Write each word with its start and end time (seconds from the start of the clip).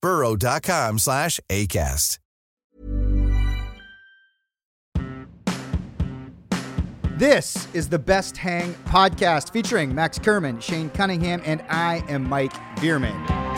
burrow.com 0.00 0.98
slash 0.98 1.40
ACAST. 1.48 2.18
This 7.20 7.68
is 7.74 7.90
the 7.90 7.98
Best 7.98 8.38
Hang 8.38 8.72
podcast 8.86 9.52
featuring 9.52 9.94
Max 9.94 10.18
Kerman, 10.18 10.58
Shane 10.58 10.88
Cunningham, 10.88 11.42
and 11.44 11.62
I 11.68 12.02
am 12.08 12.26
Mike 12.26 12.54
Bierman. 12.80 13.49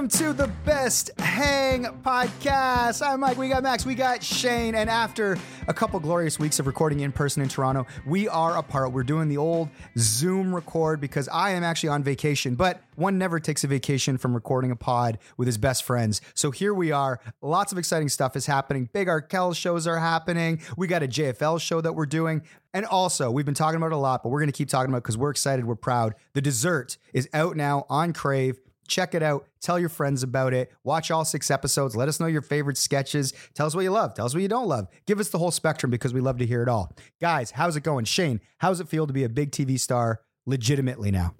Welcome 0.00 0.18
to 0.18 0.32
the 0.32 0.48
Best 0.64 1.10
Hang 1.18 1.84
podcast. 1.84 3.06
I'm 3.06 3.20
Mike. 3.20 3.36
We 3.36 3.50
got 3.50 3.62
Max. 3.62 3.84
We 3.84 3.94
got 3.94 4.22
Shane. 4.22 4.74
And 4.74 4.88
after 4.88 5.36
a 5.68 5.74
couple 5.74 6.00
glorious 6.00 6.38
weeks 6.38 6.58
of 6.58 6.66
recording 6.66 7.00
in 7.00 7.12
person 7.12 7.42
in 7.42 7.50
Toronto, 7.50 7.86
we 8.06 8.26
are 8.26 8.56
apart. 8.56 8.92
We're 8.92 9.02
doing 9.02 9.28
the 9.28 9.36
old 9.36 9.68
Zoom 9.98 10.54
record 10.54 11.02
because 11.02 11.28
I 11.28 11.50
am 11.50 11.62
actually 11.62 11.90
on 11.90 12.02
vacation, 12.02 12.54
but 12.54 12.80
one 12.96 13.18
never 13.18 13.38
takes 13.38 13.62
a 13.62 13.66
vacation 13.66 14.16
from 14.16 14.32
recording 14.32 14.70
a 14.70 14.76
pod 14.76 15.18
with 15.36 15.44
his 15.44 15.58
best 15.58 15.84
friends. 15.84 16.22
So 16.32 16.50
here 16.50 16.72
we 16.72 16.92
are. 16.92 17.20
Lots 17.42 17.70
of 17.70 17.76
exciting 17.76 18.08
stuff 18.08 18.36
is 18.36 18.46
happening. 18.46 18.88
Big 18.94 19.06
Arkell 19.06 19.52
shows 19.52 19.86
are 19.86 19.98
happening. 19.98 20.62
We 20.78 20.86
got 20.86 21.02
a 21.02 21.08
JFL 21.08 21.60
show 21.60 21.82
that 21.82 21.92
we're 21.92 22.06
doing. 22.06 22.40
And 22.72 22.86
also, 22.86 23.30
we've 23.30 23.44
been 23.44 23.54
talking 23.54 23.76
about 23.76 23.88
it 23.88 23.96
a 23.96 23.98
lot, 23.98 24.22
but 24.22 24.30
we're 24.30 24.40
going 24.40 24.50
to 24.50 24.56
keep 24.56 24.70
talking 24.70 24.90
about 24.90 24.98
it 24.98 25.02
because 25.02 25.18
we're 25.18 25.28
excited. 25.28 25.66
We're 25.66 25.74
proud. 25.74 26.14
The 26.32 26.40
dessert 26.40 26.96
is 27.12 27.28
out 27.34 27.54
now 27.54 27.84
on 27.90 28.14
Crave. 28.14 28.60
Check 28.90 29.14
it 29.14 29.22
out. 29.22 29.46
Tell 29.60 29.78
your 29.78 29.88
friends 29.88 30.24
about 30.24 30.52
it. 30.52 30.72
Watch 30.82 31.12
all 31.12 31.24
six 31.24 31.48
episodes. 31.48 31.94
Let 31.94 32.08
us 32.08 32.18
know 32.18 32.26
your 32.26 32.42
favorite 32.42 32.76
sketches. 32.76 33.32
Tell 33.54 33.66
us 33.66 33.74
what 33.74 33.82
you 33.82 33.90
love. 33.90 34.14
Tell 34.14 34.26
us 34.26 34.34
what 34.34 34.42
you 34.42 34.48
don't 34.48 34.66
love. 34.66 34.88
Give 35.06 35.20
us 35.20 35.28
the 35.28 35.38
whole 35.38 35.52
spectrum 35.52 35.90
because 35.90 36.12
we 36.12 36.20
love 36.20 36.38
to 36.38 36.46
hear 36.46 36.60
it 36.60 36.68
all. 36.68 36.92
Guys, 37.20 37.52
how's 37.52 37.76
it 37.76 37.84
going? 37.84 38.04
Shane, 38.04 38.40
how's 38.58 38.80
it 38.80 38.88
feel 38.88 39.06
to 39.06 39.12
be 39.12 39.22
a 39.22 39.28
big 39.28 39.52
TV 39.52 39.78
star 39.78 40.22
legitimately 40.44 41.12
now? 41.12 41.36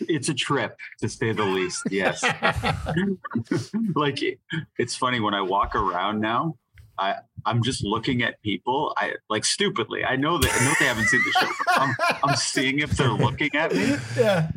It's 0.00 0.28
a 0.28 0.34
trip 0.34 0.76
to 1.00 1.08
say 1.08 1.32
the 1.32 1.44
least. 1.44 1.84
Yes. 1.88 2.22
like 3.94 4.20
it's 4.76 4.96
funny 4.96 5.20
when 5.20 5.34
I 5.34 5.40
walk 5.40 5.76
around 5.76 6.20
now, 6.20 6.56
I 6.98 7.16
I'm 7.46 7.62
just 7.62 7.84
looking 7.84 8.22
at 8.22 8.40
people. 8.42 8.94
I 8.96 9.14
like 9.28 9.44
stupidly. 9.44 10.04
I 10.04 10.16
know 10.16 10.38
that 10.38 10.50
I 10.52 10.64
know 10.64 10.74
they 10.80 10.86
haven't 10.86 11.06
seen 11.06 11.22
the 11.24 11.32
show. 11.32 11.52
I'm 11.68 11.94
I'm 12.24 12.36
seeing 12.36 12.80
if 12.80 12.90
they're 12.92 13.10
looking 13.10 13.54
at 13.54 13.74
me. 13.74 13.96
Yeah. 14.16 14.50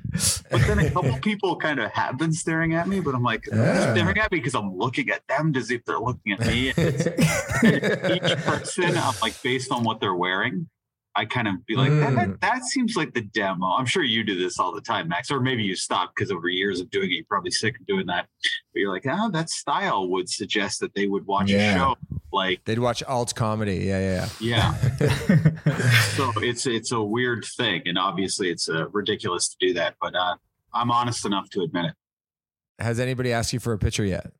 But 0.49 0.61
then 0.67 0.79
a 0.79 0.89
couple 0.91 1.17
people 1.19 1.55
kind 1.55 1.79
of 1.79 1.91
have 1.91 2.17
been 2.17 2.33
staring 2.33 2.73
at 2.73 2.87
me, 2.87 2.99
but 2.99 3.15
I'm 3.15 3.23
like, 3.23 3.43
they're 3.43 3.95
staring 3.95 4.17
at 4.17 4.31
me 4.31 4.39
because 4.39 4.55
I'm 4.55 4.75
looking 4.75 5.09
at 5.09 5.27
them 5.27 5.53
to 5.53 5.63
see 5.63 5.75
if 5.75 5.85
they're 5.85 5.99
looking 5.99 6.33
at 6.33 6.39
me. 6.41 6.73
And 6.75 6.77
and 7.63 8.23
each 8.23 8.37
person, 8.39 8.97
I'm 8.97 9.13
like, 9.21 9.41
based 9.41 9.71
on 9.71 9.83
what 9.83 9.99
they're 9.99 10.15
wearing, 10.15 10.69
I 11.17 11.25
kind 11.25 11.47
of 11.47 11.65
be 11.65 11.75
like, 11.75 11.89
that, 11.89 12.39
that 12.41 12.63
seems 12.65 12.95
like 12.95 13.13
the 13.13 13.21
demo. 13.21 13.65
I'm 13.67 13.87
sure 13.87 14.03
you 14.03 14.23
do 14.23 14.37
this 14.37 14.59
all 14.59 14.71
the 14.71 14.81
time, 14.81 15.07
Max, 15.07 15.31
or 15.31 15.39
maybe 15.39 15.63
you 15.63 15.75
stopped 15.75 16.15
because 16.15 16.31
over 16.31 16.47
years 16.47 16.79
of 16.79 16.91
doing 16.91 17.09
it, 17.09 17.15
you're 17.15 17.25
probably 17.25 17.49
sick 17.49 17.79
of 17.79 17.87
doing 17.87 18.05
that. 18.05 18.27
But 18.71 18.79
you're 18.79 18.93
like, 18.93 19.05
oh, 19.09 19.31
that 19.31 19.49
style 19.49 20.07
would 20.09 20.29
suggest 20.29 20.79
that 20.81 20.93
they 20.93 21.07
would 21.07 21.25
watch 21.25 21.49
Yeah. 21.49 21.73
a 21.73 21.77
show 21.77 21.95
like 22.31 22.63
They'd 22.65 22.77
watch 22.79 23.01
alt 23.03 23.33
comedy. 23.33 23.77
Yeah, 23.77 24.27
yeah. 24.39 24.73
yeah. 24.75 24.99
so 26.15 26.31
it's 26.37 26.67
it's 26.67 26.91
a 26.91 27.01
weird 27.01 27.45
thing, 27.57 27.81
and 27.85 27.97
obviously 27.97 28.49
it's 28.51 28.69
uh, 28.69 28.87
ridiculous 28.89 29.49
to 29.49 29.55
do 29.59 29.73
that. 29.73 29.95
But 29.99 30.15
uh, 30.15 30.35
I'm 30.73 30.91
honest 30.91 31.25
enough 31.25 31.49
to 31.51 31.61
admit 31.61 31.85
it. 31.85 31.93
Has 32.79 32.99
anybody 32.99 33.33
asked 33.33 33.53
you 33.53 33.59
for 33.59 33.73
a 33.73 33.79
picture 33.79 34.05
yet? 34.05 34.31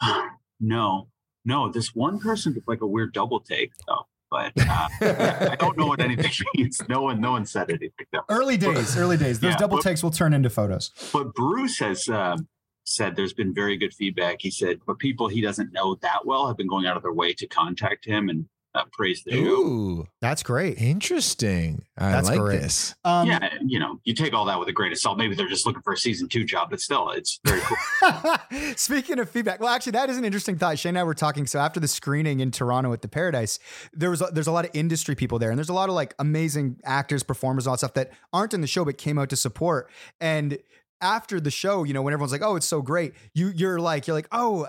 no, 0.60 1.08
no. 1.44 1.70
This 1.70 1.94
one 1.94 2.18
person 2.18 2.54
took 2.54 2.64
like 2.66 2.80
a 2.80 2.86
weird 2.86 3.12
double 3.12 3.40
take 3.40 3.72
though, 3.86 4.06
but 4.30 4.52
uh, 4.58 4.88
I 5.00 5.56
don't 5.58 5.76
know 5.78 5.86
what 5.86 6.00
anything 6.00 6.30
means. 6.56 6.80
No 6.88 7.02
one, 7.02 7.20
no 7.20 7.32
one 7.32 7.46
said 7.46 7.70
anything. 7.70 7.90
though. 8.12 8.20
Early 8.28 8.56
days, 8.56 8.96
early 8.96 9.16
days. 9.16 9.40
Those 9.40 9.52
Yeah, 9.52 9.58
double 9.58 9.78
but- 9.78 9.84
takes 9.84 10.02
will 10.02 10.10
turn 10.10 10.32
into 10.34 10.50
photos. 10.50 10.90
But 11.12 11.34
Bruce 11.34 11.78
has 11.78 12.08
um, 12.08 12.48
said 12.84 13.16
there's 13.16 13.32
been 13.32 13.54
very 13.54 13.76
good 13.76 13.94
feedback. 13.94 14.36
He 14.40 14.50
said, 14.50 14.80
but 14.86 14.98
people 14.98 15.28
he 15.28 15.40
doesn't 15.40 15.72
know 15.72 15.96
that 16.02 16.24
well 16.26 16.46
have 16.48 16.56
been 16.56 16.68
going 16.68 16.86
out 16.86 16.96
of 16.96 17.02
their 17.02 17.12
way 17.12 17.32
to 17.34 17.46
contact 17.46 18.04
him 18.04 18.28
and 18.28 18.46
uh, 18.78 18.84
praise 18.92 19.22
the 19.24 19.32
show. 19.32 19.38
Ooh, 19.38 20.06
That's 20.20 20.42
great. 20.42 20.78
interesting. 20.78 21.84
I 21.96 22.12
That's 22.12 22.28
like 22.28 22.38
great. 22.38 22.60
this. 22.60 22.94
Um, 23.04 23.28
yeah, 23.28 23.48
you 23.64 23.78
know, 23.78 23.98
you 24.04 24.14
take 24.14 24.32
all 24.32 24.44
that 24.46 24.58
with 24.58 24.68
a 24.68 24.72
grain 24.72 24.92
of 24.92 24.98
salt. 24.98 25.18
Maybe 25.18 25.34
they're 25.34 25.48
just 25.48 25.66
looking 25.66 25.82
for 25.82 25.92
a 25.92 25.96
season 25.96 26.28
two 26.28 26.44
job, 26.44 26.70
but 26.70 26.80
still, 26.80 27.10
it's 27.10 27.40
very 27.44 27.60
cool. 27.62 28.36
Speaking 28.76 29.18
of 29.18 29.28
feedback, 29.30 29.60
well, 29.60 29.68
actually, 29.68 29.92
that 29.92 30.08
is 30.10 30.16
an 30.16 30.24
interesting 30.24 30.56
thought. 30.56 30.78
Shane 30.78 30.90
and 30.90 30.98
I 30.98 31.04
were 31.04 31.14
talking. 31.14 31.46
So 31.46 31.58
after 31.58 31.80
the 31.80 31.88
screening 31.88 32.40
in 32.40 32.50
Toronto 32.50 32.92
at 32.92 33.02
the 33.02 33.08
Paradise, 33.08 33.58
there 33.92 34.10
was 34.10 34.20
a, 34.22 34.26
there's 34.32 34.46
a 34.46 34.52
lot 34.52 34.64
of 34.64 34.70
industry 34.74 35.14
people 35.14 35.38
there, 35.38 35.50
and 35.50 35.58
there's 35.58 35.68
a 35.68 35.74
lot 35.74 35.88
of 35.88 35.94
like 35.94 36.14
amazing 36.18 36.80
actors, 36.84 37.22
performers, 37.22 37.66
all 37.66 37.74
that 37.74 37.78
stuff 37.78 37.94
that 37.94 38.10
aren't 38.32 38.54
in 38.54 38.60
the 38.60 38.66
show 38.66 38.84
but 38.84 38.98
came 38.98 39.18
out 39.18 39.28
to 39.30 39.36
support. 39.36 39.90
And 40.20 40.58
after 41.00 41.40
the 41.40 41.50
show, 41.50 41.84
you 41.84 41.94
know, 41.94 42.02
when 42.02 42.12
everyone's 42.12 42.32
like, 42.32 42.42
"Oh, 42.42 42.56
it's 42.56 42.66
so 42.66 42.82
great," 42.82 43.14
you 43.34 43.48
you're 43.54 43.80
like, 43.80 44.06
you're 44.06 44.14
like, 44.16 44.28
"Oh, 44.32 44.66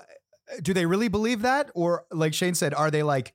do 0.61 0.73
they 0.73 0.85
really 0.85 1.07
believe 1.07 1.41
that?" 1.41 1.69
Or 1.75 2.05
like 2.11 2.33
Shane 2.33 2.55
said, 2.55 2.73
are 2.73 2.91
they 2.91 3.03
like? 3.03 3.33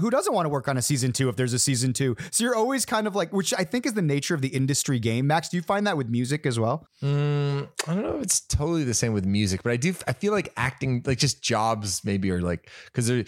Who 0.00 0.10
doesn't 0.10 0.32
want 0.32 0.46
to 0.46 0.48
work 0.48 0.68
on 0.68 0.76
a 0.76 0.82
season 0.82 1.12
two 1.12 1.28
if 1.28 1.36
there's 1.36 1.52
a 1.52 1.58
season 1.58 1.92
two? 1.92 2.16
So 2.30 2.44
you're 2.44 2.54
always 2.56 2.86
kind 2.86 3.06
of 3.06 3.14
like, 3.14 3.32
which 3.32 3.52
I 3.56 3.64
think 3.64 3.84
is 3.86 3.92
the 3.92 4.02
nature 4.02 4.34
of 4.34 4.40
the 4.40 4.48
industry 4.48 4.98
game. 4.98 5.26
Max, 5.26 5.48
do 5.50 5.56
you 5.56 5.62
find 5.62 5.86
that 5.86 5.96
with 5.96 6.08
music 6.08 6.46
as 6.46 6.58
well? 6.58 6.86
Mm, 7.02 7.68
I 7.86 7.94
don't 7.94 8.02
know 8.02 8.16
if 8.16 8.22
it's 8.22 8.40
totally 8.40 8.84
the 8.84 8.94
same 8.94 9.12
with 9.12 9.26
music, 9.26 9.62
but 9.62 9.72
I 9.72 9.76
do. 9.76 9.94
I 10.06 10.12
feel 10.14 10.32
like 10.32 10.52
acting, 10.56 11.02
like 11.04 11.18
just 11.18 11.42
jobs, 11.42 12.02
maybe 12.04 12.30
are 12.30 12.40
like 12.40 12.70
because 12.86 13.06
there. 13.08 13.24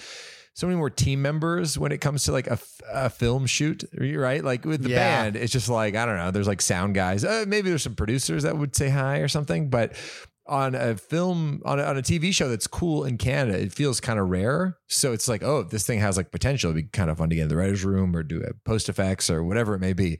So 0.57 0.69
many 0.69 0.77
more 0.79 0.89
team 0.89 1.21
members 1.21 1.77
when 1.77 1.91
it 1.91 1.99
comes 2.01 2.23
to 2.27 2.33
like 2.33 2.47
a, 2.47 2.57
a 2.93 3.11
film 3.11 3.45
shoot, 3.45 3.83
right? 3.99 4.45
Like 4.45 4.65
with 4.65 4.85
the 4.85 4.91
Yeah. 4.91 5.23
band, 5.25 5.35
it's 5.35 5.53
just 5.53 5.69
like 5.69 5.97
I 5.97 6.07
don't 6.07 6.17
know. 6.17 6.31
There's 6.31 6.47
like 6.47 6.63
sound 6.63 6.95
guys. 6.95 7.25
Uh, 7.25 7.45
maybe 7.49 7.71
there's 7.71 7.83
some 7.83 7.97
producers 7.97 8.45
that 8.45 8.57
would 8.57 8.77
say 8.77 8.89
hi 8.89 9.19
or 9.19 9.27
something, 9.27 9.69
but 9.69 9.97
on 10.47 10.75
a 10.75 10.97
film 10.97 11.63
on 11.65 11.81
a, 11.81 11.83
on 11.85 11.97
a 11.97 12.03
TV 12.03 12.33
show 12.33 12.49
that's 12.49 12.67
cool 12.67 13.05
in 13.05 13.17
Canada, 13.17 13.59
it 13.59 13.73
feels 13.73 14.01
kind 14.01 14.19
of 14.19 14.29
rare. 14.29 14.77
So 14.89 15.13
it's 15.13 15.29
like, 15.29 15.43
oh, 15.43 15.63
this 15.63 15.87
thing 15.87 16.01
has 16.01 16.17
like 16.17 16.31
potential. 16.31 16.71
It'd 16.71 16.85
be 16.85 16.89
kind 16.91 17.11
of 17.11 17.19
fun 17.19 17.31
to 17.31 17.37
get 17.37 17.43
in 17.43 17.49
the 17.49 17.57
writers' 17.57 17.85
room 17.85 18.15
or 18.15 18.23
do 18.23 18.43
a 18.43 18.53
post 18.65 18.89
effects 18.89 19.31
or 19.31 19.43
whatever 19.43 19.75
it 19.75 19.81
may 19.81 19.95
be. 19.95 20.19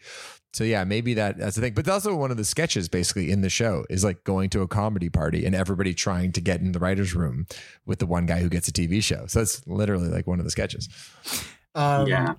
so 0.55 0.65
yeah, 0.65 0.85
maybe 0.85 1.15
that 1.15 1.37
that's 1.39 1.57
the 1.57 1.63
thing. 1.63 1.75
But 1.75 1.89
also 1.89 2.15
one 2.17 2.31
of 2.31 2.39
the 2.39 2.45
sketches 2.45 2.89
basically 2.89 3.31
in 3.31 3.43
the 3.43 3.51
show 3.51 3.85
is 3.91 4.03
like 4.03 4.25
going 4.25 4.51
to 4.51 4.63
a 4.63 4.69
comedy 4.69 5.11
party 5.11 5.45
and 5.45 5.55
everybody 5.55 5.93
trying 5.93 6.33
to 6.33 6.41
get 6.41 6.61
in 6.61 6.73
the 6.73 6.79
writers' 6.79 7.15
room 7.15 7.47
with 7.85 7.99
the 7.99 8.07
one 8.07 8.25
guy 8.25 8.41
who 8.41 8.49
gets 8.49 8.69
a 8.69 8.73
TV 8.73 9.03
show. 9.03 9.27
So 9.27 9.43
it's 9.43 9.67
literally 9.67 10.09
like 10.09 10.27
one 10.27 10.39
of 10.39 10.45
the 10.45 10.51
sketches. 10.51 10.89
Um, 11.75 12.07
yeah. 12.07 12.35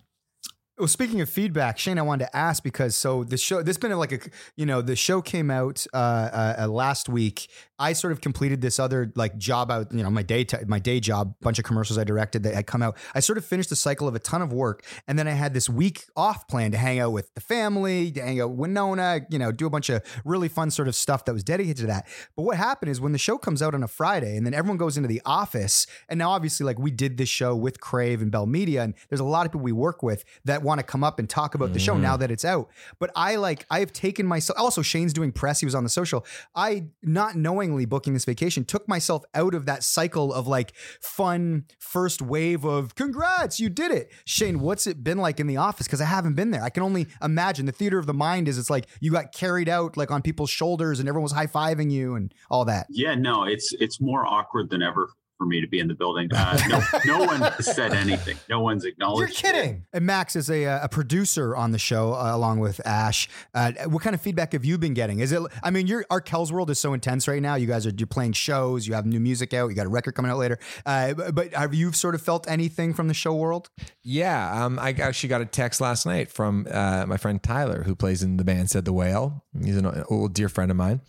Well, 0.77 0.89
speaking 0.89 1.21
of 1.21 1.29
feedback, 1.29 1.77
Shane, 1.77 1.97
I 1.97 2.01
wanted 2.01 2.25
to 2.25 2.35
ask 2.35 2.61
because 2.61 2.97
so 2.97 3.23
the 3.23 3.37
show, 3.37 3.63
this 3.63 3.77
been 3.77 3.93
like 3.93 4.11
a, 4.11 4.19
you 4.57 4.65
know, 4.65 4.81
the 4.81 4.97
show 4.97 5.21
came 5.21 5.49
out 5.49 5.87
uh, 5.93 5.97
uh, 5.97 6.55
uh, 6.59 6.67
last 6.67 7.07
week. 7.07 7.47
I 7.77 7.93
sort 7.93 8.13
of 8.13 8.21
completed 8.21 8.61
this 8.61 8.79
other 8.79 9.11
like 9.15 9.37
job 9.37 9.69
out, 9.69 9.91
you 9.91 10.01
know, 10.03 10.09
my 10.09 10.23
day, 10.23 10.43
t- 10.43 10.57
my 10.67 10.79
day 10.79 10.99
job, 10.99 11.35
bunch 11.41 11.59
of 11.59 11.65
commercials 11.65 11.97
I 11.97 12.03
directed 12.03 12.43
that 12.43 12.53
had 12.53 12.67
come 12.67 12.81
out. 12.81 12.97
I 13.13 13.19
sort 13.19 13.37
of 13.37 13.45
finished 13.45 13.69
the 13.69 13.75
cycle 13.75 14.07
of 14.07 14.15
a 14.15 14.19
ton 14.19 14.41
of 14.41 14.53
work, 14.53 14.85
and 15.07 15.19
then 15.19 15.27
I 15.27 15.31
had 15.31 15.53
this 15.53 15.69
week 15.69 16.05
off 16.15 16.47
plan 16.47 16.71
to 16.71 16.77
hang 16.77 16.99
out 16.99 17.11
with 17.11 17.33
the 17.35 17.41
family, 17.41 18.11
to 18.11 18.21
hang 18.21 18.39
out 18.39 18.51
with 18.51 18.59
Winona, 18.59 19.21
you 19.29 19.39
know, 19.39 19.51
do 19.51 19.65
a 19.65 19.69
bunch 19.69 19.89
of 19.89 20.01
really 20.23 20.47
fun 20.47 20.71
sort 20.71 20.87
of 20.87 20.95
stuff 20.95 21.25
that 21.25 21.33
was 21.33 21.43
dedicated 21.43 21.77
to 21.77 21.87
that. 21.87 22.07
But 22.35 22.43
what 22.43 22.57
happened 22.57 22.91
is 22.91 23.01
when 23.01 23.11
the 23.11 23.17
show 23.17 23.37
comes 23.37 23.61
out 23.61 23.73
on 23.73 23.83
a 23.83 23.87
Friday, 23.87 24.37
and 24.37 24.45
then 24.45 24.53
everyone 24.53 24.77
goes 24.77 24.97
into 24.97 25.09
the 25.09 25.21
office, 25.25 25.85
and 26.07 26.17
now 26.17 26.31
obviously 26.31 26.65
like 26.65 26.79
we 26.79 26.91
did 26.91 27.17
this 27.17 27.29
show 27.29 27.55
with 27.55 27.79
Crave 27.81 28.21
and 28.21 28.31
Bell 28.31 28.45
Media, 28.45 28.83
and 28.83 28.93
there's 29.09 29.19
a 29.19 29.25
lot 29.25 29.45
of 29.45 29.51
people 29.51 29.63
we 29.63 29.71
work 29.71 30.01
with 30.01 30.23
that 30.45 30.61
want 30.61 30.79
to 30.79 30.83
come 30.83 31.03
up 31.03 31.19
and 31.19 31.29
talk 31.29 31.55
about 31.55 31.73
the 31.73 31.79
show 31.79 31.97
now 31.97 32.13
mm-hmm. 32.13 32.21
that 32.21 32.31
it's 32.31 32.45
out. 32.45 32.69
But 32.99 33.11
I 33.15 33.35
like 33.35 33.65
I 33.69 33.79
have 33.79 33.91
taken 33.91 34.25
myself. 34.25 34.57
Also, 34.57 34.81
Shane's 34.81 35.13
doing 35.13 35.31
press. 35.31 35.59
He 35.59 35.65
was 35.65 35.75
on 35.75 35.83
the 35.83 35.89
social. 35.89 36.25
I 36.55 36.85
not 37.03 37.35
knowingly 37.65 37.85
booking 37.85 38.13
this 38.13 38.25
vacation 38.25 38.63
took 38.63 38.87
myself 38.87 39.23
out 39.33 39.53
of 39.55 39.65
that 39.65 39.83
cycle 39.83 40.31
of 40.31 40.47
like 40.47 40.73
fun 41.01 41.65
first 41.79 42.21
wave 42.21 42.63
of 42.63 42.95
congrats, 42.95 43.59
you 43.59 43.69
did 43.69 43.91
it. 43.91 44.11
Shane, 44.25 44.59
what's 44.59 44.85
it 44.85 45.03
been 45.03 45.17
like 45.17 45.39
in 45.39 45.47
the 45.47 45.57
office? 45.57 45.87
Because 45.87 46.01
I 46.01 46.05
haven't 46.05 46.35
been 46.35 46.51
there. 46.51 46.63
I 46.63 46.69
can 46.69 46.83
only 46.83 47.07
imagine 47.21 47.65
the 47.65 47.71
theater 47.71 47.97
of 47.97 48.05
the 48.05 48.13
mind 48.13 48.47
is 48.47 48.57
it's 48.57 48.69
like 48.69 48.87
you 48.99 49.11
got 49.11 49.31
carried 49.31 49.67
out 49.67 49.97
like 49.97 50.11
on 50.11 50.21
people's 50.21 50.49
shoulders 50.49 50.99
and 50.99 51.09
everyone 51.09 51.23
was 51.23 51.31
high 51.31 51.47
fiving 51.47 51.91
you 51.91 52.15
and 52.15 52.33
all 52.49 52.65
that. 52.65 52.87
Yeah, 52.89 53.15
no, 53.15 53.43
it's 53.43 53.73
it's 53.79 53.99
more 53.99 54.25
awkward 54.25 54.69
than 54.69 54.81
ever 54.81 55.09
for 55.37 55.45
me 55.45 55.61
to 55.61 55.67
be 55.67 55.79
in 55.79 55.87
the 55.87 55.93
building. 55.93 56.29
Uh, 56.33 56.57
no, 56.69 56.81
no 57.05 57.25
one 57.25 57.51
said 57.61 57.93
anything. 57.93 58.37
No 58.49 58.61
one's 58.61 58.85
acknowledged. 58.85 59.19
You're 59.19 59.27
acknowledged. 59.51 59.57
it. 59.57 59.63
kidding. 59.63 59.85
And 59.93 60.05
Max 60.05 60.35
is 60.35 60.49
a, 60.49 60.63
a 60.65 60.87
producer 60.89 61.55
on 61.55 61.71
the 61.71 61.77
show 61.79 62.13
uh, 62.13 62.35
along 62.35 62.59
with 62.59 62.85
Ash. 62.85 63.27
Uh, 63.53 63.71
what 63.87 64.01
kind 64.01 64.13
of 64.13 64.21
feedback 64.21 64.53
have 64.53 64.63
you 64.65 64.77
been 64.77 64.93
getting? 64.93 65.19
Is 65.19 65.31
it? 65.31 65.41
I 65.63 65.71
mean, 65.71 65.87
your 65.87 66.03
Arkells 66.05 66.51
world 66.51 66.69
is 66.69 66.79
so 66.79 66.93
intense 66.93 67.27
right 67.27 67.41
now. 67.41 67.55
You 67.55 67.67
guys 67.67 67.85
are 67.85 67.91
you're 67.97 68.07
playing 68.07 68.33
shows. 68.33 68.87
You 68.87 68.93
have 68.93 69.05
new 69.05 69.19
music 69.19 69.53
out. 69.53 69.69
You 69.69 69.75
got 69.75 69.85
a 69.85 69.89
record 69.89 70.13
coming 70.15 70.31
out 70.31 70.37
later. 70.37 70.57
Uh, 70.85 71.13
but- 71.13 71.35
but 71.35 71.53
have 71.53 71.73
you 71.73 71.91
sort 71.91 72.15
of 72.15 72.21
felt 72.21 72.49
anything 72.49 72.93
from 72.93 73.07
the 73.07 73.13
show 73.13 73.33
world? 73.33 73.69
Yeah, 74.03 74.63
um, 74.65 74.79
I 74.79 74.91
actually 74.91 75.29
got 75.29 75.41
a 75.41 75.45
text 75.45 75.81
last 75.81 76.05
night 76.05 76.31
from 76.31 76.65
uh, 76.71 77.05
my 77.07 77.17
friend 77.17 77.41
Tyler, 77.43 77.83
who 77.83 77.95
plays 77.95 78.23
in 78.23 78.37
the 78.37 78.43
band 78.45 78.69
Said 78.69 78.85
the 78.85 78.93
Whale. 78.93 79.43
He's 79.61 79.75
an 79.75 80.03
old 80.09 80.33
dear 80.33 80.47
friend 80.47 80.71
of 80.71 80.77
mine. 80.77 81.01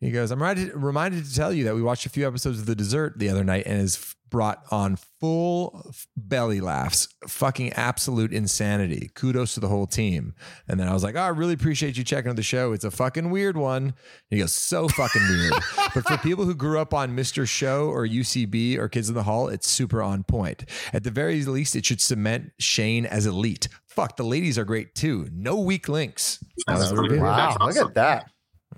He 0.00 0.10
goes, 0.10 0.30
"I'm 0.30 0.38
reminded, 0.40 0.74
reminded 0.74 1.24
to 1.24 1.34
tell 1.34 1.52
you 1.52 1.64
that 1.64 1.74
we 1.74 1.82
watched 1.82 2.04
a 2.06 2.10
few 2.10 2.26
episodes 2.26 2.60
of 2.60 2.66
The 2.66 2.74
Dessert 2.76 3.18
the 3.18 3.28
other 3.30 3.42
night, 3.42 3.65
and 3.66 3.78
has 3.80 4.14
brought 4.28 4.62
on 4.70 4.96
full 5.20 5.92
belly 6.16 6.60
laughs, 6.60 7.08
fucking 7.28 7.72
absolute 7.74 8.32
insanity. 8.32 9.10
Kudos 9.14 9.54
to 9.54 9.60
the 9.60 9.68
whole 9.68 9.86
team." 9.86 10.34
And 10.68 10.78
then 10.78 10.88
I 10.88 10.92
was 10.92 11.02
like, 11.04 11.16
"Oh, 11.16 11.20
I 11.20 11.28
really 11.28 11.54
appreciate 11.54 11.96
you 11.96 12.04
checking 12.04 12.30
out 12.30 12.36
the 12.36 12.42
show. 12.42 12.72
It's 12.72 12.84
a 12.84 12.90
fucking 12.90 13.30
weird 13.30 13.56
one." 13.56 13.82
And 13.82 13.94
he 14.30 14.38
goes, 14.38 14.52
"So 14.52 14.88
fucking 14.88 15.22
weird." 15.28 15.54
but 15.94 16.06
for 16.06 16.16
people 16.18 16.44
who 16.44 16.54
grew 16.54 16.78
up 16.78 16.94
on 16.94 17.16
Mr. 17.16 17.46
Show 17.48 17.86
or 17.86 18.06
UCB 18.06 18.76
or 18.78 18.88
Kids 18.88 19.08
in 19.08 19.14
the 19.14 19.22
Hall, 19.22 19.48
it's 19.48 19.68
super 19.68 20.02
on 20.02 20.24
point. 20.24 20.64
At 20.92 21.04
the 21.04 21.10
very 21.10 21.44
least, 21.44 21.76
it 21.76 21.84
should 21.84 22.00
cement 22.00 22.52
Shane 22.58 23.06
as 23.06 23.26
elite. 23.26 23.68
Fuck, 23.86 24.16
the 24.16 24.24
ladies 24.24 24.58
are 24.58 24.64
great 24.64 24.94
too. 24.94 25.28
No 25.32 25.58
weak 25.58 25.88
links. 25.88 26.44
That 26.66 26.78
was 26.78 26.90
the 26.90 26.96
review. 26.96 27.20
That's 27.20 27.56
awesome. 27.60 27.92
that. 27.94 28.30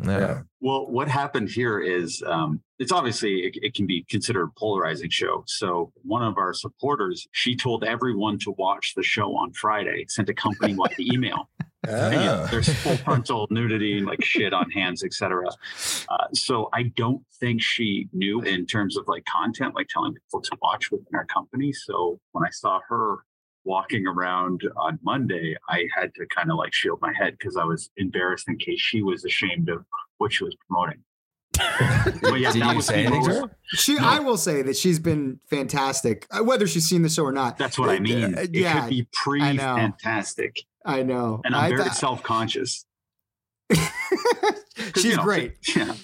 Yeah. 0.05 0.43
Well, 0.61 0.87
what 0.91 1.09
happened 1.09 1.51
here 1.51 1.81
is 1.81 2.23
um, 2.25 2.63
it's 2.79 2.93
obviously 2.93 3.41
it, 3.41 3.59
it 3.63 3.75
can 3.75 3.87
be 3.87 4.05
considered 4.09 4.45
a 4.45 4.59
polarizing 4.59 5.11
show. 5.11 5.45
So 5.47 5.93
one 6.03 6.23
of 6.23 6.39
our 6.39 6.53
supporters, 6.53 7.27
she 7.33 7.57
told 7.57 7.85
everyone 7.85 8.39
to 8.41 8.53
watch 8.53 8.95
the 8.95 9.03
show 9.03 9.37
on 9.37 9.53
Friday, 9.53 10.07
sent 10.09 10.29
a 10.29 10.35
company-wide 10.35 10.95
email. 11.01 11.49
Yeah, 11.87 12.49
there's 12.51 12.69
full 12.69 12.97
frontal 12.97 13.47
nudity, 13.51 14.01
like 14.01 14.23
shit 14.23 14.53
on 14.53 14.71
hands, 14.71 15.05
etc. 15.05 15.49
Uh, 16.09 16.27
so 16.35 16.69
I 16.73 16.85
don't 16.97 17.23
think 17.41 17.63
she 17.63 18.09
knew 18.13 18.43
in 18.43 18.67
terms 18.67 18.97
of 18.97 19.07
like 19.07 19.25
content, 19.25 19.75
like 19.75 19.89
telling 19.89 20.15
people 20.15 20.41
to 20.43 20.57
watch 20.61 20.91
within 20.91 21.15
our 21.15 21.25
company. 21.27 21.73
So 21.73 22.21
when 22.33 22.45
I 22.45 22.51
saw 22.51 22.81
her 22.89 23.25
walking 23.65 24.07
around 24.07 24.63
on 24.77 24.99
Monday, 25.03 25.57
I 25.69 25.87
had 25.95 26.15
to 26.15 26.27
kind 26.27 26.51
of 26.51 26.59
like 26.59 26.75
shield 26.75 27.01
my 27.01 27.13
head 27.13 27.37
because 27.39 27.57
I 27.57 27.65
was 27.65 27.91
embarrassed 27.97 28.49
in 28.49 28.59
case 28.59 28.81
she 28.81 29.03
was 29.03 29.25
ashamed 29.25 29.69
of 29.69 29.85
what 30.19 30.33
she 30.33 30.45
was 30.45 30.57
promoting. 30.67 31.03
But 32.23 32.41
yeah, 32.41 32.53
Did 32.53 32.63
that 32.63 32.71
you 32.71 32.77
was 32.77 32.87
say 32.87 33.05
anything 33.07 33.25
to 33.25 33.31
her? 33.43 33.51
She, 33.75 33.95
No. 33.97 34.03
I 34.07 34.21
will 34.21 34.37
say 34.37 34.63
that 34.63 34.77
she's 34.77 34.99
been 34.99 35.41
fantastic, 35.51 36.27
uh, 36.31 36.43
whether 36.43 36.67
she's 36.67 36.89
seen 36.89 37.03
the 37.03 37.09
show 37.09 37.25
or 37.25 37.33
not. 37.33 37.59
That's 37.59 37.79
what 37.79 37.89
I 37.91 37.99
mean. 37.99 38.35
Uh, 38.37 38.43
It 38.43 38.51
yeah, 38.55 38.81
could 38.83 38.91
be 38.91 39.09
pre-fantastic. 39.13 40.63
I 40.85 41.03
know. 41.03 41.41
And 41.45 41.55
I'm 41.55 41.65
I 41.65 41.69
very 41.71 41.85
thought- 41.85 41.97
self 41.97 42.23
conscious. 42.23 42.85
she's 44.97 45.17
great. 45.19 45.55
Yeah. 45.77 45.95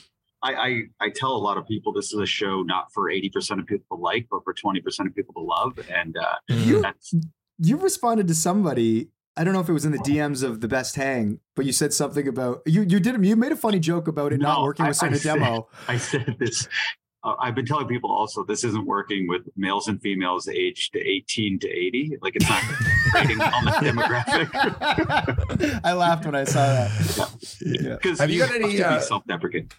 I, 0.42 0.52
I, 0.54 0.82
I 1.00 1.08
tell 1.08 1.32
a 1.32 1.38
lot 1.38 1.56
of 1.56 1.66
people 1.66 1.90
this 1.94 2.12
is 2.12 2.20
a 2.20 2.26
show 2.26 2.62
not 2.62 2.92
for 2.92 3.10
80% 3.10 3.60
of 3.60 3.66
people 3.66 3.96
to 3.96 4.02
like, 4.02 4.26
but 4.30 4.40
for 4.44 4.52
20% 4.52 5.06
of 5.06 5.14
people 5.14 5.32
to 5.34 5.40
love. 5.40 5.78
And 5.90 6.18
uh, 6.18 6.34
You- 6.48 6.82
that's, 6.82 7.14
you 7.58 7.78
responded 7.78 8.28
to 8.28 8.34
somebody. 8.34 9.08
I 9.36 9.42
don't 9.44 9.52
know 9.52 9.60
if 9.60 9.68
it 9.68 9.72
was 9.72 9.84
in 9.84 9.90
the 9.92 9.98
DMs 9.98 10.42
of 10.44 10.60
the 10.60 10.68
best 10.68 10.94
hang, 10.96 11.40
but 11.56 11.66
you 11.66 11.72
said 11.72 11.92
something 11.92 12.26
about 12.28 12.62
you. 12.66 12.82
You 12.82 13.00
did. 13.00 13.24
You 13.24 13.34
made 13.36 13.52
a 13.52 13.56
funny 13.56 13.80
joke 13.80 14.06
about 14.08 14.32
it 14.32 14.40
not 14.40 14.58
No, 14.58 14.64
working 14.64 14.86
with 14.86 15.02
I- 15.02 15.06
I 15.06 15.10
certain 15.10 15.18
said- 15.18 15.34
demo. 15.40 15.68
I 15.88 15.96
said 15.98 16.36
this. 16.38 16.68
Uh, 17.24 17.34
I've 17.40 17.54
been 17.54 17.64
telling 17.66 17.88
people 17.88 18.12
also 18.12 18.44
this 18.44 18.64
isn't 18.64 18.86
working 18.86 19.26
with 19.26 19.42
males 19.56 19.88
and 19.88 20.00
females 20.00 20.46
aged 20.46 20.94
18 20.94 21.58
to 21.60 21.68
80. 21.68 22.18
Like 22.20 22.36
it's 22.36 22.46
not 22.48 22.62
rating 23.14 23.40
on 23.40 23.64
the 23.64 23.70
demographic. 23.70 25.80
I 25.84 25.94
laughed 25.94 26.26
when 26.26 26.34
I 26.34 26.44
saw 26.44 26.66
that. 26.66 26.90
Yeah. 27.60 27.94
Because 27.96 28.20
Have 28.20 28.30
you 28.30 28.40
got 28.40 28.54
any, 28.54 28.82
uh, 28.82 29.00
self-deprecating? 29.00 29.70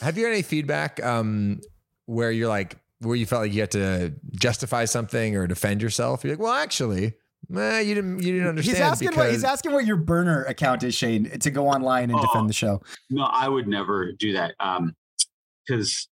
Have 0.00 0.18
you 0.18 0.24
got 0.24 0.32
any 0.32 0.42
feedback 0.42 1.02
um, 1.04 1.60
where 2.06 2.32
you're 2.32 2.48
like, 2.48 2.76
where 2.98 3.14
you 3.16 3.26
felt 3.26 3.42
like 3.42 3.52
you 3.54 3.60
had 3.60 3.70
to 3.72 4.12
justify 4.32 4.84
something 4.84 5.36
or 5.36 5.46
defend 5.46 5.82
yourself? 5.82 6.24
You're 6.24 6.32
like, 6.34 6.40
well, 6.42 6.52
actually, 6.52 7.14
nah, 7.52 7.78
you 7.78 7.94
didn't, 7.94 8.22
you 8.22 8.32
didn't 8.32 8.48
understand. 8.48 8.76
He's 8.76 8.82
asking 8.84 9.14
what 9.16 9.30
he's 9.30 9.44
asking 9.44 9.72
what 9.72 9.84
your 9.86 9.96
burner 9.96 10.42
account 10.44 10.82
is, 10.82 10.94
Shane, 10.94 11.30
to 11.38 11.50
go 11.50 11.68
online 11.68 12.10
and 12.10 12.18
Oh. 12.18 12.22
defend 12.22 12.48
the 12.48 12.54
show. 12.54 12.82
No, 13.10 13.24
I 13.24 13.48
would 13.48 13.68
never 13.68 14.12
do 14.12 14.32
that. 14.32 14.54
Um, 14.60 14.94
because 15.66 16.08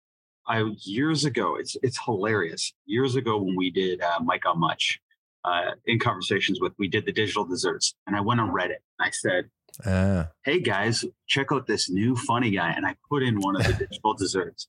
I 0.48 0.64
years 0.84 1.26
ago, 1.26 1.56
it's 1.58 1.76
it's 1.84 2.00
hilarious. 2.04 2.74
Years 2.86 3.16
ago, 3.16 3.38
when 3.42 3.56
we 3.56 3.70
did 3.72 4.02
uh, 4.02 4.20
Mike 4.24 4.46
on 4.46 4.60
Much, 4.60 5.00
uh, 5.44 5.72
in 5.86 6.00
conversations 6.00 6.60
with, 6.62 6.74
we 6.80 6.88
did 6.88 7.06
the 7.06 7.12
digital 7.12 7.46
desserts, 7.46 7.94
and 8.08 8.16
I 8.16 8.22
went 8.22 8.40
on 8.42 8.50
Reddit. 8.50 8.82
And 9.00 9.02
I 9.02 9.10
said, 9.12 9.50
Ah. 9.86 10.30
"Hey 10.44 10.60
guys, 10.62 11.04
check 11.28 11.52
out 11.52 11.68
this 11.68 11.90
new 11.90 12.16
funny 12.16 12.52
guy," 12.52 12.72
and 12.72 12.86
I 12.86 12.96
put 13.10 13.22
in 13.24 13.40
one 13.42 13.56
of 13.56 13.64
the 13.68 13.74
digital 13.88 14.14
desserts. 14.14 14.68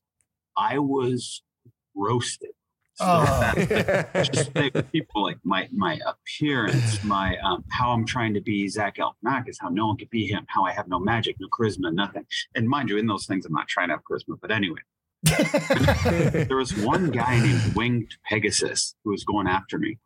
I 0.57 0.79
was 0.79 1.41
roasted. 1.95 2.51
So 2.97 3.05
Oh. 3.05 3.53
just 4.23 4.51
think 4.53 4.73
people 4.91 5.23
like 5.23 5.37
my 5.43 5.67
my 5.71 5.99
appearance, 6.05 7.03
my 7.03 7.37
um, 7.43 7.63
how 7.69 7.91
I'm 7.91 8.05
trying 8.05 8.33
to 8.33 8.41
be 8.41 8.67
Zach 8.67 8.97
Galifianakis, 8.97 9.57
how 9.59 9.69
no 9.69 9.87
one 9.87 9.97
could 9.97 10.09
be 10.09 10.25
him, 10.25 10.45
how 10.47 10.63
I 10.63 10.71
have 10.71 10.87
no 10.87 10.99
magic, 10.99 11.35
no 11.39 11.47
charisma, 11.49 11.93
nothing. 11.93 12.25
And 12.55 12.67
mind 12.67 12.89
you, 12.89 12.97
in 12.97 13.05
those 13.05 13.25
things, 13.27 13.45
I'm 13.45 13.53
not 13.53 13.67
trying 13.67 13.89
to 13.89 13.93
have 13.95 14.03
charisma, 14.03 14.39
but 14.41 14.51
anyway, 14.51 14.79
there 16.47 16.57
was 16.57 16.75
one 16.77 17.11
guy 17.11 17.39
named 17.39 17.75
Winged 17.75 18.15
Pegasus 18.25 18.95
who 19.03 19.11
was 19.11 19.23
going 19.23 19.47
after 19.47 19.77
me. 19.77 19.99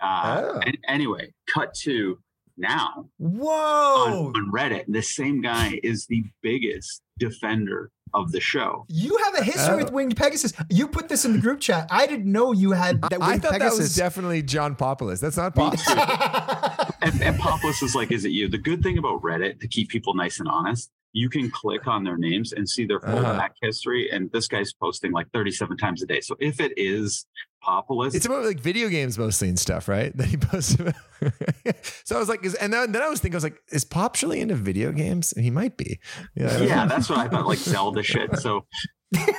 Uh, 0.00 0.42
Oh. 0.54 0.60
and 0.66 0.78
anyway, 0.86 1.32
cut 1.52 1.74
to 1.74 2.18
now 2.56 3.08
Whoa! 3.18 3.50
on, 3.50 4.36
on 4.36 4.52
Reddit. 4.52 4.84
The 4.88 5.02
same 5.02 5.40
guy 5.40 5.80
is 5.82 6.06
the 6.06 6.24
biggest 6.42 7.02
defender 7.18 7.90
of 8.14 8.32
the 8.32 8.40
show. 8.40 8.84
You 8.88 9.16
have 9.24 9.34
a 9.36 9.44
history 9.44 9.74
Oh. 9.74 9.76
with 9.78 9.92
Winged 9.92 10.16
Pegasus. 10.16 10.52
You 10.70 10.88
put 10.88 11.08
this 11.08 11.24
in 11.24 11.32
the 11.34 11.38
group 11.38 11.60
chat. 11.60 11.86
I 11.90 12.06
didn't 12.06 12.30
know 12.30 12.52
you 12.52 12.72
had 12.72 13.00
that 13.02 13.14
I 13.22 13.28
Winged 13.28 13.42
thought 13.42 13.58
that 13.58 13.76
was 13.76 13.94
definitely 13.96 14.42
John 14.42 14.74
Populus. 14.74 15.20
That's 15.20 15.36
not 15.36 15.54
possible. 15.54 16.02
and, 17.02 17.22
and 17.22 17.38
Populus 17.38 17.82
is 17.82 17.94
like, 17.94 18.10
is 18.12 18.24
it 18.24 18.30
you? 18.30 18.48
The 18.48 18.58
good 18.58 18.82
thing 18.82 18.98
about 18.98 19.22
Reddit 19.22 19.60
to 19.60 19.68
keep 19.68 19.88
people 19.88 20.14
nice 20.14 20.40
and 20.40 20.48
honest, 20.48 20.90
you 21.12 21.28
can 21.30 21.50
click 21.50 21.86
on 21.86 22.04
their 22.04 22.16
names 22.18 22.52
and 22.52 22.68
see 22.68 22.84
their 22.84 23.00
full 23.00 23.18
Uh-huh. 23.18 23.36
back 23.36 23.54
history. 23.62 24.10
And 24.10 24.30
this 24.32 24.46
guy's 24.48 24.72
posting 24.72 25.12
like 25.12 25.30
37 25.32 25.76
times 25.76 26.02
a 26.02 26.06
day. 26.06 26.20
So 26.20 26.36
if 26.38 26.60
it 26.60 26.72
is 26.76 27.26
Populus, 27.60 28.14
It's 28.14 28.26
about 28.26 28.44
like 28.44 28.60
video 28.60 28.88
games 28.88 29.18
mostly 29.18 29.48
and 29.48 29.58
stuff, 29.58 29.88
right? 29.88 30.12
That 30.16 30.26
he 30.26 30.36
posts 30.36 30.74
about. 30.74 30.94
so 32.04 32.16
I 32.16 32.18
was 32.18 32.28
like, 32.28 32.44
is, 32.44 32.54
and 32.54 32.72
then, 32.72 32.92
then 32.92 33.02
I 33.02 33.08
was 33.08 33.20
thinking, 33.20 33.34
I 33.34 33.38
was 33.38 33.44
like, 33.44 33.60
is 33.70 33.84
Pop 33.84 34.20
really 34.22 34.40
into 34.40 34.54
video 34.54 34.92
games? 34.92 35.32
And 35.32 35.44
he 35.44 35.50
might 35.50 35.76
be. 35.76 35.98
Yeah, 36.34 36.58
yeah, 36.60 36.86
that's 36.86 37.08
what 37.08 37.18
I 37.18 37.28
thought, 37.28 37.46
like 37.46 37.58
Zelda 37.58 38.02
shit. 38.02 38.30
So 38.38 38.66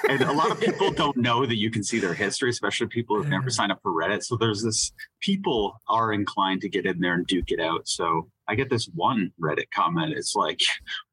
and 0.10 0.22
a 0.22 0.32
lot 0.32 0.52
of 0.52 0.60
people 0.60 0.92
don't 0.92 1.18
know 1.18 1.46
that 1.46 1.58
you 1.58 1.70
can 1.70 1.84
see 1.84 2.00
their 2.00 2.14
history, 2.14 2.50
especially 2.50 2.88
people 2.88 3.16
who've 3.16 3.30
never 3.30 3.50
signed 3.50 3.72
up 3.72 3.80
for 3.84 3.92
Reddit. 3.92 4.24
So 4.24 4.36
there's 4.36 4.64
this 4.64 4.92
people 5.22 5.80
are 5.88 6.12
inclined 6.12 6.62
to 6.62 6.70
get 6.70 6.86
in 6.86 7.00
there 7.00 7.14
and 7.14 7.28
duke 7.28 7.52
it 7.52 7.60
out. 7.60 7.88
So 7.88 8.30
I 8.48 8.56
get 8.56 8.70
this 8.70 8.90
one 8.96 9.32
Reddit 9.40 9.70
comment. 9.74 10.14
It's 10.18 10.36
like, 10.36 10.62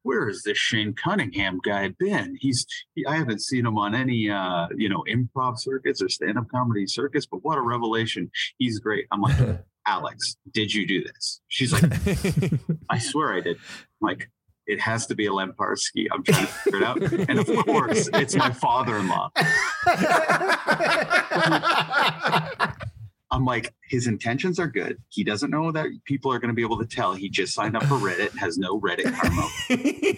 where 0.01 0.27
has 0.27 0.41
this 0.43 0.57
Shane 0.57 0.93
Cunningham 0.93 1.59
guy 1.63 1.89
been? 1.99 2.35
He's 2.39 2.65
he, 2.95 3.05
I 3.05 3.15
haven't 3.17 3.41
seen 3.41 3.65
him 3.65 3.77
on 3.77 3.93
any 3.93 4.29
uh, 4.29 4.67
you 4.75 4.89
know, 4.89 5.03
improv 5.07 5.59
circuits 5.59 6.01
or 6.01 6.09
stand-up 6.09 6.47
comedy 6.49 6.87
circuits, 6.87 7.27
but 7.29 7.43
what 7.43 7.59
a 7.59 7.61
revelation. 7.61 8.31
He's 8.57 8.79
great. 8.79 9.05
I'm 9.11 9.21
like, 9.21 9.37
Alex, 9.87 10.35
did 10.51 10.73
you 10.73 10.87
do 10.87 11.03
this? 11.03 11.41
She's 11.47 11.71
like, 11.71 11.83
I 12.89 12.97
swear 12.97 13.33
I 13.33 13.41
did. 13.41 13.57
I'm 13.57 14.07
like, 14.07 14.29
it 14.67 14.79
has 14.81 15.07
to 15.07 15.15
be 15.15 15.25
a 15.27 15.31
Lemparski. 15.31 16.07
I'm 16.11 16.23
trying 16.23 16.45
to 16.45 16.51
figure 16.51 16.79
it 16.79 16.85
out. 16.85 17.01
And 17.01 17.39
of 17.39 17.47
course, 17.65 18.09
it's 18.13 18.35
my 18.35 18.51
father-in-law. 18.51 19.31
I'm 23.37 23.45
like, 23.45 23.71
his 23.87 24.07
intentions 24.07 24.57
are 24.57 24.67
good. 24.67 24.97
He 25.09 25.23
doesn't 25.23 25.51
know 25.51 25.71
that 25.71 25.85
people 26.05 26.33
are 26.33 26.39
going 26.39 26.49
to 26.49 26.55
be 26.55 26.63
able 26.63 26.79
to 26.79 26.87
tell. 26.87 27.13
He 27.13 27.29
just 27.29 27.53
signed 27.53 27.77
up 27.77 27.83
for 27.83 27.93
Reddit, 27.93 28.35
has 28.35 28.57
no 28.57 28.81
Reddit 28.81 29.13
karma. 29.13 29.47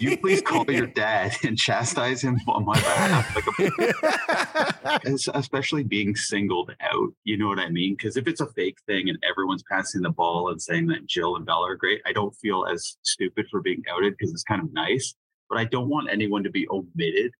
You 0.00 0.16
please 0.16 0.40
call 0.40 0.64
your 0.70 0.86
dad 0.86 1.36
and 1.44 1.58
chastise 1.58 2.22
him 2.22 2.40
on 2.48 2.64
my 2.64 2.72
behalf? 2.72 3.36
Like 3.36 5.04
a, 5.04 5.18
especially 5.34 5.84
being 5.84 6.16
singled 6.16 6.74
out. 6.80 7.10
You 7.24 7.36
know 7.36 7.48
what 7.48 7.58
I 7.58 7.68
mean? 7.68 7.94
Because 7.94 8.16
if 8.16 8.26
it's 8.26 8.40
a 8.40 8.46
fake 8.46 8.78
thing 8.86 9.10
and 9.10 9.18
everyone's 9.28 9.64
passing 9.70 10.00
the 10.00 10.08
ball 10.08 10.48
and 10.48 10.62
saying 10.62 10.86
that 10.86 11.06
Jill 11.06 11.36
and 11.36 11.44
Bella 11.44 11.72
are 11.72 11.76
great, 11.76 12.00
I 12.06 12.14
don't 12.14 12.34
feel 12.36 12.64
as 12.64 12.96
stupid 13.02 13.48
for 13.50 13.60
being 13.60 13.82
outed 13.90 14.14
because 14.16 14.32
it's 14.32 14.44
kind 14.44 14.62
of 14.62 14.72
nice. 14.72 15.14
But 15.50 15.58
I 15.58 15.64
don't 15.64 15.90
want 15.90 16.08
anyone 16.10 16.42
to 16.44 16.50
be 16.50 16.66
omitted 16.70 17.32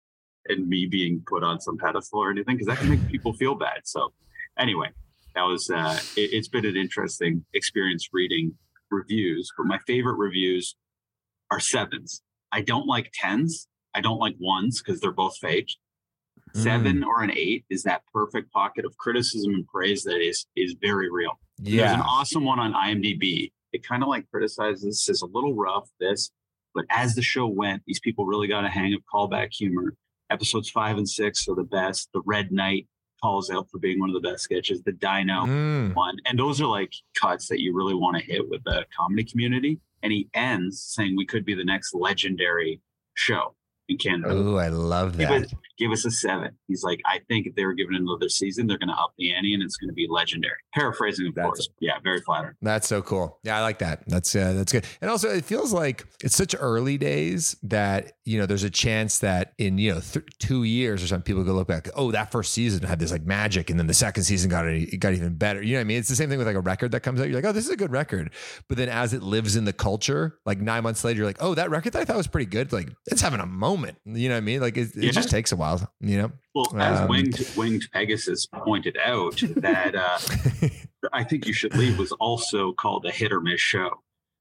and 0.48 0.68
me 0.68 0.84
being 0.84 1.22
put 1.26 1.42
on 1.42 1.58
some 1.58 1.78
pedestal 1.78 2.18
or 2.18 2.30
anything 2.30 2.56
because 2.56 2.66
that 2.66 2.76
can 2.76 2.90
make 2.90 3.08
people 3.08 3.32
feel 3.32 3.54
bad. 3.54 3.80
So 3.84 4.12
anyway, 4.58 4.90
that 5.34 5.42
was 5.42 5.70
uh, 5.70 5.98
it, 6.16 6.32
it's 6.32 6.48
been 6.48 6.66
an 6.66 6.76
interesting 6.76 7.44
experience 7.54 8.08
reading 8.12 8.54
reviews. 8.90 9.50
But 9.56 9.66
my 9.66 9.78
favorite 9.86 10.16
reviews 10.16 10.76
are 11.50 11.60
sevens. 11.60 12.22
I 12.52 12.62
don't 12.62 12.86
like 12.86 13.10
tens. 13.14 13.68
I 13.94 14.00
don't 14.00 14.18
like 14.18 14.36
ones 14.38 14.82
because 14.82 15.00
they're 15.00 15.12
both 15.12 15.36
fake. 15.38 15.70
Seven 16.52 17.04
or 17.04 17.22
an 17.22 17.30
eight 17.36 17.64
is 17.70 17.84
that 17.84 18.02
perfect 18.12 18.50
pocket 18.52 18.84
of 18.84 18.96
criticism 18.96 19.54
and 19.54 19.66
praise 19.68 20.02
that 20.02 20.20
is 20.20 20.46
is 20.56 20.74
very 20.80 21.08
real. 21.10 21.38
Yeah. 21.58 21.82
There's 21.82 21.94
an 21.94 22.00
awesome 22.00 22.44
one 22.44 22.58
on 22.58 22.72
IMDb. 22.72 23.52
It 23.72 23.86
kind 23.86 24.02
of 24.02 24.08
like 24.08 24.28
criticizes 24.30 25.08
is 25.08 25.22
a 25.22 25.26
little 25.26 25.54
rough, 25.54 25.88
this, 26.00 26.32
but 26.74 26.86
as 26.90 27.14
the 27.14 27.22
show 27.22 27.46
went, 27.46 27.82
these 27.86 28.00
people 28.00 28.26
really 28.26 28.48
got 28.48 28.64
a 28.64 28.68
hang 28.68 28.94
of 28.94 29.00
callback 29.12 29.52
humor. 29.52 29.94
Episodes 30.28 30.70
five 30.70 30.96
and 30.98 31.08
six 31.08 31.46
are 31.48 31.54
the 31.54 31.64
best. 31.64 32.08
The 32.14 32.22
Red 32.24 32.50
Knight 32.50 32.88
calls 33.22 33.50
out 33.50 33.68
for 33.70 33.78
being 33.78 34.00
one 34.00 34.10
of 34.10 34.14
the 34.20 34.28
best 34.28 34.42
sketches. 34.44 34.82
The 34.82 34.92
Dino 34.92 35.46
Mm. 35.46 35.94
one, 35.94 36.16
and 36.26 36.38
those 36.38 36.60
are 36.60 36.66
like 36.66 36.92
cuts 37.20 37.48
that 37.48 37.60
you 37.60 37.74
really 37.74 37.94
want 37.94 38.16
to 38.16 38.22
hit 38.22 38.48
with 38.48 38.62
the 38.64 38.86
comedy 38.96 39.24
community. 39.24 39.78
And 40.02 40.12
he 40.12 40.28
ends 40.34 40.80
saying 40.82 41.16
we 41.16 41.26
could 41.26 41.44
be 41.44 41.54
the 41.54 41.64
next 41.64 41.94
legendary 41.94 42.80
show 43.14 43.54
in 43.90 43.98
Canada 43.98 44.28
Oh, 44.32 44.56
I 44.56 44.68
love 44.68 45.18
give 45.18 45.28
that. 45.28 45.42
us, 45.44 45.54
give 45.78 45.90
us 45.90 46.04
a 46.04 46.10
seven. 46.10 46.50
He's 46.68 46.82
like, 46.84 47.00
I 47.04 47.20
think 47.28 47.46
if 47.46 47.54
they 47.56 47.64
were 47.64 47.74
given 47.74 47.94
another 47.96 48.28
season, 48.28 48.66
they're 48.66 48.78
going 48.78 48.88
to 48.88 48.94
up 48.94 49.12
the 49.18 49.32
ante 49.34 49.52
and 49.54 49.62
it's 49.62 49.76
going 49.76 49.88
to 49.88 49.94
be 49.94 50.06
legendary. 50.08 50.54
Paraphrasing, 50.74 51.26
of 51.26 51.34
That's- 51.34 51.50
course. 51.50 51.68
Yeah, 51.80 51.94
very 52.04 52.20
flattering. 52.20 52.54
That's 52.62 52.86
so 52.88 53.02
cool. 53.02 53.38
Yeah, 53.42 53.58
I 53.58 53.62
like 53.62 53.78
that. 53.80 54.04
That's 54.06 54.34
uh, 54.34 54.52
that's 54.54 54.72
good. 54.72 54.84
And 55.00 55.10
also, 55.10 55.28
it 55.28 55.44
feels 55.44 55.72
like 55.72 56.06
it's 56.22 56.36
such 56.36 56.54
early 56.58 56.96
days 56.98 57.56
that 57.64 58.12
you 58.24 58.38
know 58.38 58.46
there's 58.46 58.62
a 58.62 58.70
chance 58.70 59.18
that 59.18 59.52
in 59.58 59.78
you 59.78 59.94
know 59.94 60.00
th- 60.00 60.24
two 60.38 60.62
years 60.64 61.02
or 61.02 61.06
something, 61.08 61.24
people 61.24 61.42
go 61.44 61.52
look 61.54 61.66
back. 61.68 61.88
Oh, 61.96 62.12
that 62.12 62.30
first 62.30 62.52
season 62.52 62.82
had 62.86 62.98
this 63.00 63.10
like 63.10 63.24
magic, 63.24 63.70
and 63.70 63.78
then 63.78 63.86
the 63.88 63.94
second 63.94 64.22
season 64.22 64.50
got 64.50 64.66
it 64.66 64.98
got 65.00 65.14
even 65.14 65.34
better. 65.36 65.60
You 65.62 65.72
know 65.72 65.78
what 65.78 65.82
I 65.82 65.84
mean? 65.84 65.98
It's 65.98 66.08
the 66.08 66.14
same 66.16 66.28
thing 66.28 66.38
with 66.38 66.46
like 66.46 66.56
a 66.56 66.60
record 66.60 66.92
that 66.92 67.00
comes 67.00 67.20
out. 67.20 67.24
You're 67.28 67.36
like, 67.36 67.44
oh, 67.44 67.52
this 67.52 67.64
is 67.64 67.70
a 67.70 67.76
good 67.76 67.90
record, 67.90 68.30
but 68.68 68.76
then 68.78 68.88
as 68.88 69.12
it 69.12 69.22
lives 69.22 69.56
in 69.56 69.64
the 69.64 69.72
culture, 69.72 70.38
like 70.46 70.60
nine 70.60 70.82
months 70.84 71.02
later, 71.02 71.18
you're 71.18 71.26
like, 71.26 71.38
oh, 71.42 71.54
that 71.54 71.70
record 71.70 71.94
that 71.94 72.02
I 72.02 72.04
thought 72.04 72.16
was 72.16 72.28
pretty 72.28 72.46
good. 72.50 72.72
Like 72.72 72.90
it's 73.06 73.20
having 73.22 73.40
a 73.40 73.46
moment. 73.46 73.79
You 74.04 74.28
know 74.28 74.34
what 74.34 74.38
I 74.38 74.40
mean? 74.40 74.60
Like 74.60 74.76
it, 74.76 74.96
it 74.96 75.04
Yeah. 75.04 75.10
just 75.10 75.30
takes 75.30 75.52
a 75.52 75.56
while. 75.56 75.92
You 76.00 76.18
know? 76.18 76.32
Well, 76.54 76.76
as 76.78 77.00
Um, 77.00 77.08
Winged, 77.08 77.44
Winged 77.56 77.84
Pegasus 77.92 78.46
pointed 78.46 78.96
out, 79.04 79.42
that 79.56 79.94
uh, 79.94 80.18
I 81.12 81.24
think 81.24 81.46
you 81.46 81.52
should 81.52 81.74
leave 81.76 81.98
was 81.98 82.12
also 82.12 82.72
called 82.72 83.04
a 83.06 83.10
hit 83.10 83.32
or 83.32 83.40
miss 83.40 83.60
show. 83.60 83.90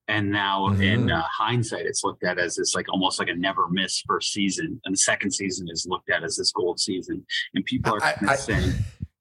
And 0.08 0.32
now, 0.32 0.68
in 0.70 1.06
Mhm. 1.06 1.20
uh, 1.20 1.22
hindsight, 1.32 1.86
it's 1.86 2.04
looked 2.04 2.24
at 2.24 2.40
as 2.40 2.56
this 2.56 2.74
like 2.74 2.88
almost 2.92 3.20
like 3.20 3.28
a 3.30 3.36
never 3.36 3.68
miss 3.70 4.02
first 4.08 4.34
season, 4.34 4.82
and 4.84 4.94
the 4.94 4.98
second 4.98 5.32
season 5.32 5.68
is 5.70 5.86
looked 5.88 6.10
at 6.10 6.24
as 6.24 6.38
this 6.38 6.52
gold 6.52 6.80
season. 6.80 7.24
And 7.54 7.64
people 7.64 7.94
are 7.94 8.04
I- 8.04 8.16
I- 8.30 8.36
saying 8.36 8.74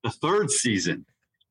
the 0.02 0.10
third 0.10 0.50
season 0.50 1.04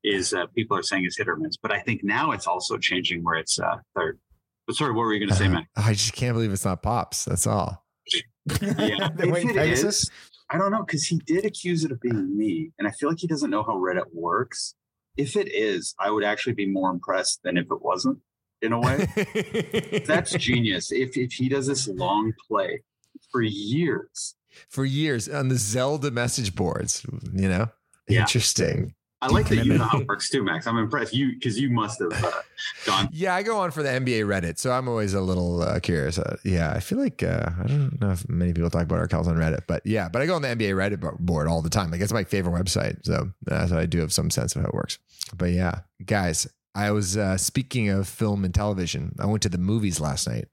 is 0.04 0.34
uh, 0.34 0.48
people 0.56 0.76
are 0.76 0.82
saying 0.82 1.06
is 1.06 1.18
hit 1.18 1.28
or 1.28 1.36
miss, 1.36 1.56
but 1.58 1.72
I 1.72 1.80
think 1.82 2.04
now 2.04 2.32
it's 2.32 2.48
also 2.48 2.78
changing 2.80 3.24
where 3.24 3.36
it's 3.36 3.60
uh, 3.60 3.76
third. 3.96 4.18
But 4.66 4.76
sorry, 4.76 4.92
what 4.94 5.02
were 5.02 5.14
you 5.14 5.20
going 5.20 5.30
to 5.30 5.36
say, 5.36 5.48
Matt? 5.48 5.66
I 5.76 5.94
just 5.94 6.14
can't 6.14 6.34
believe 6.34 6.52
it's 6.52 6.66
not 6.66 6.82
pops. 6.82 7.26
That's 7.26 7.46
all. 7.48 7.86
Yeah, 8.62 9.10
The 9.16 9.24
if 9.28 9.32
Winged 9.32 9.56
Pegasus? 9.56 10.04
is, 10.04 10.12
I 10.50 10.58
don't 10.58 10.72
know 10.72 10.84
because 10.84 11.06
he 11.06 11.18
did 11.26 11.46
accuse 11.46 11.84
it 11.84 11.92
of 11.92 12.00
being 12.02 12.38
me, 12.38 12.72
and 12.80 12.88
I 12.88 12.92
feel 12.92 13.10
like 13.10 13.20
he 13.20 13.28
doesn't 13.28 13.50
know 13.50 13.64
how 13.64 13.76
Reddit 13.78 14.14
works. 14.14 14.76
If 15.18 15.36
it 15.36 15.52
is, 15.54 15.96
I 16.00 16.12
would 16.12 16.24
actually 16.24 16.54
be 16.54 16.66
more 16.68 16.90
impressed 16.92 17.42
than 17.44 17.58
if 17.58 17.66
it 17.72 17.82
wasn't. 17.82 18.20
In 18.62 18.74
a 18.74 18.80
way, 18.80 19.08
that's 20.08 20.32
genius. 20.34 20.92
If 20.92 21.16
if 21.18 21.34
he 21.34 21.48
does 21.50 21.68
this 21.68 21.88
long 21.88 22.34
play 22.48 22.82
for 23.32 23.42
years, 23.42 24.36
for 24.70 24.84
years 24.86 25.30
on 25.30 25.50
the 25.50 25.58
Zelda 25.58 26.10
message 26.12 26.56
boards. 26.56 27.06
You 27.34 27.50
know, 27.50 27.68
Yeah. 28.08 28.22
interesting. 28.22 28.96
I 29.20 29.28
like 29.28 29.48
that 29.50 29.66
you 29.66 29.78
know 29.78 29.84
how 29.84 30.00
it 30.00 30.08
works 30.08 30.30
too, 30.30 30.44
Max. 30.44 30.68
I'm 30.68 30.78
impressed. 30.78 31.12
You 31.14 31.34
because 31.34 31.60
you 31.60 31.72
must 31.72 32.00
have 32.00 32.24
uh, 32.24 32.32
gone. 32.86 33.10
Yeah, 33.14 33.34
I 33.34 33.42
go 33.42 33.58
on 33.58 33.72
for 33.72 33.82
the 33.82 33.90
NBA 33.90 34.26
Reddit, 34.26 34.60
so 34.60 34.72
I'm 34.72 34.88
always 34.88 35.16
a 35.16 35.22
little 35.22 35.64
uh, 35.64 35.80
curious. 35.80 36.20
Uh, 36.20 36.38
yeah, 36.44 36.72
I 36.72 36.80
feel 36.80 37.00
like 37.00 37.24
uh, 37.24 37.50
I 37.64 37.68
don't 37.68 38.00
know 38.00 38.12
if 38.12 38.30
many 38.30 38.54
people 38.54 38.70
talk 38.70 38.84
about 38.84 39.00
our 39.00 39.06
accounts 39.06 39.28
on 39.28 39.36
Reddit, 39.36 39.62
but 39.68 39.84
yeah, 39.86 40.08
but 40.08 40.22
I 40.22 40.28
go 40.28 40.36
on 40.36 40.44
the 40.44 40.50
NBA 40.50 40.76
Reddit 40.76 41.20
board 41.20 41.48
all 41.48 41.64
the 41.64 41.70
time. 41.70 41.90
Like 41.90 42.02
it's 42.02 42.14
my 42.14 42.26
favorite 42.26 42.54
website, 42.54 43.04
so 43.06 43.32
uh, 43.50 43.66
so 43.66 43.78
I 43.78 43.88
do 43.88 44.00
have 44.02 44.14
some 44.14 44.30
sense 44.30 44.56
of 44.56 44.62
how 44.62 44.68
it 44.68 44.76
works. 44.76 45.00
But 45.36 45.50
yeah, 45.50 45.80
guys, 46.06 46.48
I 46.76 46.92
was 46.92 47.18
uh, 47.18 47.38
speaking 47.38 47.90
of 47.90 48.08
film 48.08 48.46
and 48.46 48.54
television. 48.54 49.16
I 49.20 49.26
went 49.26 49.42
to 49.44 49.50
the 49.50 49.58
movies 49.58 50.00
last 50.00 50.28
night, 50.28 50.48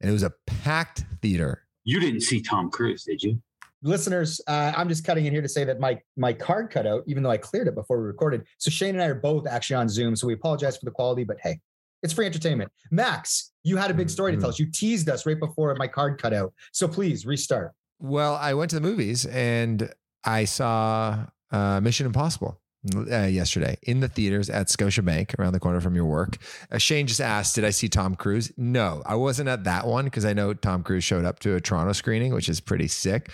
and 0.00 0.08
it 0.08 0.12
was 0.14 0.22
a 0.22 0.32
packed 0.46 1.04
theater. 1.20 1.64
You 1.84 2.00
didn't 2.00 2.22
see 2.22 2.40
Tom 2.40 2.70
Cruise, 2.70 3.04
did 3.04 3.22
you? 3.22 3.42
Listeners, 3.86 4.40
uh, 4.46 4.72
I'm 4.76 4.88
just 4.88 5.04
cutting 5.04 5.26
in 5.26 5.32
here 5.32 5.42
to 5.42 5.48
say 5.48 5.64
that 5.64 5.80
my 5.80 5.98
my 6.16 6.32
card 6.32 6.70
cut 6.70 6.86
out, 6.86 7.04
even 7.06 7.22
though 7.22 7.30
I 7.30 7.38
cleared 7.38 7.68
it 7.68 7.74
before 7.74 8.00
we 8.00 8.06
recorded. 8.06 8.44
So 8.58 8.70
Shane 8.70 8.94
and 8.94 9.02
I 9.02 9.06
are 9.06 9.14
both 9.14 9.46
actually 9.46 9.76
on 9.76 9.88
Zoom, 9.88 10.16
so 10.16 10.26
we 10.26 10.34
apologize 10.34 10.76
for 10.76 10.84
the 10.84 10.90
quality, 10.90 11.24
but 11.24 11.38
hey, 11.42 11.60
it's 12.02 12.12
free 12.12 12.26
entertainment. 12.26 12.70
Max, 12.90 13.52
you 13.62 13.76
had 13.76 13.90
a 13.90 13.94
big 13.94 14.10
story 14.10 14.32
to 14.32 14.38
tell 14.38 14.50
us. 14.50 14.58
You 14.58 14.70
teased 14.70 15.08
us 15.08 15.24
right 15.26 15.38
before 15.38 15.74
my 15.76 15.88
card 15.88 16.20
cut 16.20 16.32
out, 16.32 16.52
so 16.72 16.88
please 16.88 17.24
restart. 17.24 17.72
Well, 17.98 18.34
I 18.34 18.54
went 18.54 18.70
to 18.70 18.76
the 18.76 18.82
movies 18.82 19.24
and 19.24 19.90
I 20.24 20.44
saw 20.44 21.26
uh, 21.50 21.80
Mission 21.80 22.06
Impossible 22.06 22.60
uh, 22.94 23.26
yesterday 23.26 23.76
in 23.82 24.00
the 24.00 24.08
theaters 24.08 24.48
at 24.50 24.68
Scotiabank 24.68 25.38
around 25.38 25.52
the 25.52 25.60
corner 25.60 25.80
from 25.80 25.94
your 25.94 26.04
work. 26.04 26.36
Uh, 26.70 26.78
Shane 26.78 27.06
just 27.06 27.20
asked, 27.20 27.54
Did 27.54 27.64
I 27.64 27.70
see 27.70 27.88
Tom 27.88 28.14
Cruise? 28.14 28.52
No, 28.56 29.02
I 29.06 29.14
wasn't 29.14 29.48
at 29.48 29.64
that 29.64 29.86
one 29.86 30.04
because 30.06 30.24
I 30.24 30.32
know 30.32 30.54
Tom 30.54 30.82
Cruise 30.82 31.04
showed 31.04 31.24
up 31.24 31.38
to 31.40 31.54
a 31.54 31.60
Toronto 31.60 31.92
screening, 31.92 32.32
which 32.34 32.48
is 32.48 32.60
pretty 32.60 32.88
sick. 32.88 33.30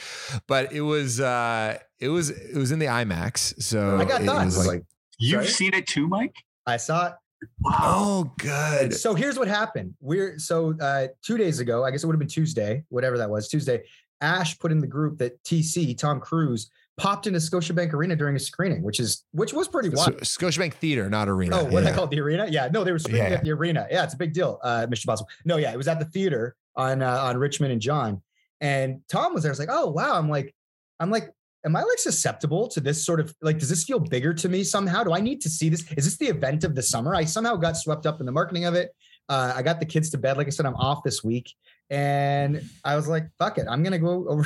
But 0.46 0.72
it 0.72 0.82
was, 0.82 1.20
uh, 1.20 1.78
it 2.00 2.08
was, 2.08 2.30
it 2.30 2.56
was 2.56 2.72
in 2.72 2.78
the 2.78 2.86
IMAX. 2.86 3.62
So 3.62 3.98
I 3.98 4.04
got 4.04 4.22
it 4.22 4.26
thoughts. 4.26 4.56
was 4.56 4.66
like, 4.66 4.84
You've 5.18 5.42
Sorry? 5.42 5.46
seen 5.46 5.74
it 5.74 5.86
too, 5.86 6.08
Mike? 6.08 6.34
I 6.66 6.76
saw 6.76 7.08
it. 7.08 7.12
Wow. 7.60 7.72
oh, 7.82 8.32
good. 8.38 8.94
So 8.94 9.14
here's 9.14 9.38
what 9.38 9.48
happened. 9.48 9.94
We're 10.00 10.38
so 10.38 10.74
uh, 10.80 11.08
two 11.22 11.36
days 11.36 11.58
ago, 11.60 11.84
I 11.84 11.90
guess 11.90 12.02
it 12.02 12.06
would 12.06 12.14
have 12.14 12.20
been 12.20 12.28
Tuesday, 12.28 12.84
whatever 12.88 13.18
that 13.18 13.28
was, 13.30 13.48
Tuesday. 13.48 13.82
Ash 14.20 14.56
put 14.58 14.70
in 14.70 14.78
the 14.78 14.86
group 14.86 15.18
that 15.18 15.42
TC 15.42 15.98
Tom 15.98 16.20
Cruise 16.20 16.70
popped 16.98 17.26
into 17.26 17.38
Scotiabank 17.38 17.92
Arena 17.92 18.14
during 18.16 18.36
a 18.36 18.38
screening, 18.38 18.82
which 18.82 19.00
is 19.00 19.24
which 19.32 19.52
was 19.52 19.68
pretty 19.68 19.88
So, 19.90 19.96
wild. 19.96 20.20
Scotiabank 20.20 20.74
Theater, 20.74 21.08
not 21.08 21.28
Arena. 21.28 21.60
Oh, 21.60 21.64
what 21.64 21.84
Yeah. 21.84 21.94
Call 21.94 22.06
the 22.06 22.20
arena? 22.20 22.46
Yeah, 22.48 22.68
no, 22.72 22.84
they 22.84 22.92
were 22.92 22.98
screening 22.98 23.22
Yeah. 23.30 23.38
at 23.38 23.44
the 23.44 23.50
arena. 23.52 23.86
Yeah, 23.90 24.04
it's 24.04 24.14
a 24.14 24.18
big 24.18 24.32
deal. 24.32 24.58
Uh, 24.62 24.86
Mission 24.88 25.08
Impossible. 25.08 25.28
No, 25.44 25.56
yeah, 25.56 25.72
it 25.72 25.76
was 25.76 25.88
at 25.88 25.98
the 25.98 26.04
theater 26.06 26.54
on 26.76 27.02
uh, 27.02 27.18
on 27.22 27.36
Richmond 27.38 27.72
and 27.72 27.80
John, 27.80 28.22
and 28.60 29.00
Tom 29.08 29.34
was 29.34 29.42
there. 29.42 29.50
I 29.50 29.54
was 29.54 29.58
like, 29.58 29.68
oh 29.70 29.88
wow. 29.90 30.14
I'm 30.18 30.28
like, 30.28 30.54
I'm 31.00 31.10
like, 31.10 31.30
am 31.64 31.74
I 31.76 31.82
like 31.82 31.98
susceptible 31.98 32.68
to 32.68 32.80
this 32.80 33.04
sort 33.04 33.20
of 33.20 33.34
like? 33.42 33.58
Does 33.58 33.68
this 33.70 33.84
feel 33.84 33.98
bigger 33.98 34.34
to 34.34 34.48
me 34.48 34.62
somehow? 34.64 35.02
Do 35.04 35.12
I 35.12 35.20
need 35.20 35.40
to 35.42 35.48
see 35.48 35.68
this? 35.68 35.84
Is 35.96 36.04
this 36.04 36.16
the 36.18 36.26
event 36.28 36.64
of 36.64 36.74
the 36.74 36.82
summer? 36.82 37.14
I 37.14 37.24
somehow 37.24 37.56
got 37.56 37.76
swept 37.76 38.06
up 38.06 38.20
in 38.20 38.26
the 38.26 38.32
marketing 38.32 38.64
of 38.66 38.74
it. 38.74 38.90
Uh, 39.28 39.52
I 39.56 39.62
got 39.62 39.80
the 39.80 39.86
kids 39.86 40.10
to 40.10 40.18
bed. 40.18 40.36
Like 40.36 40.46
I 40.46 40.50
said, 40.50 40.66
I'm 40.66 40.74
off 40.74 41.02
this 41.04 41.22
week, 41.24 41.54
And 41.90 42.62
I 42.84 42.96
was 42.96 43.06
like, 43.06 43.24
fuck 43.38 43.58
it. 43.58 43.66
I'm 43.68 43.82
gonna 43.82 43.98
go 43.98 44.26
over, 44.28 44.44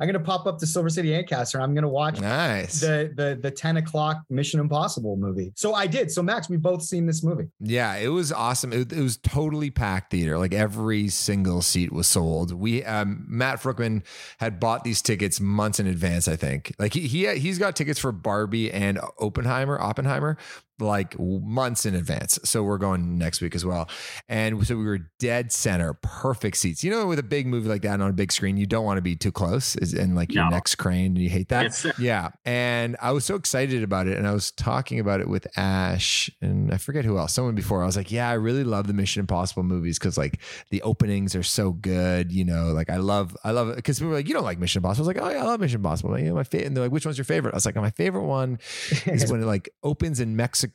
I'm 0.00 0.06
gonna 0.06 0.18
pop 0.20 0.46
up 0.46 0.58
to 0.60 0.66
Silver 0.66 0.88
City 0.88 1.14
Ancaster 1.14 1.58
and 1.58 1.64
I'm 1.64 1.74
gonna 1.74 1.88
watch 1.88 2.20
Nice. 2.20 2.80
the 2.80 3.12
the 3.14 3.38
the 3.40 3.50
10 3.50 3.76
o'clock 3.76 4.22
Mission 4.30 4.60
Impossible 4.60 5.16
movie. 5.16 5.52
So 5.56 5.74
I 5.74 5.86
did. 5.86 6.10
So 6.10 6.22
Max, 6.22 6.48
we 6.48 6.56
both 6.56 6.82
seen 6.82 7.06
this 7.06 7.22
movie. 7.22 7.48
Yeah, 7.60 7.96
it 7.96 8.08
was 8.08 8.32
awesome. 8.32 8.72
It, 8.72 8.92
it 8.92 9.02
was 9.02 9.18
totally 9.18 9.70
packed 9.70 10.10
theater. 10.10 10.38
Like 10.38 10.54
every 10.54 11.08
single 11.08 11.60
seat 11.62 11.92
was 11.92 12.06
sold. 12.06 12.52
We 12.52 12.82
um, 12.84 13.24
Matt 13.28 13.60
Fruckman 13.60 14.02
had 14.38 14.58
bought 14.58 14.82
these 14.84 15.02
tickets 15.02 15.38
months 15.40 15.78
in 15.78 15.86
advance. 15.86 16.28
I 16.28 16.36
think. 16.36 16.74
Like 16.78 16.94
he 16.94 17.06
he 17.06 17.26
he's 17.38 17.58
got 17.58 17.76
tickets 17.76 17.98
for 18.00 18.10
Barbie 18.12 18.72
and 18.72 18.98
Oppenheimer. 19.20 19.78
Oppenheimer 19.80 20.38
like 20.78 21.18
months 21.18 21.86
in 21.86 21.94
advance. 21.94 22.38
So 22.44 22.62
we're 22.62 22.78
going 22.78 23.18
next 23.18 23.40
week 23.40 23.54
as 23.54 23.64
well. 23.64 23.88
And 24.28 24.66
so 24.66 24.76
we 24.76 24.84
were 24.84 25.00
dead 25.18 25.52
center, 25.52 25.94
perfect 25.94 26.56
seats. 26.58 26.84
You 26.84 26.90
know, 26.90 27.06
with 27.06 27.18
a 27.18 27.22
big 27.22 27.46
movie 27.46 27.68
like 27.68 27.82
that 27.82 28.00
on 28.00 28.10
a 28.10 28.12
big 28.12 28.30
screen, 28.32 28.56
you 28.56 28.66
don't 28.66 28.84
want 28.84 28.98
to 28.98 29.02
be 29.02 29.16
too 29.16 29.32
close 29.32 29.74
is- 29.76 29.94
and 29.94 30.14
like 30.14 30.34
your 30.34 30.44
No. 30.44 30.50
neck's 30.50 30.74
craned 30.74 31.16
and 31.16 31.24
you 31.24 31.30
hate 31.30 31.48
that. 31.48 31.66
It's- 31.66 31.84
uh 31.86 31.92
yeah. 31.98 32.28
And 32.44 32.96
I 33.00 33.12
was 33.12 33.24
so 33.24 33.36
excited 33.36 33.82
about 33.82 34.06
it. 34.06 34.18
And 34.18 34.26
I 34.26 34.32
was 34.32 34.50
talking 34.50 35.00
about 35.00 35.20
it 35.20 35.28
with 35.28 35.46
Ash 35.56 36.28
and 36.42 36.72
I 36.72 36.76
forget 36.76 37.04
who 37.06 37.16
else, 37.18 37.32
someone 37.32 37.54
before. 37.54 37.82
I 37.82 37.86
was 37.86 37.96
like, 37.96 38.12
yeah, 38.12 38.28
I 38.28 38.34
really 38.34 38.64
love 38.64 38.86
the 38.86 38.92
Mission 38.92 39.20
Impossible 39.20 39.62
movies 39.62 39.98
because 39.98 40.18
like 40.18 40.40
the 40.70 40.82
openings 40.82 41.34
are 41.34 41.42
so 41.42 41.72
good. 41.72 42.30
You 42.32 42.44
know, 42.44 42.72
like 42.72 42.90
I 42.90 42.98
love, 42.98 43.34
I 43.44 43.52
love 43.52 43.70
it. 43.70 43.82
Cause 43.82 43.98
people 43.98 44.10
were 44.10 44.16
like, 44.16 44.28
you 44.28 44.34
don't 44.34 44.44
like 44.44 44.58
Mission 44.58 44.80
Impossible. 44.80 45.06
I 45.06 45.08
was 45.08 45.16
like, 45.16 45.24
oh 45.24 45.30
yeah, 45.30 45.42
I 45.42 45.46
love 45.46 45.60
Mission 45.60 45.76
Impossible. 45.76 46.10
Like, 46.10 46.22
you 46.22 46.28
know, 46.28 46.34
my 46.34 46.44
favorite. 46.44 46.66
And 46.66 46.76
they're 46.76 46.84
like, 46.84 46.92
which 46.92 47.06
one's 47.06 47.16
your 47.16 47.24
favorite? 47.24 47.54
I 47.54 47.56
was 47.56 47.64
like, 47.64 47.76
oh, 47.78 47.80
my 47.80 47.90
favorite 47.90 48.24
one 48.26 48.58
is 49.06 49.30
when 49.32 49.42
it 49.42 49.46
like 49.46 49.70
opens 49.82 50.20
in 50.20 50.36
Mexico 50.36 50.65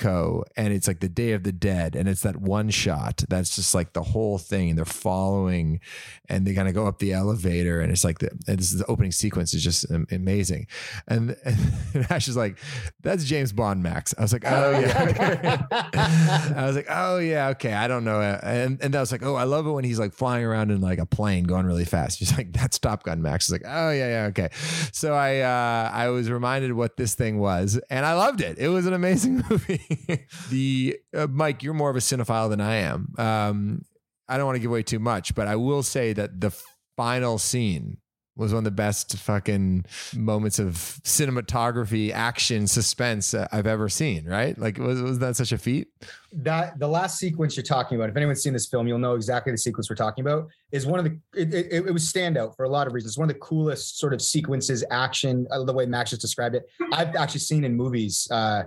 and 0.56 0.74
it's 0.74 0.88
like 0.88 1.00
the 1.00 1.10
Day 1.10 1.34
of 1.34 1.44
the 1.44 1.52
Dead 1.52 1.96
and 1.96 2.08
it's 2.08 2.22
that 2.22 2.38
one 2.38 2.70
shot 2.70 3.24
that's 3.30 3.56
just 3.56 3.74
like 3.74 3.94
the 3.94 4.04
whole 4.04 4.38
thing 4.38 4.70
and 4.70 4.78
they're 4.78 4.86
following 4.86 5.80
and 6.30 6.46
they 6.46 6.54
kind 6.54 6.68
of 6.68 6.74
go 6.74 6.88
up 6.88 7.00
the 7.00 7.14
elevator 7.14 7.82
and 7.82 7.92
it's 7.92 8.04
like 8.04 8.20
the 8.20 8.30
this 8.46 8.72
is 8.72 8.80
the 8.80 8.86
opening 8.86 9.12
sequence 9.12 9.54
is 9.54 9.64
just 9.64 9.86
amazing. 10.12 10.68
And, 11.08 11.36
and 11.46 12.12
Ash 12.12 12.28
is 12.28 12.38
like 12.38 12.58
that's 13.02 13.24
James 13.24 13.52
Bond 13.54 13.84
Max. 13.84 14.14
I 14.18 14.22
was 14.22 14.34
like 14.34 14.44
oh 14.46 14.80
yeah 14.80 15.68
I 16.56 16.66
was 16.66 16.76
like 16.76 16.88
oh 16.90 17.18
yeah 17.18 17.50
okay 17.50 17.74
I 17.74 17.88
don't 17.88 18.04
know. 18.04 18.22
And 18.22 18.82
and 18.82 18.96
I 18.96 19.00
was 19.00 19.12
like 19.12 19.24
oh 19.24 19.36
I 19.36 19.44
love 19.44 19.68
it 19.68 19.72
when 19.72 19.84
he's 19.84 20.00
like 20.00 20.14
flying 20.14 20.46
around 20.46 20.72
in 20.72 20.82
like 20.82 21.00
a 21.00 21.06
plane 21.06 21.44
going 21.44 21.66
really 21.66 21.86
fast. 21.86 22.20
She's 22.20 22.36
like 22.36 22.54
that's 22.54 22.80
Top 22.80 23.04
Gun 23.04 23.22
Max. 23.22 23.48
He's 23.48 23.54
like 23.54 23.66
oh 23.66 23.92
yeah 23.92 24.08
yeah 24.08 24.26
okay. 24.28 24.50
So 24.92 25.14
I 25.14 25.40
uh 25.40 25.92
I 25.94 26.10
was 26.10 26.30
reminded 26.30 26.74
what 26.74 26.98
this 26.98 27.16
thing 27.16 27.40
was 27.40 27.80
and 27.90 28.06
I 28.06 28.14
loved 28.14 28.42
it. 28.42 28.58
It 28.58 28.70
was 28.70 28.86
an 28.86 28.94
amazing 28.94 29.44
movie 29.50 29.81
the 30.50 30.98
uh, 31.16 31.28
Mike 31.28 31.64
you're 31.64 31.74
more 31.74 31.90
of 31.90 31.96
a 31.96 32.00
cinephile 32.00 32.50
than 32.50 32.62
I 32.62 32.76
am 32.76 33.14
um 33.18 33.82
I 34.32 34.38
don't 34.38 34.46
want 34.46 34.56
to 34.56 34.60
give 34.62 34.72
away 34.72 34.84
too 34.84 35.00
much, 35.00 35.36
but 35.36 35.50
I 35.50 35.58
will 35.58 35.84
say 35.84 36.14
that 36.14 36.40
the 36.40 36.52
final 36.96 37.38
scene 37.38 37.98
was 38.38 38.54
one 38.54 38.60
of 38.60 38.64
the 38.64 38.72
best 38.72 39.18
fucking 39.18 39.86
moments 40.16 40.58
of 40.58 40.76
cinematography, 41.04 42.12
action, 42.12 42.66
suspense 42.66 43.34
uh, 43.34 43.46
I've 43.52 43.68
ever 43.68 43.90
seen. 43.90 44.26
Right? 44.26 44.58
Like, 44.58 44.78
was 44.78 45.02
was 45.02 45.20
that 45.20 45.36
such 45.36 45.52
a 45.52 45.58
feat? 45.58 45.90
that 46.34 46.80
the 46.80 46.88
last 46.88 47.18
sequence 47.18 47.58
you're 47.58 47.64
talking 47.64 47.98
about, 47.98 48.10
if 48.10 48.16
anyone's 48.16 48.42
seen 48.42 48.54
this 48.54 48.68
film, 48.68 48.88
you'll 48.88 49.00
know 49.00 49.16
exactly 49.16 49.52
the 49.52 49.58
sequence 49.58 49.90
we're 49.90 49.98
talking 49.98 50.26
about. 50.26 50.48
Is 50.72 50.86
one 50.86 51.00
of 51.00 51.06
the 51.06 51.20
it, 51.36 51.54
it, 51.54 51.88
it 51.88 51.92
was 51.92 52.12
standout 52.12 52.56
for 52.56 52.64
a 52.64 52.70
lot 52.70 52.88
of 52.88 52.94
reasons. 52.94 53.18
One 53.18 53.30
of 53.30 53.36
the 53.36 53.40
coolest 53.40 54.00
sort 54.00 54.14
of 54.14 54.22
sequences, 54.22 54.84
action, 54.92 55.46
uh, 55.52 55.64
the 55.64 55.74
way 55.74 55.86
Max 55.86 56.12
just 56.12 56.22
described 56.22 56.56
it. 56.56 56.70
I've 56.94 57.16
actually 57.16 57.42
seen 57.42 57.66
in 57.66 57.76
movies, 57.76 58.28
uh, 58.32 58.64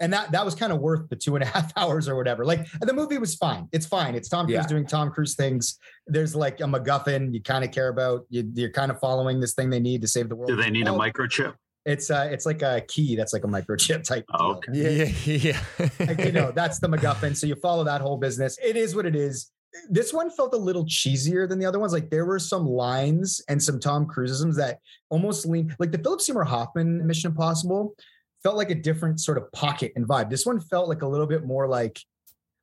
and 0.00 0.12
that 0.12 0.32
that 0.32 0.44
was 0.44 0.54
kind 0.54 0.72
of 0.72 0.80
worth 0.80 1.08
the 1.08 1.16
two 1.16 1.34
and 1.36 1.42
a 1.44 1.46
half 1.54 1.72
hours 1.76 2.08
or 2.08 2.16
whatever. 2.16 2.44
Like 2.44 2.66
the 2.80 2.92
movie 2.92 3.18
was 3.18 3.34
fine. 3.34 3.68
It's 3.72 3.86
fine. 3.86 4.14
It's 4.14 4.28
Tom 4.28 4.46
Cruise 4.46 4.54
Yeah. 4.56 4.66
doing 4.66 4.86
Tom 4.86 5.10
Cruise 5.10 5.34
things. 5.34 5.78
There's 6.06 6.34
like 6.34 6.60
a 6.60 6.64
MacGuffin 6.64 7.32
you 7.32 7.42
kind 7.42 7.64
of 7.64 7.70
care 7.70 7.88
about. 7.88 8.26
You, 8.28 8.50
you're 8.54 8.70
kind 8.70 8.90
of 8.90 8.98
following 9.00 9.40
this 9.40 9.54
thing 9.54 9.70
they 9.70 9.80
need 9.80 10.02
to 10.02 10.08
save 10.08 10.28
the 10.28 10.36
world. 10.36 10.48
Do 10.48 10.56
they 10.56 10.70
need 10.70 10.86
a 10.88 10.90
Oh, 10.92 10.98
microchip? 10.98 11.54
It's 11.84 12.10
uh, 12.10 12.28
it's 12.30 12.46
like 12.46 12.62
a 12.62 12.82
key 12.86 13.16
that's 13.16 13.32
like 13.32 13.44
a 13.44 13.48
microchip 13.48 14.04
type. 14.08 14.24
Oh, 14.34 14.60
deal. 14.72 14.86
okay. 15.02 15.14
Yeah, 15.26 15.60
yeah. 15.78 15.88
like, 16.06 16.24
you 16.24 16.32
know, 16.32 16.52
that's 16.52 16.78
the 16.78 16.88
MacGuffin. 16.88 17.36
So 17.36 17.46
you 17.46 17.56
follow 17.56 17.82
that 17.84 18.00
whole 18.00 18.18
business. 18.18 18.58
It 18.64 18.76
is 18.76 18.94
what 18.94 19.06
it 19.06 19.16
is. 19.16 19.50
This 19.88 20.12
one 20.12 20.30
felt 20.30 20.52
a 20.52 20.58
little 20.58 20.84
cheesier 20.84 21.48
than 21.48 21.58
the 21.58 21.64
other 21.64 21.78
ones. 21.80 21.92
Like 21.94 22.10
there 22.10 22.26
were 22.26 22.38
some 22.38 22.66
lines 22.66 23.40
and 23.48 23.60
some 23.60 23.80
Tom 23.80 24.06
Cruiseisms 24.06 24.54
that 24.56 24.78
almost 25.08 25.46
lean 25.46 25.74
like 25.78 25.90
the 25.92 25.98
Philip 25.98 26.20
Seymour 26.20 26.44
Hoffman 26.44 27.04
Mission 27.06 27.30
Impossible 27.30 27.94
felt 28.42 28.56
like 28.56 28.70
a 28.70 28.74
different 28.74 29.20
sort 29.20 29.38
of 29.38 29.50
pocket 29.52 29.92
and 29.96 30.06
vibe. 30.06 30.30
This 30.30 30.46
one 30.46 30.60
felt 30.60 30.88
like 30.88 31.02
a 31.02 31.06
little 31.06 31.26
bit 31.26 31.44
more 31.44 31.68
like 31.68 31.98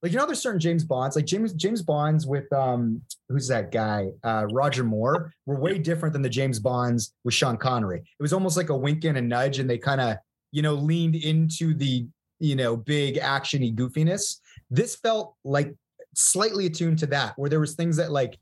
like 0.01 0.12
you 0.12 0.17
know 0.17 0.25
there's 0.25 0.41
certain 0.41 0.59
James 0.59 0.83
Bonds 0.83 1.15
like 1.15 1.25
James 1.25 1.53
James 1.53 1.81
Bonds 1.81 2.25
with 2.25 2.51
um 2.53 3.01
who's 3.27 3.48
that 3.48 3.71
guy 3.71 4.09
uh 4.24 4.45
Roger 4.51 4.83
Moore 4.83 5.33
were 5.45 5.59
way 5.59 5.77
different 5.77 6.13
than 6.13 6.21
the 6.21 6.29
James 6.29 6.59
Bonds 6.59 7.13
with 7.24 7.33
Sean 7.33 7.57
Connery. 7.57 8.00
It 8.00 8.21
was 8.21 8.33
almost 8.33 8.57
like 8.57 8.69
a 8.69 8.77
wink 8.77 9.03
and 9.03 9.17
a 9.17 9.21
nudge 9.21 9.59
and 9.59 9.69
they 9.69 9.77
kind 9.77 10.01
of 10.01 10.17
you 10.51 10.62
know 10.62 10.74
leaned 10.74 11.15
into 11.15 11.73
the 11.73 12.08
you 12.39 12.56
know 12.56 12.77
big 12.77 13.15
actiony 13.15 13.75
goofiness. 13.75 14.39
This 14.69 14.95
felt 14.95 15.36
like 15.43 15.73
slightly 16.15 16.65
attuned 16.65 16.99
to 16.99 17.08
that 17.08 17.38
where 17.38 17.49
there 17.49 17.60
was 17.60 17.75
things 17.75 17.97
that 17.97 18.12
like 18.12 18.38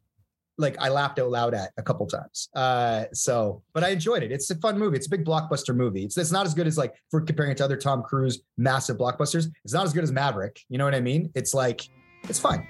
like 0.58 0.76
I 0.80 0.90
laughed 0.90 1.20
out 1.20 1.30
loud 1.30 1.54
at 1.54 1.72
a 1.78 1.84
couple 1.84 2.08
times. 2.08 2.50
Uh, 2.56 3.06
so, 3.14 3.62
but 3.74 3.84
I 3.84 3.90
enjoyed 3.90 4.24
it. 4.24 4.32
It's 4.32 4.50
a 4.50 4.56
fun 4.56 4.78
movie. 4.80 4.98
It's 4.98 5.08
a 5.08 5.10
big 5.10 5.24
blockbuster 5.26 5.76
movie. 5.76 6.04
It's 6.06 6.18
it's 6.18 6.32
not 6.32 6.46
as 6.46 6.54
good 6.54 6.68
as 6.68 6.78
like 6.78 6.96
for 7.12 7.22
comparing 7.22 7.52
it 7.52 7.58
to 7.58 7.64
other 7.66 7.78
Tom 7.78 8.02
Cruise 8.04 8.42
massive 8.58 8.98
blockbusters. 8.98 9.48
It's 9.64 9.74
not 9.74 9.86
as 9.86 9.94
good 9.94 10.04
as 10.04 10.12
Maverick. 10.12 10.60
You 10.70 10.78
know 10.78 10.86
what 10.86 10.96
I 10.96 11.02
mean? 11.02 11.32
It's 11.36 11.54
like 11.54 11.88
it's 12.24 12.40
fine. 12.40 12.68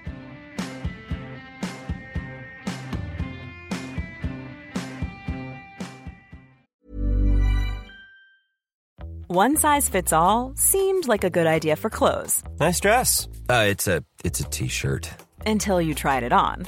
One 9.27 9.57
size 9.57 9.89
fits 9.89 10.13
all 10.13 10.53
seemed 10.55 11.07
like 11.07 11.23
a 11.23 11.29
good 11.29 11.47
idea 11.47 11.75
for 11.75 11.89
clothes 11.89 12.43
Nice 12.59 12.79
dress. 12.79 13.27
Uh, 13.49 13.65
it's 13.67 13.87
a 13.87 14.03
it's 14.23 14.39
a 14.39 14.43
t-shirt. 14.45 15.09
until 15.45 15.81
you 15.81 15.93
tried 15.93 16.23
it 16.23 16.31
on. 16.33 16.67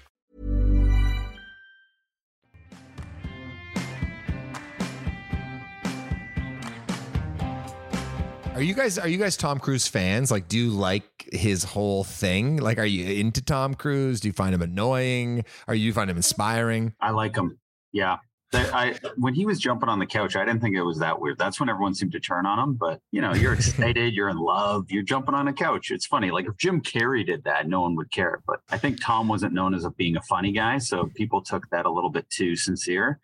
Are 8.53 8.61
you 8.61 8.73
guys 8.73 8.99
are 8.99 9.07
you 9.07 9.17
guys 9.17 9.37
Tom 9.37 9.59
Cruise 9.59 9.87
fans? 9.87 10.29
Like, 10.29 10.49
do 10.49 10.57
you 10.57 10.71
like 10.71 11.29
his 11.31 11.63
whole 11.63 12.03
thing? 12.03 12.57
Like, 12.57 12.79
are 12.79 12.85
you 12.85 13.19
into 13.19 13.41
Tom 13.41 13.73
Cruise? 13.73 14.19
Do 14.19 14.27
you 14.27 14.33
find 14.33 14.53
him 14.53 14.61
annoying? 14.61 15.45
Are 15.69 15.75
you 15.75 15.93
find 15.93 16.09
him 16.09 16.17
inspiring? 16.17 16.93
I 16.99 17.11
like 17.11 17.35
him. 17.35 17.57
Yeah. 17.93 18.17
I 18.53 18.99
when 19.15 19.33
he 19.33 19.45
was 19.45 19.57
jumping 19.57 19.87
on 19.87 19.99
the 19.99 20.05
couch, 20.05 20.35
I 20.35 20.43
didn't 20.43 20.59
think 20.61 20.75
it 20.75 20.83
was 20.83 20.99
that 20.99 21.21
weird. 21.21 21.37
That's 21.37 21.61
when 21.61 21.69
everyone 21.69 21.95
seemed 21.95 22.11
to 22.11 22.19
turn 22.19 22.45
on 22.45 22.59
him. 22.59 22.73
But 22.73 22.99
you 23.11 23.21
know, 23.21 23.33
you're 23.33 23.53
excited, 23.53 24.13
you're 24.13 24.27
in 24.27 24.37
love, 24.37 24.91
you're 24.91 25.03
jumping 25.03 25.33
on 25.33 25.47
a 25.47 25.53
couch. 25.53 25.89
It's 25.89 26.05
funny. 26.05 26.29
Like 26.29 26.45
if 26.45 26.57
Jim 26.57 26.81
Carrey 26.81 27.25
did 27.25 27.45
that, 27.45 27.69
no 27.69 27.81
one 27.81 27.95
would 27.95 28.11
care. 28.11 28.41
But 28.45 28.59
I 28.69 28.77
think 28.77 29.01
Tom 29.01 29.29
wasn't 29.29 29.53
known 29.53 29.73
as 29.73 29.85
a, 29.85 29.91
being 29.91 30.17
a 30.17 30.21
funny 30.23 30.51
guy, 30.51 30.77
so 30.77 31.09
people 31.15 31.41
took 31.41 31.69
that 31.69 31.85
a 31.85 31.91
little 31.91 32.09
bit 32.09 32.29
too 32.29 32.57
sincere. 32.57 33.19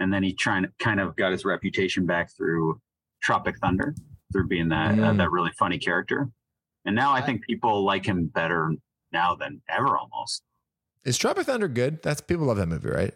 And 0.00 0.12
then 0.12 0.24
he 0.24 0.32
trying 0.32 0.66
kind 0.80 0.98
of 0.98 1.14
got 1.14 1.30
his 1.30 1.44
reputation 1.44 2.04
back 2.04 2.30
through 2.36 2.80
Tropic 3.22 3.58
Thunder, 3.58 3.94
through 4.32 4.48
being 4.48 4.68
that 4.70 4.92
uh, 4.98 5.12
Mm. 5.12 5.18
that 5.18 5.30
really 5.30 5.52
funny 5.58 5.78
character. 5.78 6.28
And 6.84 6.94
now 6.94 7.12
I 7.12 7.20
think 7.20 7.42
people 7.42 7.84
like 7.84 8.06
him 8.06 8.26
better 8.26 8.72
now 9.12 9.34
than 9.34 9.60
ever 9.68 9.96
almost. 9.96 10.42
Is 11.04 11.18
Tropic 11.18 11.46
Thunder 11.46 11.68
good? 11.68 12.02
That's 12.02 12.20
people 12.20 12.46
love 12.46 12.56
that 12.58 12.66
movie, 12.66 12.88
right? 12.90 13.14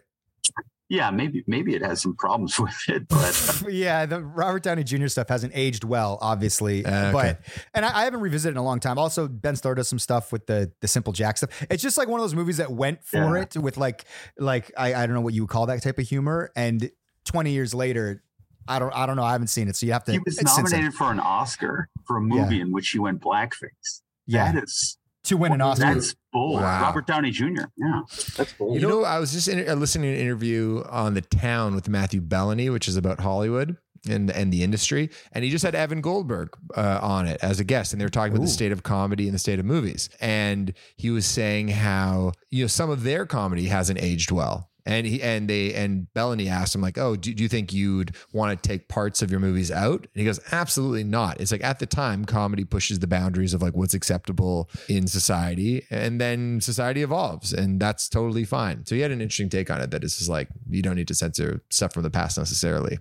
Yeah, 0.89 1.11
maybe 1.13 1.45
maybe 1.47 1.77
it 1.77 1.83
has 1.83 2.03
some 2.03 2.17
problems 2.17 2.59
with 2.59 2.75
it, 2.89 3.07
but 3.07 3.63
yeah, 3.73 4.07
the 4.07 4.21
Robert 4.25 4.65
Downey 4.65 4.83
Jr. 4.83 5.07
stuff 5.07 5.29
hasn't 5.29 5.53
aged 5.55 5.85
well, 5.85 6.19
obviously. 6.21 6.85
Uh, 6.85 7.11
okay. 7.11 7.13
But 7.13 7.43
and 7.75 7.85
I, 7.87 8.01
I 8.01 8.05
haven't 8.05 8.21
revisited 8.23 8.55
in 8.55 8.59
a 8.59 8.65
long 8.65 8.81
time. 8.81 8.99
Also, 8.99 9.29
Ben 9.29 9.55
Stiller 9.55 9.77
does 9.77 9.89
some 9.89 10.01
stuff 10.01 10.33
with 10.33 10.47
the 10.47 10.73
the 10.81 10.89
Simple 10.89 11.13
Jack 11.13 11.37
stuff. 11.37 11.51
It's 11.71 11.83
just 11.83 11.97
like 11.97 12.09
one 12.09 12.19
of 12.19 12.25
those 12.25 12.35
movies 12.35 12.57
that 12.57 12.73
went 12.73 13.05
for 13.05 13.37
Yeah. 13.37 13.43
it 13.43 13.57
with 13.57 13.77
like 13.77 14.05
like 14.37 14.73
I, 14.77 14.95
I 14.95 15.07
don't 15.07 15.15
know 15.15 15.21
what 15.21 15.33
you 15.35 15.43
would 15.43 15.51
call 15.51 15.67
that 15.67 15.81
type 15.81 15.99
of 16.01 16.09
humor. 16.09 16.51
And 16.57 16.91
twenty 17.25 17.53
years 17.53 17.73
later, 17.73 18.25
I 18.71 18.79
don't 18.79 18.95
I 18.95 19.05
don't 19.07 19.17
know. 19.17 19.25
I 19.25 19.33
haven't 19.33 19.49
seen 19.49 19.69
it, 19.69 19.77
so 19.77 19.85
you 19.87 19.93
have 19.93 20.05
to. 20.05 20.13
he 20.13 20.19
was 20.19 20.41
nominated 20.43 20.95
for 20.95 21.11
an 21.11 21.19
Oscar 21.21 21.89
for 22.07 22.17
a 22.19 22.21
movie 22.21 22.61
in 22.61 22.71
which 22.73 22.91
he 22.91 22.99
went 22.99 23.21
blackface. 23.21 24.03
Yeah, 24.27 24.53
That 24.53 24.65
is 24.65 24.97
to 25.25 25.37
win 25.37 25.53
an 25.53 25.61
Oscar. 25.61 25.95
That's 25.95 26.15
bold. 26.33 26.61
Wow. 26.61 26.83
Robert 26.83 27.07
Downey 27.07 27.31
Jr. 27.31 27.65
Yeah, 27.77 28.03
that's 28.37 28.53
bold. 28.55 28.81
You 28.81 28.87
know, 28.87 29.05
I 29.05 29.19
was 29.19 29.33
just 29.33 29.49
in, 29.49 29.69
uh, 29.69 29.75
listening 29.75 30.11
to 30.11 30.15
an 30.15 30.21
interview 30.21 30.83
on 30.89 31.15
the 31.15 31.21
Town 31.21 31.75
with 31.75 31.89
Matthew 31.89 32.21
Belloni, 32.21 32.73
which 32.73 32.89
is 32.89 32.97
about 32.97 33.21
Hollywood 33.21 33.77
and 34.09 34.31
and 34.31 34.53
the 34.53 34.63
industry, 34.63 35.11
and 35.33 35.45
he 35.45 35.51
just 35.51 35.65
had 35.65 35.75
Evan 35.75 36.01
Goldberg 36.01 36.57
uh, 36.77 37.01
on 37.03 37.27
it 37.27 37.39
as 37.43 37.61
a 37.61 37.65
guest, 37.65 37.93
and 37.93 38.01
they 38.01 38.05
were 38.05 38.11
talking 38.11 38.33
about 38.33 38.45
the 38.45 38.51
state 38.51 38.73
of 38.73 38.83
comedy 38.83 39.27
and 39.27 39.35
the 39.35 39.39
state 39.39 39.59
of 39.59 39.65
movies, 39.67 40.09
and 40.21 40.73
he 40.97 41.11
was 41.11 41.27
saying 41.27 41.69
how 41.69 42.33
you 42.51 42.65
know 42.65 42.69
some 42.69 42.89
of 42.89 43.03
their 43.03 43.27
comedy 43.27 43.67
hasn't 43.67 44.01
aged 44.01 44.31
well. 44.31 44.70
And 44.87 45.07
he 45.07 45.23
and 45.23 45.49
they 45.49 45.75
and 45.75 46.07
Belloni 46.15 46.49
asked 46.49 46.75
him 46.75 46.81
like, 46.81 46.99
"Oh, 46.99 47.17
do, 47.17 47.33
do 47.35 47.43
you 47.43 47.49
think 47.49 47.73
you'd 47.73 48.15
want 48.33 48.61
to 48.61 48.69
take 48.69 48.89
parts 48.89 49.23
of 49.23 49.31
your 49.31 49.41
movies 49.41 49.71
out?" 49.71 50.01
And 50.01 50.21
he 50.21 50.25
goes, 50.25 50.41
"Absolutely 50.53 51.05
not." 51.05 51.41
It's 51.41 51.53
like 51.53 51.65
at 51.65 51.79
the 51.79 51.87
time, 51.87 52.25
comedy 52.25 52.65
pushes 52.65 52.99
the 52.99 53.07
boundaries 53.07 53.55
of 53.55 53.63
like 53.63 53.75
what's 53.75 53.95
acceptable 53.95 54.71
in 54.89 55.07
society, 55.07 55.87
and 55.91 56.21
then 56.21 56.61
society 56.61 57.03
evolves, 57.03 57.53
and 57.53 57.81
that's 57.81 58.09
totally 58.09 58.45
fine. 58.45 58.87
So 58.87 58.95
he 58.95 59.01
had 59.01 59.11
an 59.11 59.21
interesting 59.21 59.49
take 59.49 59.71
on 59.71 59.81
it 59.81 59.91
that 59.91 60.05
it's 60.05 60.19
just 60.19 60.31
like 60.31 60.49
you 60.69 60.83
don't 60.83 60.97
need 60.97 61.09
to 61.09 61.15
censor 61.15 61.63
stuff 61.71 61.95
from 61.95 62.03
the 62.03 62.11
past 62.11 62.39
necessarily, 62.39 62.99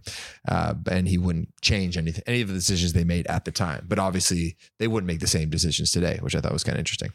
uh, 0.48 0.74
and 0.90 1.08
he 1.08 1.18
wouldn't 1.18 1.50
change 1.62 1.98
anything, 1.98 2.24
any 2.28 2.42
of 2.42 2.48
the 2.48 2.54
decisions 2.54 2.94
they 2.94 3.04
made 3.04 3.28
at 3.28 3.46
the 3.46 3.52
time. 3.52 3.86
But 3.88 4.00
obviously, 4.00 4.58
they 4.78 4.88
wouldn't 4.88 5.08
make 5.08 5.20
the 5.20 5.28
same 5.28 5.50
decisions 5.50 5.92
today, 5.92 6.20
which 6.22 6.36
I 6.36 6.42
thought 6.42 6.54
was 6.54 6.64
kind 6.64 6.76
of 6.76 6.80
interesting. 6.80 7.12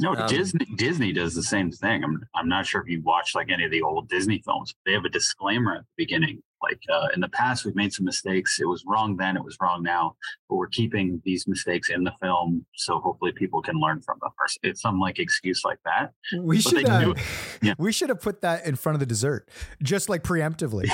No, 0.00 0.14
Um, 0.16 0.26
Disney 0.28 0.64
Disney 0.76 1.12
does 1.12 1.34
the 1.34 1.42
same 1.42 1.70
thing. 1.70 2.02
I'm 2.04 2.22
I'm 2.34 2.48
not 2.48 2.66
sure 2.66 2.80
if 2.80 2.88
you 2.88 3.02
watch 3.02 3.34
like 3.34 3.50
any 3.50 3.64
of 3.64 3.70
the 3.70 3.82
old 3.82 4.08
Disney 4.08 4.40
films. 4.44 4.74
They 4.86 4.92
have 4.92 5.04
a 5.04 5.10
disclaimer 5.10 5.74
at 5.76 5.80
the 5.82 5.86
beginning. 5.96 6.42
Like 6.70 6.80
uh, 6.92 7.08
in 7.14 7.20
the 7.20 7.28
past, 7.28 7.64
we've 7.64 7.74
made 7.74 7.92
some 7.92 8.04
mistakes. 8.04 8.58
It 8.60 8.66
was 8.66 8.84
wrong 8.86 9.16
then. 9.16 9.36
It 9.36 9.44
was 9.44 9.56
wrong 9.60 9.82
now. 9.82 10.16
But 10.48 10.56
we're 10.56 10.68
keeping 10.68 11.20
these 11.24 11.46
mistakes 11.46 11.90
in 11.90 12.04
the 12.04 12.12
film, 12.20 12.64
so 12.76 12.98
hopefully 12.98 13.32
people 13.32 13.62
can 13.62 13.76
learn 13.76 14.00
from 14.02 14.18
them. 14.20 14.30
Or 14.38 14.46
it's 14.62 14.80
some 14.80 14.98
like 14.98 15.18
excuse 15.18 15.62
like 15.64 15.78
that. 15.84 16.12
We 16.40 16.56
But 16.56 16.62
should 16.62 16.88
uh, 16.88 17.14
yeah. 17.62 17.74
we 17.78 17.92
should 17.92 18.08
have 18.08 18.20
put 18.20 18.40
that 18.42 18.66
in 18.66 18.76
front 18.76 18.94
of 18.94 19.00
the 19.00 19.06
dessert, 19.06 19.48
just 19.82 20.08
like 20.08 20.22
preemptively. 20.22 20.86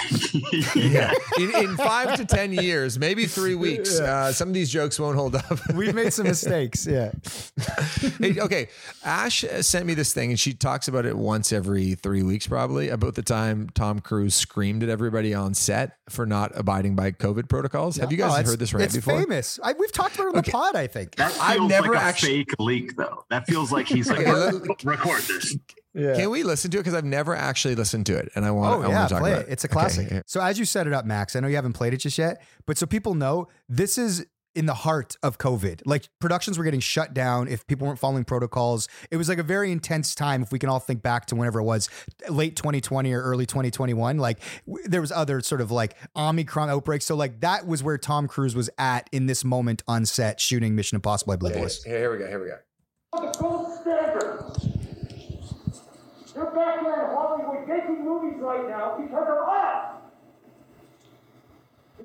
yeah. 0.74 1.12
in, 1.38 1.64
in 1.64 1.76
five 1.76 2.16
to 2.16 2.24
ten 2.24 2.52
years, 2.52 2.98
maybe 2.98 3.26
three 3.26 3.54
weeks, 3.54 3.98
uh, 4.00 4.32
some 4.32 4.48
of 4.48 4.54
these 4.54 4.70
jokes 4.70 4.98
won't 4.98 5.16
hold 5.16 5.36
up. 5.36 5.58
We've 5.74 5.94
made 5.94 6.12
some 6.12 6.26
mistakes. 6.26 6.86
Yeah. 6.86 7.12
Hey, 8.18 8.38
okay, 8.38 8.68
Ash 9.04 9.44
sent 9.60 9.86
me 9.86 9.94
this 9.94 10.12
thing, 10.12 10.30
and 10.30 10.38
she 10.38 10.52
talks 10.52 10.88
about 10.88 11.06
it 11.06 11.16
once 11.16 11.52
every 11.52 11.94
three 11.94 12.22
weeks, 12.22 12.46
probably 12.46 12.88
about 12.88 13.14
the 13.14 13.22
time 13.22 13.68
Tom 13.74 14.00
Cruise 14.00 14.34
screamed 14.34 14.82
at 14.82 14.88
everybody 14.88 15.32
on 15.34 15.54
set 15.60 15.96
for 16.08 16.26
not 16.26 16.52
abiding 16.54 16.96
by 16.96 17.12
COVID 17.12 17.48
protocols. 17.48 17.96
Have 17.96 18.10
you 18.10 18.18
guys 18.18 18.32
Oh, 18.46 18.50
heard 18.50 18.58
this 18.58 18.72
rant 18.74 18.86
it's 18.86 18.96
before? 18.96 19.20
famous. 19.20 19.60
I, 19.62 19.74
we've 19.78 19.92
talked 19.92 20.14
about 20.16 20.28
it 20.28 20.36
on 20.36 20.42
the 20.42 20.50
pod. 20.50 20.74
I 20.76 20.86
think. 20.86 21.16
That 21.16 21.30
feels 21.32 21.42
I've 21.42 21.68
never 21.68 21.88
like 21.94 22.02
a 22.02 22.04
actu- 22.06 22.26
fake 22.26 22.54
leak, 22.58 22.96
though. 22.96 23.24
That 23.30 23.46
feels 23.46 23.70
like 23.70 23.86
he's 23.86 24.08
like, 24.08 24.20
Okay, 24.26 24.74
record 24.84 25.20
this. 25.22 25.56
Yeah. 25.94 26.14
Can 26.16 26.30
we 26.30 26.42
listen 26.44 26.70
to 26.70 26.78
it? 26.78 26.80
Because 26.80 26.94
I've 26.94 27.04
never 27.04 27.34
actually 27.34 27.74
listened 27.74 28.06
to 28.06 28.16
it, 28.16 28.30
and 28.34 28.44
I 28.44 28.50
want. 28.52 28.74
Oh 28.76 28.82
I 28.86 28.88
yeah, 28.90 28.94
want 28.96 29.08
to 29.08 29.14
talk 29.14 29.22
play 29.22 29.32
about 29.32 29.46
it. 29.46 29.52
It's 29.52 29.64
a 29.64 29.68
classic. 29.68 30.08
here. 30.08 30.22
So 30.26 30.40
as 30.40 30.58
you 30.58 30.64
set 30.64 30.86
it 30.86 30.92
up, 30.92 31.04
Max, 31.04 31.34
I 31.36 31.40
know 31.40 31.48
you 31.48 31.56
haven't 31.56 31.72
played 31.72 31.92
it 31.94 31.98
just 31.98 32.16
yet, 32.16 32.42
but 32.66 32.78
so 32.78 32.86
people 32.86 33.14
know 33.14 33.48
this 33.68 33.98
is 33.98 34.24
in 34.54 34.66
the 34.66 34.74
heart 34.74 35.16
of 35.22 35.38
COVID. 35.38 35.82
Like 35.84 36.08
productions 36.18 36.58
were 36.58 36.64
getting 36.64 36.80
shut 36.80 37.14
down 37.14 37.48
if 37.48 37.66
people 37.66 37.86
weren't 37.86 37.98
following 37.98 38.24
protocols. 38.24 38.88
It 39.10 39.16
was 39.16 39.28
like 39.28 39.38
a 39.38 39.42
very 39.44 39.70
intense 39.70 40.14
time. 40.14 40.42
If 40.42 40.50
we 40.52 40.58
can 40.58 40.68
all 40.68 40.80
think 40.80 41.02
back 41.02 41.26
to 41.26 41.36
whenever 41.36 41.60
it 41.60 41.64
was, 41.64 41.88
late 42.28 42.56
2020 42.56 43.12
or 43.12 43.22
early 43.22 43.46
2021, 43.46 44.18
like 44.18 44.40
w- 44.66 44.86
there 44.88 45.00
was 45.00 45.12
other 45.12 45.40
sort 45.40 45.60
of 45.60 45.70
like 45.70 45.96
Omicron 46.16 46.68
outbreaks. 46.68 47.06
So 47.06 47.14
like 47.14 47.40
that 47.40 47.66
was 47.66 47.82
where 47.82 47.98
Tom 47.98 48.26
Cruise 48.26 48.54
was 48.56 48.68
at 48.78 49.08
in 49.12 49.26
this 49.26 49.44
moment 49.44 49.82
on 49.86 50.04
set 50.06 50.40
shooting 50.40 50.74
Mission 50.74 50.96
Impossible. 50.96 51.32
I 51.32 51.36
believe 51.36 51.56
it 51.56 51.60
was. 51.60 51.84
Here, 51.84 51.98
here 51.98 52.12
we 52.12 52.18
go. 52.18 52.26
Here 52.26 52.42
we 52.42 52.48
go. 52.48 52.56
The 53.32 53.38
gold 53.38 53.80
standard. 53.80 54.44
You're 56.34 56.50
back 56.54 56.80
here 56.80 56.94
in 56.94 57.14
Hollywood 57.14 57.68
making 57.68 58.04
movies 58.04 58.38
right 58.40 58.68
now 58.68 58.96
because 59.00 59.26
of 59.28 59.48
us. 59.48 59.89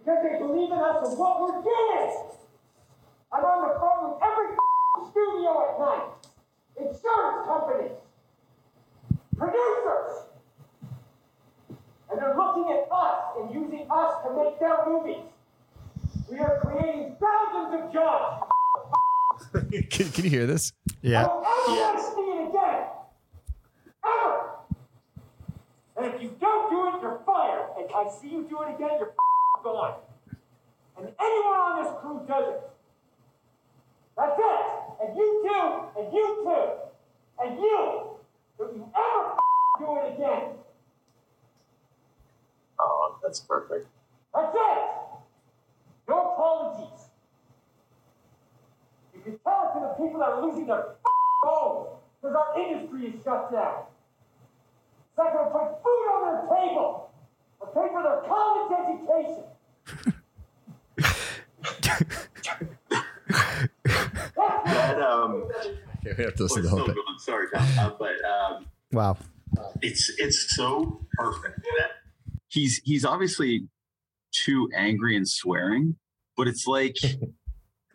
Because 0.06 0.22
they 0.22 0.38
believe 0.38 0.72
in 0.72 0.78
us 0.78 1.10
and 1.10 1.18
what 1.18 1.42
we're 1.42 1.64
doing. 1.64 2.30
I'm 3.34 3.44
on 3.44 3.68
the 3.68 3.74
phone 3.80 4.14
with 4.14 4.22
every 4.22 4.54
studio 5.10 5.66
at 5.66 5.80
night. 5.80 6.14
Insurance 6.78 7.48
companies. 7.48 7.98
Producers. 9.36 10.30
And 12.12 12.22
they're 12.22 12.38
looking 12.38 12.70
at 12.70 12.86
us 12.92 13.20
and 13.40 13.52
using 13.52 13.88
us 13.90 14.14
to 14.24 14.36
make 14.38 14.60
their 14.60 14.86
movies. 14.86 15.26
We 16.30 16.38
are 16.38 16.60
creating 16.62 17.16
thousands 17.20 17.82
of 17.82 17.92
jobs. 17.92 18.46
can, 19.90 20.12
can 20.12 20.24
you 20.24 20.30
hear 20.30 20.46
this? 20.46 20.72
Yeah. 21.02 21.24
I 21.24 21.26
don't 21.26 21.46
ever 21.46 21.82
want 21.82 21.98
to 21.98 22.04
see 22.14 22.30
it 22.30 22.50
again. 22.50 22.84
Ever. 24.06 24.50
And 25.98 26.14
if 26.14 26.22
you 26.22 26.36
don't 26.40 26.70
do 26.70 26.96
it, 26.96 27.02
you're 27.02 27.22
fired. 27.26 27.70
And 27.80 27.90
I 27.90 28.08
see 28.22 28.30
you 28.30 28.46
do 28.48 28.62
it 28.62 28.76
again, 28.76 29.00
you're 29.00 29.16
gone. 29.66 29.96
And 30.98 31.08
anyone 31.20 31.58
on 31.58 31.84
this 31.84 31.92
crew 32.00 32.22
does 32.28 32.54
it. 32.54 32.62
That's 34.16 34.38
it. 34.38 34.66
And 35.02 35.18
you 35.18 35.28
too. 35.44 36.00
And 36.00 36.14
you 36.14 36.26
too. 36.46 36.70
And 37.42 37.60
you. 37.60 38.04
Don't 38.58 38.76
you 38.78 38.92
ever 38.96 39.36
do 39.80 39.98
it 39.98 40.14
again. 40.14 40.52
Oh, 42.80 43.18
that's 43.24 43.40
perfect. 43.40 43.88
That's 44.34 44.54
it. 44.54 44.80
No 46.08 46.34
apologies. 46.34 47.10
You 49.16 49.22
can 49.22 49.40
tell 49.40 49.66
it 49.66 49.80
to 49.80 49.80
the 49.82 50.04
people 50.04 50.20
that 50.20 50.30
are 50.30 50.46
losing 50.46 50.68
their 50.68 50.96
homes 51.42 51.98
because 52.22 52.36
our 52.36 52.62
industry 52.62 53.08
is 53.08 53.24
shut 53.24 53.52
down. 53.52 53.84
It's 55.10 55.18
not 55.18 55.34
going 55.34 55.46
to 55.46 55.52
put 55.52 55.82
food 55.82 56.06
on 56.14 56.22
their 56.30 56.42
table 56.56 57.10
or 57.60 57.68
pay 57.74 57.92
for 57.92 58.04
their 58.04 58.22
college 58.30 58.72
education. 58.72 59.55
That 63.86 65.02
um, 65.02 65.48
Yeah, 66.06 66.14
we 66.18 66.24
have 66.24 66.36
to 66.36 66.44
listen 66.44 66.58
to 66.58 66.62
the 66.64 66.70
whole 66.70 66.86
thing. 66.86 66.96
Sorry, 67.20 67.48
Tom, 67.54 67.94
but 68.00 68.14
um, 68.26 68.66
Wow. 68.92 69.18
it's 69.82 70.12
it's 70.18 70.56
so 70.56 71.06
perfect 71.18 71.62
that 71.62 71.92
he's 72.48 72.82
he's 72.84 73.06
obviously 73.06 73.68
too 74.32 74.70
angry 74.76 75.16
and 75.16 75.28
swearing, 75.28 75.96
but 76.38 76.48
it's 76.48 76.68
like 76.68 76.96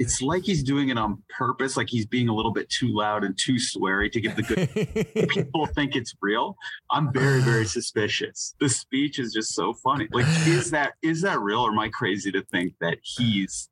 it's 0.01 0.23
like 0.23 0.45
he's 0.45 0.63
doing 0.63 0.89
it 0.89 0.97
on 0.97 1.23
purpose, 1.29 1.77
like 1.77 1.91
he's 1.91 2.07
being 2.07 2.31
a 2.31 2.35
little 2.35 2.53
bit 2.53 2.71
too 2.71 2.89
loud 2.89 3.23
and 3.23 3.37
too 3.37 3.57
sweary 3.57 4.11
to 4.11 4.19
give 4.19 4.35
the 4.35 4.43
good 4.43 5.29
people 5.29 5.67
think 5.67 5.95
it's 5.95 6.15
real. 6.23 6.57
I'm 6.91 7.13
very, 7.13 7.43
very 7.43 7.67
suspicious. 7.77 8.55
The 8.61 8.69
speech 8.71 9.19
is 9.19 9.31
just 9.31 9.55
so 9.55 9.75
funny. 9.75 10.09
Like, 10.11 10.25
is 10.47 10.71
that 10.71 10.95
is 11.03 11.21
that 11.21 11.39
real 11.41 11.61
or 11.61 11.71
am 11.71 11.79
I 11.79 11.91
crazy 11.91 12.33
to 12.33 12.43
think 12.51 12.73
that 12.81 12.97
he's 13.03 13.69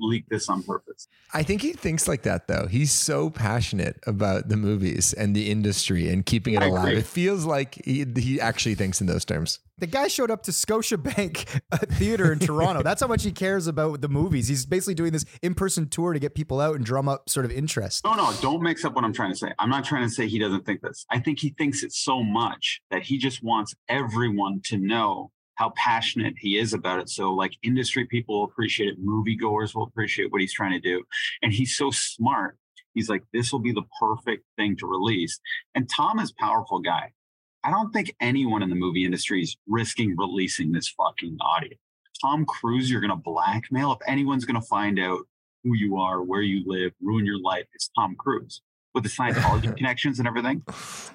leak 0.00 0.28
this 0.28 0.48
on 0.48 0.62
purpose. 0.62 1.08
I 1.32 1.42
think 1.42 1.62
he 1.62 1.72
thinks 1.72 2.08
like 2.08 2.22
that 2.22 2.48
though. 2.48 2.66
He's 2.66 2.92
so 2.92 3.30
passionate 3.30 3.98
about 4.06 4.48
the 4.48 4.56
movies 4.56 5.12
and 5.12 5.34
the 5.34 5.50
industry 5.50 6.08
and 6.08 6.24
keeping 6.24 6.54
it 6.54 6.62
I 6.62 6.66
alive. 6.66 6.84
agree. 6.84 6.98
It 6.98 7.06
feels 7.06 7.44
like 7.44 7.80
he, 7.84 8.06
he 8.16 8.40
actually 8.40 8.74
thinks 8.74 9.00
in 9.00 9.06
those 9.06 9.24
terms. 9.24 9.60
The 9.78 9.86
guy 9.86 10.08
showed 10.08 10.30
up 10.30 10.42
to 10.44 10.52
Scotiabank 10.52 11.60
uh, 11.72 11.78
Theater 11.78 12.32
in 12.32 12.38
Toronto. 12.38 12.82
That's 12.82 13.02
how 13.02 13.08
much 13.08 13.24
he 13.24 13.32
cares 13.32 13.66
about 13.66 14.00
the 14.00 14.08
movies. 14.08 14.48
He's 14.48 14.64
basically 14.64 14.94
doing 14.94 15.12
this 15.12 15.26
in-person 15.42 15.90
tour 15.90 16.14
to 16.14 16.18
get 16.18 16.34
people 16.34 16.60
out 16.60 16.76
and 16.76 16.84
drum 16.84 17.08
up 17.08 17.28
sort 17.28 17.44
of 17.44 17.52
interest. 17.52 18.04
No, 18.04 18.14
no, 18.14 18.32
don't 18.40 18.62
mix 18.62 18.86
up 18.86 18.94
what 18.94 19.04
I'm 19.04 19.12
trying 19.12 19.32
to 19.32 19.36
say. 19.36 19.52
I'm 19.58 19.68
not 19.68 19.84
trying 19.84 20.04
to 20.04 20.08
say 20.08 20.28
he 20.28 20.38
doesn't 20.38 20.64
think 20.64 20.80
this. 20.80 21.04
I 21.10 21.18
think 21.18 21.40
he 21.40 21.50
thinks 21.58 21.82
it 21.82 21.92
so 21.92 22.22
much 22.22 22.80
that 22.90 23.02
he 23.02 23.18
just 23.18 23.42
wants 23.42 23.74
everyone 23.88 24.62
to 24.64 24.78
know 24.78 25.30
how 25.56 25.72
passionate 25.76 26.34
he 26.38 26.58
is 26.58 26.72
about 26.72 27.00
it. 27.00 27.10
So, 27.10 27.32
like, 27.34 27.52
industry 27.62 28.06
people 28.06 28.38
will 28.38 28.44
appreciate 28.44 28.88
it, 28.88 29.04
moviegoers 29.04 29.74
will 29.74 29.82
appreciate 29.82 30.30
what 30.30 30.40
he's 30.40 30.52
trying 30.52 30.72
to 30.72 30.80
do. 30.80 31.02
And 31.42 31.52
he's 31.52 31.76
so 31.76 31.90
smart. 31.90 32.56
He's 32.94 33.08
like, 33.08 33.24
this 33.32 33.52
will 33.52 33.60
be 33.60 33.72
the 33.72 33.84
perfect 34.00 34.44
thing 34.56 34.76
to 34.78 34.86
release. 34.86 35.38
And 35.74 35.88
Tom 35.88 36.18
is 36.18 36.30
a 36.30 36.42
powerful 36.42 36.78
guy. 36.78 37.12
I 37.64 37.70
don't 37.70 37.92
think 37.92 38.14
anyone 38.20 38.62
in 38.62 38.70
the 38.70 38.76
movie 38.76 39.04
industry 39.04 39.42
is 39.42 39.56
risking 39.66 40.14
releasing 40.16 40.72
this 40.72 40.88
fucking 40.88 41.36
audio. 41.40 41.76
Tom 42.20 42.46
Cruise, 42.46 42.90
you're 42.90 43.00
going 43.00 43.10
to 43.10 43.16
blackmail. 43.16 43.92
If 43.92 43.98
anyone's 44.06 44.44
going 44.44 44.60
to 44.60 44.66
find 44.66 44.98
out 44.98 45.20
who 45.64 45.74
you 45.74 45.96
are, 45.96 46.22
where 46.22 46.42
you 46.42 46.62
live, 46.64 46.92
ruin 47.02 47.26
your 47.26 47.40
life, 47.40 47.66
it's 47.74 47.90
Tom 47.98 48.14
Cruise 48.16 48.62
with 48.94 49.04
the 49.04 49.10
Scientology 49.10 49.76
connections 49.76 50.18
and 50.18 50.28
everything. 50.28 50.62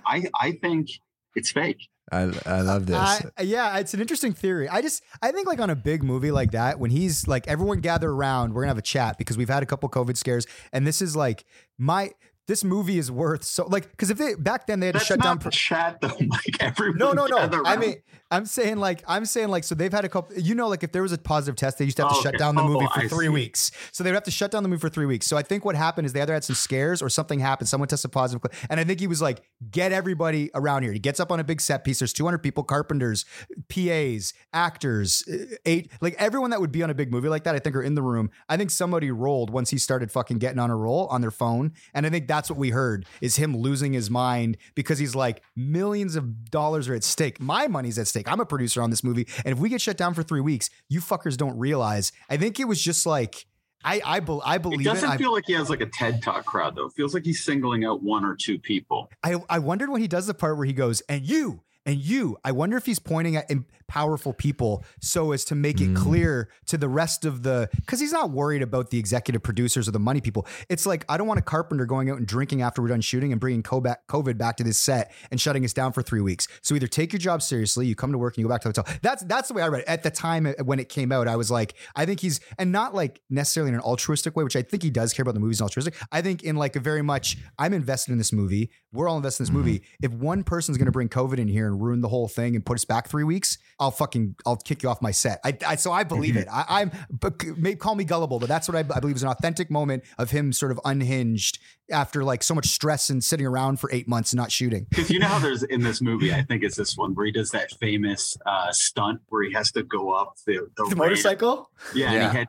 I, 0.06 0.26
I 0.40 0.52
think 0.62 0.90
it's 1.36 1.52
fake. 1.52 1.88
I, 2.12 2.30
I 2.46 2.62
love 2.62 2.88
this. 2.88 2.98
I, 2.98 3.42
yeah, 3.42 3.78
it's 3.78 3.94
an 3.94 4.02
interesting 4.02 4.34
theory. 4.34 4.68
I 4.68 4.82
just 4.82 5.02
I 5.22 5.32
think 5.32 5.48
like 5.48 5.60
on 5.60 5.70
a 5.70 5.76
big 5.76 6.04
movie 6.04 6.32
like 6.32 6.52
that, 6.52 6.80
when 6.80 6.92
he's 6.92 7.28
like 7.28 7.48
everyone 7.48 7.80
gather 7.80 8.10
around, 8.10 8.54
we're 8.54 8.64
gonna 8.64 8.72
have 8.72 8.78
a 8.78 8.82
chat 8.82 9.18
because 9.18 9.38
we've 9.38 9.50
had 9.50 9.64
a 9.64 9.66
couple 9.66 9.88
COVID 9.90 10.18
scares, 10.18 10.46
and 10.74 10.86
this 10.86 11.02
is 11.02 11.16
like 11.16 11.46
my 11.78 12.12
this 12.48 12.64
movie 12.64 12.98
is 12.98 13.12
worth 13.12 13.44
so 13.44 13.66
like 13.68 13.90
because 13.92 14.10
if 14.10 14.18
they 14.18 14.34
back 14.36 14.68
then 14.68 14.80
they 14.80 14.88
had 14.88 14.96
That's 14.96 15.06
to 15.08 15.14
shut 15.14 15.22
down. 15.22 15.40
the 15.40 15.50
chat 15.52 16.00
though, 16.02 16.18
Mike. 16.28 16.58
Everyone 16.60 16.98
No, 16.98 17.14
no, 17.14 17.26
no. 17.28 17.64
I 17.66 17.78
mean, 17.78 17.96
I'm 18.30 18.46
saying 18.46 18.78
like 18.78 19.04
I'm 19.08 19.26
saying 19.26 19.50
like 19.50 19.64
so 19.64 19.76
they've 19.76 19.92
had 19.92 20.06
a 20.06 20.10
couple. 20.10 20.38
You 20.38 20.56
know, 20.56 20.68
like 20.68 20.84
if 20.84 20.92
there 20.92 21.02
was 21.04 21.12
a 21.12 21.18
positive 21.18 21.56
test, 21.56 21.78
they 21.78 21.86
used 21.86 21.98
to 21.98 22.04
have 22.04 22.12
to 22.12 22.18
Oh, 22.18 22.22
shut 22.22 22.30
okay. 22.36 22.38
down 22.38 22.56
the 22.56 22.64
Oh, 22.64 22.68
movie 22.68 22.88
for 22.94 23.00
I 23.02 23.08
three 23.08 23.26
see. 23.26 23.30
weeks. 23.30 23.72
So 23.92 24.04
they 24.04 24.10
would 24.12 24.16
have 24.16 24.24
to 24.24 24.32
shut 24.32 24.52
down 24.52 24.64
the 24.64 24.70
movie 24.70 24.80
for 24.82 24.90
three 24.90 25.06
weeks. 25.06 25.28
So 25.28 25.38
I 25.38 25.44
think 25.44 25.64
what 25.66 25.76
happened 25.76 26.06
is 26.06 26.14
they 26.14 26.22
either 26.22 26.34
had 26.34 26.44
some 26.44 26.56
scares 26.56 27.02
or 27.02 27.10
something 27.10 27.40
happened. 27.40 27.70
Someone 27.70 27.88
tested 27.88 28.12
positive, 28.12 28.42
and 28.70 28.80
I 28.80 28.84
think 28.84 29.00
he 29.00 29.08
was 29.08 29.22
like, 29.22 29.44
"Get 29.70 29.92
everybody 29.92 30.50
around 30.56 30.84
here." 30.84 30.92
He 30.94 31.00
gets 31.00 31.20
up 31.20 31.32
on 31.32 31.40
a 31.40 31.44
big 31.44 31.62
set 31.62 31.84
piece. 31.84 32.00
There's 32.00 32.14
200 32.14 32.40
people, 32.40 32.64
carpenters, 32.64 33.26
PAs, 33.70 34.34
actors, 34.54 35.24
uh, 35.32 35.56
eight, 35.66 35.92
like 36.02 36.16
everyone 36.18 36.50
that 36.52 36.60
would 36.62 36.72
be 36.72 36.84
on 36.84 36.90
a 36.90 36.94
big 36.94 37.12
movie 37.12 37.30
like 37.30 37.44
that. 37.44 37.56
I 37.56 37.60
think 37.60 37.76
are 37.76 37.82
in 37.84 37.96
the 37.96 38.02
room. 38.02 38.30
I 38.50 38.58
think 38.58 38.70
somebody 38.72 39.12
rolled 39.12 39.50
once 39.50 39.70
he 39.70 39.78
started 39.78 40.12
fucking 40.12 40.38
getting 40.40 40.60
on 40.60 40.70
a 40.70 40.76
roll 40.76 41.08
on 41.08 41.22
their 41.22 41.32
phone, 41.32 41.74
and 41.94 42.06
I 42.06 42.10
think 42.10 42.28
that's 42.32 42.50
what 42.50 42.58
we 42.58 42.70
heard 42.70 43.06
is 43.20 43.36
him 43.36 43.58
losing 43.58 43.92
his 43.92 44.10
mind 44.10 44.58
because 44.74 45.00
he's 45.00 45.16
like 45.16 45.44
millions 45.56 46.16
of 46.16 46.50
dollars 46.50 46.88
are 46.88 46.96
at 46.96 47.04
stake. 47.04 47.42
My 47.42 47.68
money's 47.68 48.00
at 48.00 48.08
stake. 48.08 48.32
I'm 48.32 48.40
a 48.40 48.46
producer 48.46 48.82
on 48.82 48.90
this 48.90 49.04
movie, 49.04 49.28
and 49.44 49.52
if 49.54 49.60
we 49.60 49.68
get 49.68 49.82
shut 49.82 49.98
down 49.98 50.14
for 50.14 50.24
three 50.24 50.40
weeks, 50.40 50.70
you 50.88 51.02
fuckers 51.02 51.36
don't 51.36 51.58
realize. 51.58 52.14
I 52.30 52.38
think 52.38 52.60
it 52.60 52.70
was 52.70 52.82
just 52.82 53.06
like 53.06 53.46
I 53.84 54.02
I, 54.06 54.20
bel 54.22 54.42
I 54.46 54.58
believe 54.58 54.82
it. 54.82 54.84
doesn't 54.86 55.10
I, 55.10 55.18
feel 55.18 55.34
like 55.34 55.46
he 55.46 55.54
has 55.54 55.70
like 55.70 55.82
a 55.82 55.88
TED 55.88 56.24
Talk 56.24 56.46
crowd 56.46 56.76
though. 56.76 56.86
It 56.86 56.94
feels 56.94 57.14
like 57.14 57.26
he's 57.26 57.44
singling 57.44 57.84
out 57.84 58.02
one 58.02 58.24
or 58.24 58.36
two 58.36 58.58
people. 58.60 59.10
I 59.24 59.36
I 59.50 59.60
wondered 59.60 59.90
when 59.90 60.02
he 60.02 60.08
does 60.08 60.28
the 60.28 60.34
part 60.34 60.58
where 60.58 60.66
he 60.66 60.74
goes 60.74 61.02
and 61.02 61.28
you 61.28 61.62
and 61.86 61.98
you. 61.98 62.38
I 62.44 62.52
wonder 62.52 62.78
if 62.78 62.86
he's 62.86 63.00
pointing 63.00 63.36
at 63.36 63.50
powerful 63.92 64.32
people 64.32 64.86
so 65.02 65.34
as 65.34 65.44
to 65.44 65.54
make 65.54 65.82
it 65.82 65.94
clear 65.94 66.50
to 66.66 66.78
the 66.78 66.88
rest 66.88 67.26
of 67.26 67.44
the 67.44 67.68
because 67.76 68.00
he's 68.00 68.14
not 68.14 68.32
worried 68.32 68.62
about 68.62 68.90
the 68.90 68.98
executive 68.98 69.44
producers 69.44 69.86
or 69.86 69.92
the 69.92 70.00
money 70.00 70.22
people. 70.22 70.48
It's 70.70 70.86
like 70.86 71.04
I 71.10 71.18
don't 71.18 71.28
want 71.28 71.40
a 71.40 71.44
carpenter 71.44 71.86
going 71.86 72.10
out 72.10 72.18
and 72.18 72.26
drinking 72.26 72.62
after 72.62 72.82
we're 72.82 72.88
done 72.88 73.02
shooting 73.02 73.34
and 73.34 73.42
bringing 73.42 73.64
COVID 73.64 74.38
back 74.38 74.58
to 74.58 74.64
this 74.64 74.78
set 74.78 75.12
and 75.30 75.42
shutting 75.42 75.66
us 75.66 75.74
down 75.74 75.92
for 75.92 76.02
three 76.02 76.22
weeks. 76.22 76.48
So 76.62 76.74
either 76.74 76.88
take 76.88 77.12
your 77.12 77.20
job 77.20 77.42
seriously, 77.42 77.86
you 77.86 77.96
come 77.96 78.14
to 78.14 78.18
work 78.18 78.36
and 78.36 78.42
you 78.42 78.46
go 78.46 78.54
back 78.54 78.62
to 78.62 78.72
the 78.72 78.82
hotel. 78.82 78.98
That's 79.02 79.24
that's 79.24 79.50
the 79.50 79.56
way 79.56 79.62
I 79.62 79.68
read 79.68 79.82
it 79.82 79.90
at 79.90 80.04
the 80.04 80.12
time 80.12 80.46
uh, 80.46 80.54
when 80.64 80.80
it 80.80 80.88
came 80.88 81.12
out. 81.12 81.28
I 81.28 81.36
was 81.36 81.52
like, 81.52 81.74
I 81.94 82.06
think 82.06 82.22
he's 82.22 82.40
and 82.58 82.72
not 82.72 82.96
like 82.96 83.22
necessarily 83.30 83.70
in 83.70 83.76
an 83.76 83.82
altruistic 83.82 84.38
way, 84.38 84.46
which 84.46 84.56
I 84.56 84.62
think 84.62 84.84
he 84.84 84.90
does 84.90 85.14
care 85.14 85.24
about 85.24 85.34
the 85.34 85.42
movies 85.42 85.60
and 85.60 85.66
altruistic. 85.66 85.96
I 86.14 86.22
think 86.22 86.44
in 86.44 86.56
like 86.56 86.78
a 86.78 86.80
very 86.80 87.02
much 87.02 87.38
I'm 87.60 87.74
invested 87.74 88.14
in 88.14 88.18
this 88.18 88.32
movie. 88.32 88.70
We're 88.94 89.10
all 89.10 89.18
invested 89.18 89.44
in 89.44 89.46
this 89.48 89.54
movie. 89.54 89.82
If 90.02 90.14
one 90.14 90.44
person's 90.44 90.78
going 90.78 90.86
to 90.86 90.92
bring 90.92 91.10
COVID 91.10 91.38
in 91.38 91.50
here 91.50 91.71
and 91.72 91.82
ruin 91.82 92.02
the 92.02 92.10
whole 92.10 92.28
thing 92.28 92.56
and 92.56 92.66
put 92.66 92.76
us 92.76 92.86
back 92.86 93.08
three 93.08 93.24
weeks, 93.24 93.58
I'll 93.80 93.92
fucking 93.92 94.36
I'll 94.46 94.58
kick 94.58 94.84
you 94.84 94.90
off 94.90 95.02
my 95.02 95.12
set. 95.12 95.40
I, 95.44 95.58
I 95.66 95.76
so 95.76 95.92
I 95.92 96.04
believe 96.04 96.38
it. 96.38 96.48
I, 96.52 96.66
I'm 96.82 96.92
but 97.10 97.44
may 97.58 97.76
call 97.76 97.96
me 97.96 98.04
gullible, 98.04 98.40
but 98.40 98.48
that's 98.48 98.68
what 98.68 98.76
I, 98.76 98.80
I 98.96 99.00
believe 99.00 99.16
is 99.16 99.24
an 99.24 99.30
authentic 99.30 99.72
moment 99.72 100.04
of 100.18 100.32
him 100.32 100.54
sort 100.54 100.72
of 100.72 100.80
unhinged 100.86 101.60
after 101.92 102.24
like 102.24 102.44
so 102.44 102.54
much 102.54 102.68
stress 102.68 103.10
and 103.10 103.24
sitting 103.24 103.46
around 103.46 103.80
for 103.80 103.90
eight 103.92 104.08
months 104.08 104.32
and 104.34 104.38
not 104.38 104.52
shooting. 104.52 104.86
Because 104.90 105.10
you 105.10 105.20
know 105.20 105.28
how 105.28 105.40
there's 105.40 105.64
in 105.64 105.82
this 105.82 106.02
movie, 106.02 106.34
I 106.34 106.44
think 106.44 106.64
it's 106.64 106.76
this 106.76 106.96
one 106.96 107.14
where 107.16 107.26
he 107.26 107.32
does 107.32 107.52
that 107.52 107.72
famous 107.80 108.38
uh, 108.46 108.72
stunt 108.72 109.22
where 109.28 109.44
he 109.44 109.54
has 109.54 109.72
to 109.74 109.84
go 109.84 110.12
up 110.12 110.36
the, 110.46 110.68
the, 110.78 110.86
The 110.90 110.96
motorcycle. 110.96 111.70
Yeah, 111.94 112.12
Yeah. 112.12 112.24
And, 112.24 112.32
he 112.32 112.38
had, 112.38 112.48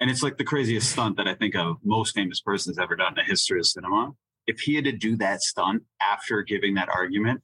and 0.00 0.10
it's 0.10 0.22
like 0.22 0.38
the 0.38 0.44
craziest 0.44 0.90
stunt 0.90 1.16
that 1.16 1.26
I 1.26 1.34
think 1.34 1.54
a 1.54 1.74
most 1.84 2.14
famous 2.14 2.40
person 2.40 2.72
has 2.72 2.78
ever 2.78 2.96
done 2.96 3.08
in 3.08 3.14
the 3.14 3.24
history 3.24 3.58
of 3.58 3.66
cinema. 3.66 4.12
If 4.46 4.60
he 4.60 4.76
had 4.76 4.84
to 4.84 4.92
do 4.92 5.16
that 5.16 5.42
stunt 5.42 5.82
after 6.00 6.42
giving 6.42 6.74
that 6.74 6.88
argument, 6.88 7.42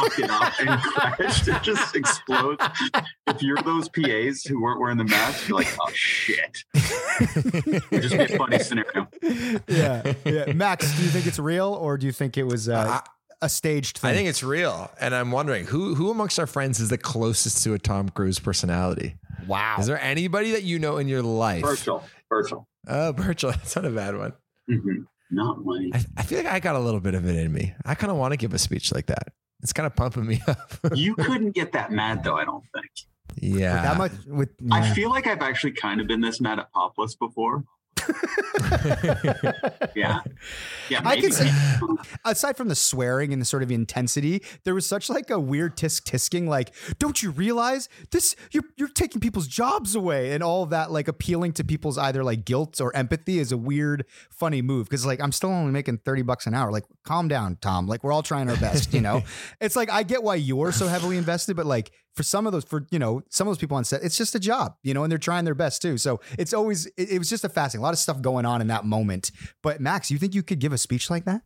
fucked 0.00 0.18
it 0.18 0.30
up 0.30 0.52
and 0.60 0.80
crashed, 0.82 1.48
it 1.54 1.62
just 1.62 1.94
explodes. 1.96 2.64
If 3.26 3.42
you're 3.42 3.56
those 3.62 3.88
PAs 3.88 4.42
who 4.44 4.62
weren't 4.62 4.80
wearing 4.80 4.98
the 4.98 5.04
mask, 5.04 5.48
you're 5.48 5.58
like, 5.58 5.74
oh 5.80 5.90
shit. 5.92 6.64
It'd 6.74 7.82
just 8.02 8.16
be 8.16 8.24
a 8.24 8.38
funny 8.38 8.58
scenario. 8.58 9.08
yeah, 9.68 10.12
yeah. 10.24 10.52
Max, 10.52 10.94
do 10.96 11.02
you 11.02 11.08
think 11.10 11.26
it's 11.26 11.38
real 11.38 11.72
or 11.74 11.96
do 11.96 12.06
you 12.06 12.12
think 12.12 12.36
it 12.36 12.44
was 12.44 12.68
uh, 12.68 13.00
a 13.42 13.48
staged 13.48 13.98
thing? 13.98 14.10
I 14.10 14.14
think 14.14 14.28
it's 14.28 14.42
real, 14.42 14.90
and 15.00 15.14
I'm 15.14 15.30
wondering 15.30 15.66
who 15.66 15.94
who 15.94 16.10
amongst 16.10 16.38
our 16.38 16.46
friends 16.46 16.80
is 16.80 16.88
the 16.90 16.98
closest 16.98 17.62
to 17.64 17.74
a 17.74 17.78
Tom 17.78 18.08
Cruise 18.08 18.38
personality. 18.38 19.16
wow. 19.46 19.76
Is 19.78 19.86
there 19.86 20.00
anybody 20.00 20.52
that 20.52 20.62
you 20.62 20.78
know 20.78 20.96
in 20.98 21.08
your 21.08 21.22
life? 21.22 21.62
Virtual. 21.62 22.02
Virtual. 22.28 22.68
Oh, 22.88 23.12
Virgil, 23.12 23.50
that's 23.52 23.76
not 23.76 23.84
a 23.84 23.90
bad 23.90 24.16
one. 24.16 24.32
hmm 24.68 25.02
Not 25.30 25.64
money. 25.64 25.90
I, 25.94 26.04
I 26.18 26.22
feel 26.22 26.38
like 26.38 26.46
I 26.52 26.60
got 26.60 26.76
a 26.76 26.80
little 26.80 27.00
bit 27.00 27.14
of 27.14 27.26
it 27.26 27.36
in 27.36 27.52
me. 27.52 27.74
I 27.84 27.94
kind 27.94 28.10
of 28.10 28.16
want 28.18 28.32
to 28.32 28.36
give 28.36 28.52
a 28.54 28.58
speech 28.58 28.92
like 28.92 29.06
that. 29.06 29.28
It's 29.64 29.72
kind 29.72 29.86
of 29.86 29.96
pumping 29.96 30.26
me 30.26 30.40
up. 30.46 30.72
You 30.94 31.16
couldn't 31.16 31.52
get 31.52 31.72
that 31.72 31.90
mad 31.90 32.22
though, 32.22 32.36
I 32.36 32.44
don't 32.44 32.64
think. 32.74 32.90
yeah. 33.40 33.74
With 33.74 33.82
that 33.82 33.96
much 33.96 34.12
with 34.26 34.50
I 34.70 34.94
feel 34.94 35.08
like 35.10 35.26
I've 35.26 35.40
actually 35.42 35.72
kind 35.72 36.00
of 36.02 36.06
been 36.06 36.20
this 36.20 36.40
mad 36.40 36.58
at 36.60 36.70
Popless 36.72 37.14
before. 37.16 37.64
Yeah. 39.94 40.20
Yeah. 40.88 41.00
I 41.04 41.14
Maybe. 41.16 41.22
can 41.22 41.32
see, 41.32 41.50
aside 42.24 42.56
from 42.56 42.68
the 42.68 42.74
swearing 42.74 43.32
and 43.32 43.40
the 43.40 43.46
sort 43.46 43.62
of 43.62 43.70
intensity, 43.70 44.42
there 44.64 44.74
was 44.74 44.86
such 44.86 45.08
like 45.08 45.30
a 45.30 45.38
weird 45.38 45.76
tisk 45.76 46.02
tisking, 46.02 46.48
like, 46.48 46.74
don't 46.98 47.22
you 47.22 47.30
realize 47.30 47.88
this? 48.10 48.34
You're 48.50 48.64
you're 48.76 48.88
taking 48.88 49.20
people's 49.20 49.46
jobs 49.46 49.94
away, 49.94 50.32
and 50.32 50.42
all 50.42 50.66
that, 50.66 50.90
like 50.90 51.08
appealing 51.08 51.52
to 51.54 51.64
people's 51.64 51.96
either 51.96 52.24
like 52.24 52.44
guilt 52.44 52.80
or 52.80 52.94
empathy, 52.96 53.38
is 53.38 53.52
a 53.52 53.56
weird, 53.56 54.04
funny 54.30 54.62
move. 54.62 54.86
Because 54.88 55.06
like 55.06 55.20
I'm 55.20 55.32
still 55.32 55.50
only 55.50 55.72
making 55.72 55.98
thirty 55.98 56.22
bucks 56.22 56.46
an 56.46 56.54
hour. 56.54 56.72
Like, 56.72 56.84
calm 57.04 57.28
down, 57.28 57.56
Tom. 57.60 57.86
Like 57.86 58.02
we're 58.02 58.12
all 58.12 58.22
trying 58.22 58.50
our 58.50 58.56
best, 58.56 58.92
you 58.92 59.00
know. 59.00 59.22
it's 59.60 59.76
like 59.76 59.90
I 59.90 60.02
get 60.02 60.22
why 60.22 60.34
you're 60.34 60.72
so 60.72 60.88
heavily 60.88 61.16
invested, 61.16 61.56
but 61.56 61.66
like 61.66 61.92
for 62.14 62.22
some 62.22 62.46
of 62.46 62.52
those, 62.52 62.64
for 62.64 62.86
you 62.90 62.98
know, 62.98 63.22
some 63.28 63.46
of 63.48 63.50
those 63.52 63.58
people 63.58 63.76
on 63.76 63.84
set, 63.84 64.02
it's 64.02 64.16
just 64.16 64.34
a 64.34 64.40
job, 64.40 64.76
you 64.82 64.94
know, 64.94 65.02
and 65.02 65.10
they're 65.10 65.18
trying 65.18 65.44
their 65.44 65.54
best 65.54 65.82
too. 65.82 65.98
So 65.98 66.20
it's 66.38 66.52
always 66.54 66.86
it, 66.96 67.10
it 67.12 67.18
was 67.18 67.28
just 67.28 67.44
a 67.44 67.48
fascinating, 67.48 67.80
a 67.80 67.82
lot 67.82 67.92
of 67.92 67.98
stuff 67.98 68.20
going 68.22 68.46
on 68.46 68.60
in 68.60 68.68
that 68.68 68.84
moment. 68.84 69.30
But 69.62 69.80
Max, 69.80 70.10
you 70.10 70.18
think 70.18 70.34
you 70.34 70.42
could 70.42 70.58
give 70.60 70.72
a 70.72 70.78
speech 70.78 71.10
like 71.10 71.24
that? 71.24 71.42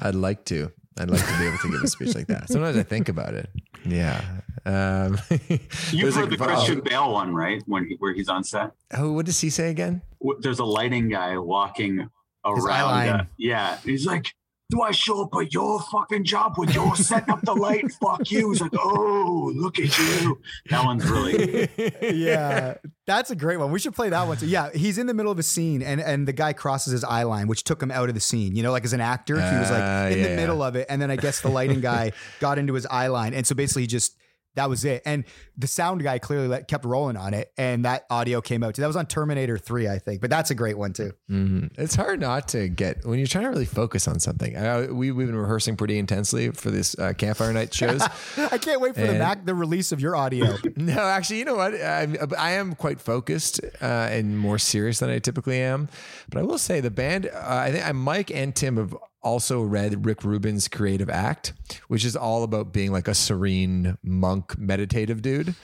I'd 0.00 0.14
like 0.14 0.44
to. 0.46 0.70
I'd 0.98 1.08
like 1.10 1.24
to 1.26 1.38
be 1.38 1.46
able 1.46 1.58
to 1.58 1.70
give 1.70 1.82
a 1.82 1.86
speech 1.88 2.14
like 2.14 2.26
that. 2.26 2.48
Sometimes 2.48 2.76
I 2.76 2.82
think 2.82 3.08
about 3.08 3.34
it. 3.34 3.48
Yeah. 3.86 4.22
Um, 4.66 5.18
You've 5.92 6.14
heard 6.14 6.26
a- 6.32 6.36
the 6.36 6.36
Christian 6.36 6.80
Bale 6.80 7.12
one, 7.12 7.34
right? 7.34 7.62
When 7.66 7.86
he, 7.86 7.94
where 7.98 8.12
he's 8.12 8.28
on 8.28 8.44
set. 8.44 8.72
Oh, 8.94 9.12
what 9.12 9.24
does 9.26 9.40
he 9.40 9.50
say 9.50 9.70
again? 9.70 10.02
There's 10.40 10.58
a 10.58 10.64
lighting 10.64 11.08
guy 11.08 11.38
walking 11.38 12.08
around. 12.44 12.66
line. 12.66 13.08
uh, 13.08 13.24
yeah, 13.38 13.78
he's 13.84 14.04
like, 14.04 14.34
"Do 14.70 14.80
I 14.82 14.92
show 14.92 15.22
up 15.24 15.34
at 15.40 15.52
your 15.52 15.80
fucking 15.80 16.24
job 16.24 16.54
when 16.56 16.70
you're 16.70 16.96
setting 16.96 17.30
up 17.30 17.42
the 17.42 17.54
light? 17.54 17.90
Fuck 18.00 18.30
you!" 18.30 18.50
He's 18.50 18.60
like, 18.60 18.72
"Oh, 18.78 19.52
look 19.54 19.78
at 19.78 19.98
you." 19.98 20.40
That 20.70 20.84
one's 20.84 21.04
really. 21.08 21.68
yeah, 22.02 22.74
that's 23.06 23.30
a 23.30 23.36
great 23.36 23.58
one. 23.58 23.70
We 23.70 23.78
should 23.78 23.94
play 23.94 24.08
that 24.08 24.26
one 24.26 24.36
too. 24.36 24.46
Yeah, 24.46 24.70
he's 24.72 24.96
in 24.96 25.06
the 25.06 25.14
middle 25.14 25.32
of 25.32 25.38
a 25.38 25.42
scene 25.42 25.82
and 25.82 26.00
and 26.00 26.26
the 26.26 26.32
guy 26.32 26.52
crosses 26.52 26.92
his 26.92 27.04
eye 27.04 27.24
line, 27.24 27.48
which 27.48 27.64
took 27.64 27.82
him 27.82 27.90
out 27.90 28.08
of 28.08 28.14
the 28.14 28.20
scene. 28.20 28.54
You 28.56 28.62
know, 28.62 28.72
like 28.72 28.84
as 28.84 28.92
an 28.92 29.00
actor, 29.00 29.34
he 29.34 29.58
was 29.58 29.70
like 29.70 29.82
Ah, 29.82 30.06
in 30.06 30.18
yeah, 30.18 30.28
the 30.28 30.36
middle 30.36 30.62
of 30.62 30.76
it, 30.76 30.86
and 30.88 31.02
then 31.02 31.10
I 31.10 31.16
guess 31.16 31.40
the 31.40 31.48
lighting 31.50 31.80
guy 31.80 32.12
got 32.40 32.58
into 32.58 32.74
his 32.74 32.86
eye 32.86 33.08
line, 33.08 33.34
and 33.34 33.46
so 33.46 33.54
basically 33.54 33.82
he 33.82 33.86
just 33.88 34.16
that 34.56 34.68
was 34.68 34.84
it. 34.84 35.02
And 35.06 35.24
the 35.56 35.66
sound 35.66 36.02
guy 36.02 36.18
clearly 36.18 36.48
let, 36.48 36.66
kept 36.68 36.84
rolling 36.84 37.16
on 37.16 37.34
it, 37.34 37.52
and 37.56 37.84
that 37.84 38.04
audio 38.10 38.40
came 38.40 38.62
out 38.62 38.74
too. 38.74 38.82
That 38.82 38.86
was 38.88 38.96
on 38.96 39.06
Terminator 39.06 39.58
Three, 39.58 39.88
I 39.88 39.98
think. 39.98 40.20
But 40.20 40.30
that's 40.30 40.50
a 40.50 40.54
great 40.54 40.76
one 40.78 40.92
too. 40.92 41.12
Mhm. 41.30 41.70
It's 41.78 41.94
hard 41.94 42.20
not 42.20 42.48
to 42.48 42.68
get 42.68 43.04
when 43.06 43.18
you're 43.18 43.28
trying 43.28 43.44
to 43.44 43.50
really 43.50 43.64
focus 43.64 44.08
on 44.08 44.18
something. 44.20 44.56
I, 44.56 44.86
we, 44.86 45.12
we've 45.12 45.26
been 45.26 45.36
rehearsing 45.36 45.76
pretty 45.76 45.98
intensely 45.98 46.50
for 46.50 46.70
this 46.70 46.98
uh, 46.98 47.12
campfire 47.16 47.52
night 47.52 47.72
shows. 47.72 48.02
I 48.36 48.58
can't 48.58 48.80
wait 48.80 48.94
for 48.94 49.02
the 49.02 49.10
And- 49.10 49.18
Mac 49.18 49.44
the 49.46 49.54
release 49.54 49.92
of 49.92 50.00
your 50.00 50.16
audio. 50.16 50.56
no, 50.76 50.98
actually, 51.00 51.38
you 51.38 51.44
know 51.44 51.56
what? 51.56 51.74
I, 51.74 52.08
I 52.38 52.50
am 52.52 52.74
quite 52.74 53.00
focused 53.00 53.60
uh, 53.80 53.84
and 54.10 54.38
more 54.38 54.58
serious 54.58 54.98
than 54.98 55.10
I 55.10 55.18
typically 55.18 55.60
am. 55.60 55.88
But 56.28 56.40
I 56.40 56.42
will 56.42 56.58
say 56.58 56.80
the 56.80 56.90
band, 56.90 57.26
uh, 57.26 57.32
I 57.44 57.70
think 57.72 57.86
I, 57.86 57.92
Mike 57.92 58.30
and 58.30 58.54
Tim 58.54 58.76
have 58.76 58.94
also 59.22 59.62
read 59.62 60.06
Rick 60.06 60.24
Rubin's 60.24 60.68
Creative 60.68 61.10
Act, 61.10 61.52
which 61.88 62.04
is 62.04 62.16
all 62.16 62.42
about 62.42 62.72
being 62.72 62.92
like 62.92 63.08
a 63.08 63.14
serene 63.14 63.98
monk 64.02 64.58
meditative 64.58 65.22
dude. 65.22 65.54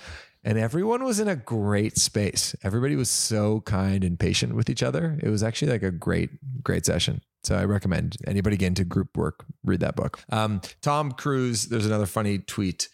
And 0.45 0.59
everyone 0.59 1.03
was 1.03 1.19
in 1.19 1.27
a 1.27 1.35
great 1.35 1.99
space. 1.99 2.55
Everybody 2.63 2.95
was 2.95 3.11
so 3.11 3.63
kind 3.63 4.05
and 4.05 4.19
patient 4.19 4.55
with 4.55 4.71
each 4.71 4.83
other. 4.83 5.19
It 5.21 5.29
was 5.29 5.43
actually 5.43 5.73
like 5.73 5.83
a 5.83 5.91
great, 5.91 6.31
great 6.63 6.87
session. 6.87 7.21
So 7.43 7.57
I 7.57 7.65
recommend 7.65 8.17
anybody 8.27 8.57
get 8.57 8.69
into 8.69 8.85
group 8.85 9.17
work, 9.17 9.45
read 9.65 9.81
that 9.81 9.97
book. 9.97 10.21
Um, 10.31 10.61
Tom 10.83 11.13
Cruise, 11.13 11.67
there's 11.67 11.87
another 11.87 12.07
funny 12.07 12.39
tweet 12.39 12.89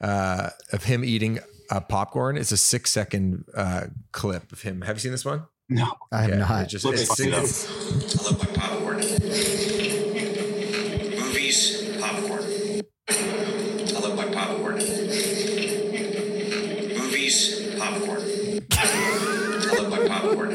uh, 0.00 0.50
of 0.72 0.84
him 0.84 1.04
eating 1.04 1.40
a 1.70 1.80
popcorn. 1.80 2.36
It's 2.36 2.52
a 2.52 2.56
six 2.56 2.90
second 2.90 3.44
uh, 3.56 3.86
clip 4.12 4.52
of 4.52 4.62
him. 4.62 4.82
Have 4.82 4.96
you 4.96 5.00
seen 5.00 5.12
this 5.12 5.24
one? 5.24 5.44
No. 5.68 5.92
I 6.10 6.22
have 6.22 6.30
Yeah, 6.30 6.36
not. 6.38 6.62
it 6.64 6.68
just- 6.68 6.84
Looks 6.84 7.02
it's- 7.02 7.18
funny, 7.18 7.30
though. 7.30 7.42
it's- 7.42 7.66
I 8.18 8.22
love 8.24 8.38
my 8.38 8.46
popcorn. 8.54 8.96
Movies, 11.20 11.82
popcorn. 12.00 12.44
I 13.10 14.00
love 14.00 14.16
my 14.16 14.26
popcorn. 14.32 14.76
Movies, 16.96 17.36
popcorn. 17.78 18.22
I 18.72 19.74
love 19.78 19.90
my 19.90 20.08
popcorn. 20.08 20.52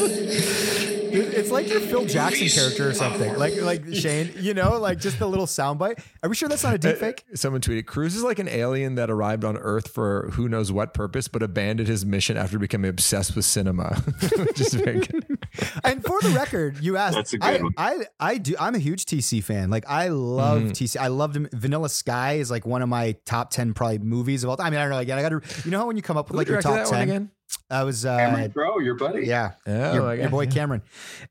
Like 1.54 1.70
your 1.70 1.80
Phil 1.80 2.06
Jackson 2.06 2.48
character 2.50 2.90
or 2.90 2.94
something. 2.94 3.36
Like 3.38 3.62
like 3.62 3.86
Shane, 3.94 4.34
you 4.38 4.54
know, 4.54 4.78
like 4.80 5.00
just 5.00 5.22
a 5.22 5.26
little 5.28 5.46
soundbite. 5.46 6.00
Are 6.22 6.30
we 6.30 6.36
sure 6.36 6.50
that's 6.50 6.64
not 6.64 6.74
a 6.74 6.78
deep 6.78 6.98
fake? 6.98 7.24
Someone 7.36 7.62
tweeted, 7.62 7.86
Cruise 7.86 8.16
is 8.16 8.24
like 8.24 8.40
an 8.40 8.48
alien 8.50 8.96
that 8.96 9.10
arrived 9.10 9.44
on 9.46 9.58
Earth 9.58 9.90
for 9.92 10.30
who 10.34 10.50
knows 10.50 10.72
what 10.72 10.94
purpose, 10.94 11.28
but 11.28 11.42
abandoned 11.44 11.88
his 11.88 12.06
mission 12.06 12.36
after 12.38 12.58
becoming 12.60 12.90
obsessed 12.90 13.36
with 13.36 13.46
cinema. 13.46 14.02
Is 14.58 14.74
very 14.74 15.00
good. 15.00 15.26
And 15.84 16.04
for 16.04 16.20
the 16.22 16.30
record, 16.30 16.80
you 16.80 16.98
asked. 16.98 17.16
That's 17.16 17.34
a 17.34 17.38
good 17.38 17.46
I, 17.46 17.62
one. 17.62 17.74
I 17.78 18.06
I 18.20 18.38
do. 18.40 18.56
I'm 18.60 18.74
a 18.74 18.80
huge 18.80 19.06
TC 19.06 19.44
fan. 19.44 19.70
Like 19.70 19.86
I 19.88 20.08
love 20.08 20.62
Mm-hmm. 20.64 20.72
TC. 20.72 20.98
I 20.98 21.08
loved 21.08 21.36
him. 21.36 21.48
Vanilla 21.54 21.90
Sky 21.90 22.34
is 22.34 22.50
like 22.50 22.66
one 22.66 22.82
of 22.82 22.90
my 22.90 23.16
top 23.26 23.52
ten 23.52 23.74
probably 23.74 24.00
movies 24.00 24.44
of 24.44 24.50
all 24.50 24.58
time. 24.58 24.68
I 24.68 24.70
mean, 24.72 24.80
I 24.80 24.84
don't 24.84 24.92
know. 24.92 24.98
Again, 24.98 25.18
I 25.20 25.22
got 25.22 25.30
to. 25.30 25.62
You 25.66 25.72
know 25.72 25.80
how 25.80 25.88
when 25.88 25.96
you 25.96 26.02
come 26.02 26.18
up 26.18 26.28
with 26.30 26.34
Who 26.34 26.38
like 26.40 26.48
your 26.48 26.62
top 26.62 26.90
ten. 26.90 27.02
again? 27.04 27.32
I 27.70 27.84
was 27.84 28.06
uh, 28.06 28.18
Cameron 28.18 28.52
Crowe, 28.52 28.80
your 28.80 28.96
buddy. 28.96 29.26
Yeah. 29.26 29.54
Oh, 29.66 29.94
your, 29.94 30.08
I 30.10 30.14
your 30.16 30.24
got- 30.24 30.32
boy 30.32 30.48
Cameron. 30.48 30.82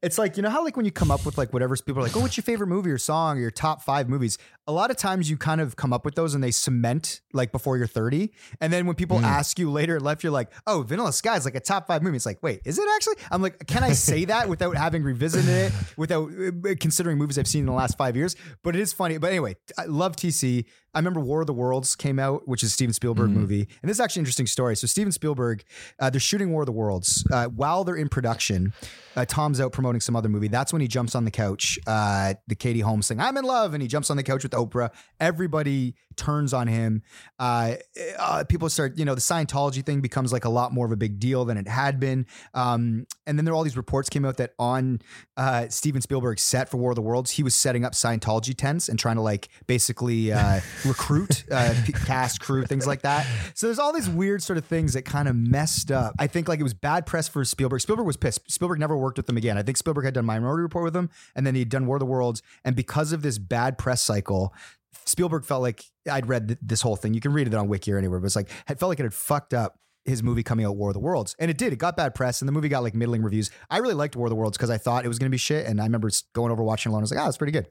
It's 0.03 0.19
like, 0.19 0.37
you 0.37 0.43
know 0.43 0.51
how 0.51 0.65
like 0.65 0.77
when 0.77 0.85
you 0.85 0.91
come 0.93 1.11
up 1.11 1.25
with 1.25 1.39
like 1.39 1.53
whatever 1.53 1.77
people 1.77 2.01
are 2.01 2.05
like, 2.07 2.17
oh, 2.17 2.21
what's 2.21 2.37
your 2.37 2.43
favorite 2.43 2.67
movie 2.69 2.91
or 2.91 2.99
song 2.99 3.39
or 3.39 3.41
your 3.41 3.51
top 3.51 3.83
five 3.83 4.09
movies? 4.09 4.39
A 4.67 4.73
lot 4.73 4.91
of 4.91 4.97
times 4.97 5.29
you 5.31 5.37
kind 5.37 5.61
of 5.61 5.77
come 5.77 5.93
up 5.93 6.05
with 6.05 6.15
those 6.15 6.35
and 6.35 6.43
they 6.43 6.51
cement 6.51 7.21
like 7.33 7.53
before 7.53 7.77
you're 7.77 7.87
30. 7.87 8.33
And 8.61 8.73
then 8.73 8.87
when 8.87 8.95
people 8.97 9.19
Mm. 9.19 9.25
ask 9.25 9.59
you 9.59 9.71
later 9.71 9.97
in 9.97 10.05
life, 10.05 10.23
you're 10.25 10.33
like, 10.33 10.51
oh, 10.67 10.83
Vanilla 10.83 11.13
Sky 11.13 11.37
is 11.37 11.45
like 11.45 11.55
a 11.55 11.61
top 11.61 11.87
five 11.87 12.03
movie. 12.03 12.17
It's 12.17 12.27
like, 12.27 12.43
wait, 12.43 12.61
is 12.65 12.79
it 12.79 12.87
actually? 12.95 13.17
I'm 13.31 13.43
like, 13.43 13.67
can 13.67 13.83
I 13.85 13.93
say 13.93 14.25
that 14.27 14.49
without 14.49 14.77
having 14.77 15.03
revisited 15.03 15.49
it, 15.49 15.73
without 15.97 16.31
uh, 16.33 16.75
considering 16.81 17.19
movies 17.19 17.39
I've 17.39 17.47
seen 17.47 17.61
in 17.61 17.67
the 17.67 17.73
last 17.73 17.97
five 17.99 18.17
years? 18.17 18.37
But 18.65 18.75
it 18.77 18.81
is 18.81 18.93
funny. 18.93 19.19
But 19.19 19.31
anyway, 19.31 19.57
I 19.79 19.85
love 19.85 20.17
TC. 20.17 20.65
I 20.95 20.99
remember 20.99 21.21
War 21.21 21.41
of 21.41 21.47
the 21.47 21.55
Worlds 21.55 21.97
came 21.97 22.19
out, 22.19 22.47
which 22.47 22.63
is 22.63 22.69
a 22.69 22.73
Steven 22.73 22.93
Spielberg 22.93 23.31
Mm. 23.31 23.35
movie. 23.35 23.69
And 23.83 23.89
this 23.89 23.97
is 23.97 24.01
actually 24.01 24.21
an 24.21 24.25
interesting 24.25 24.47
story. 24.47 24.77
So 24.77 24.87
Steven 24.87 25.11
Spielberg, 25.13 25.65
uh, 25.99 26.11
they're 26.13 26.21
shooting 26.21 26.51
War 26.51 26.63
of 26.63 26.67
the 26.67 26.73
Worlds. 26.73 27.25
Uh, 27.31 27.47
while 27.47 27.85
they're 27.85 27.97
in 27.97 28.09
production, 28.09 28.73
uh, 29.17 29.25
Tom's 29.25 29.61
out 29.61 29.73
promoting 29.73 30.01
some 30.01 30.17
other 30.17 30.29
movie. 30.29 30.49
That's 30.49 30.73
when 30.73 30.81
he 30.81 30.89
jumps 30.89 31.15
on 31.15 31.25
the 31.25 31.31
couch, 31.31 31.79
uh, 31.87 32.35
the 32.47 32.55
Katie 32.55 32.81
Holmes 32.81 33.09
thing, 33.09 33.21
I'm 33.21 33.37
in 33.37 33.45
love. 33.45 33.75
And 33.75 33.83
he 33.83 33.89
jumps 33.89 34.11
on 34.11 34.17
the 34.17 34.23
couch 34.23 34.43
with 34.43 34.53
Oprah. 34.53 34.91
Everybody 35.21 35.95
turns 36.17 36.53
on 36.53 36.67
him. 36.67 37.03
Uh, 37.39 37.75
uh, 38.19 38.45
people 38.49 38.69
start, 38.69 38.99
you 38.99 39.05
know, 39.05 39.15
the 39.15 39.21
Scientology 39.21 39.85
thing 39.85 40.01
becomes 40.01 40.33
like 40.33 40.45
a 40.45 40.49
lot 40.49 40.73
more 40.73 40.87
of 40.87 40.93
a 40.93 40.97
big 40.97 41.19
deal 41.19 41.45
than 41.45 41.57
it 41.57 41.69
had 41.69 42.01
been. 42.01 42.27
Um, 42.55 43.07
and 43.27 43.39
then 43.39 43.45
there 43.45 43.55
all 43.55 43.63
these 43.63 43.77
reports 43.77 44.09
came 44.09 44.25
out 44.25 44.37
that 44.39 44.53
on 44.59 45.01
uh, 45.37 45.69
Steven 45.69 46.01
Spielberg's 46.01 46.43
set 46.43 46.69
for 46.69 46.77
War 46.77 46.91
of 46.91 46.97
the 46.97 47.03
Worlds, 47.03 47.33
he 47.33 47.43
was 47.43 47.55
setting 47.55 47.85
up 47.85 47.93
Scientology 47.93 48.57
tents 48.57 48.89
and 48.89 48.99
trying 48.99 49.17
to 49.17 49.23
like 49.23 49.49
basically 49.67 50.33
uh, 50.33 50.61
recruit 50.85 51.45
cast, 52.07 52.41
crew, 52.41 52.65
things 52.65 52.87
like 52.87 53.03
that. 53.03 53.27
So 53.55 53.67
there's 53.67 53.79
all 53.79 53.93
these 53.93 54.09
weird 54.09 54.43
sort 54.43 54.59
of 54.59 54.65
things 54.65 54.95
that 54.95 55.03
kind 55.03 55.29
of 55.29 55.37
messed 55.37 55.91
up. 55.91 56.02
I 56.19 56.27
think 56.27 56.49
like 56.49 56.61
it 56.61 56.65
was 56.65 56.75
bad 56.75 57.07
press 57.07 57.29
for 57.29 57.45
Spielberg. 57.45 57.81
Spielberg 57.81 58.07
was 58.07 58.17
pissed. 58.17 58.51
Spielberg 58.51 58.79
never 58.79 58.97
worked 58.97 59.19
with 59.19 59.27
them 59.27 59.37
again. 59.37 59.57
I 59.59 59.63
think 59.63 59.77
Spielberg 59.77 60.05
had 60.05 60.15
done 60.15 60.25
Minority 60.27 60.63
Report 60.63 60.85
with 60.85 60.95
them, 60.95 61.11
and 61.37 61.47
then 61.47 61.55
he'd 61.55 61.69
done 61.69 61.87
War 61.87 61.97
of 61.97 62.01
the 62.01 62.07
Worlds. 62.07 62.43
And 62.65 62.75
because 62.75 63.13
of 63.13 63.23
this 63.23 63.39
bad 63.39 63.79
press 63.79 64.03
cycle, 64.03 64.53
Spielberg 65.05 65.45
felt 65.45 65.63
like 65.63 65.85
I'd 66.11 66.27
read 66.29 66.49
th- 66.49 66.59
this 66.63 66.83
whole 66.83 66.97
thing. 66.97 67.15
You 67.15 67.21
can 67.21 67.33
read 67.33 67.47
it 67.47 67.55
on 67.55 67.69
Wiki 67.69 67.93
or 67.93 67.99
anywhere, 67.99 68.21
but 68.21 68.27
it's 68.27 68.37
like 68.37 68.49
had 68.67 68.79
felt 68.79 68.89
like 68.91 69.01
it 69.01 69.05
had 69.05 69.15
fucked 69.15 69.55
up 69.55 69.79
his 70.05 70.23
movie 70.23 70.43
coming 70.43 70.67
out, 70.67 70.77
War 70.77 70.91
of 70.91 70.95
the 70.95 71.01
Worlds, 71.01 71.37
and 71.39 71.51
it 71.51 71.57
did. 71.59 71.73
It 71.73 71.77
got 71.77 71.97
bad 71.97 72.15
press, 72.15 72.41
and 72.43 72.49
the 72.49 72.53
movie 72.53 72.69
got 72.69 72.83
like 72.83 72.95
middling 72.95 73.23
reviews. 73.23 73.51
I 73.71 73.79
really 73.79 73.95
liked 73.95 74.17
War 74.17 74.27
of 74.27 74.31
the 74.31 74.37
Worlds 74.37 74.57
because 74.57 74.71
I 74.71 74.79
thought 74.79 75.05
it 75.05 75.09
was 75.09 75.19
going 75.19 75.29
to 75.29 75.35
be 75.35 75.39
shit, 75.39 75.67
and 75.67 75.81
I 75.81 75.85
remember 75.85 76.11
going 76.35 76.51
over 76.51 76.63
watching 76.63 76.91
it 76.91 76.93
alone. 76.93 77.03
I 77.03 77.05
was 77.05 77.11
like, 77.13 77.21
ah, 77.21 77.29
it's 77.29 77.37
pretty 77.37 77.53
good. 77.53 77.69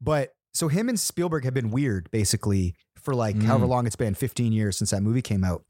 But 0.00 0.34
so 0.52 0.68
him 0.68 0.88
and 0.88 0.98
Spielberg 0.98 1.44
have 1.44 1.52
been 1.54 1.70
weird 1.70 2.10
basically 2.10 2.74
for 2.96 3.14
like 3.14 3.36
Mm. 3.36 3.42
however 3.44 3.66
long 3.66 3.86
it's 3.86 3.96
been, 3.96 4.14
15 4.14 4.52
years 4.52 4.78
since 4.78 4.90
that 4.90 5.02
movie 5.02 5.20
came 5.20 5.44
out. 5.44 5.62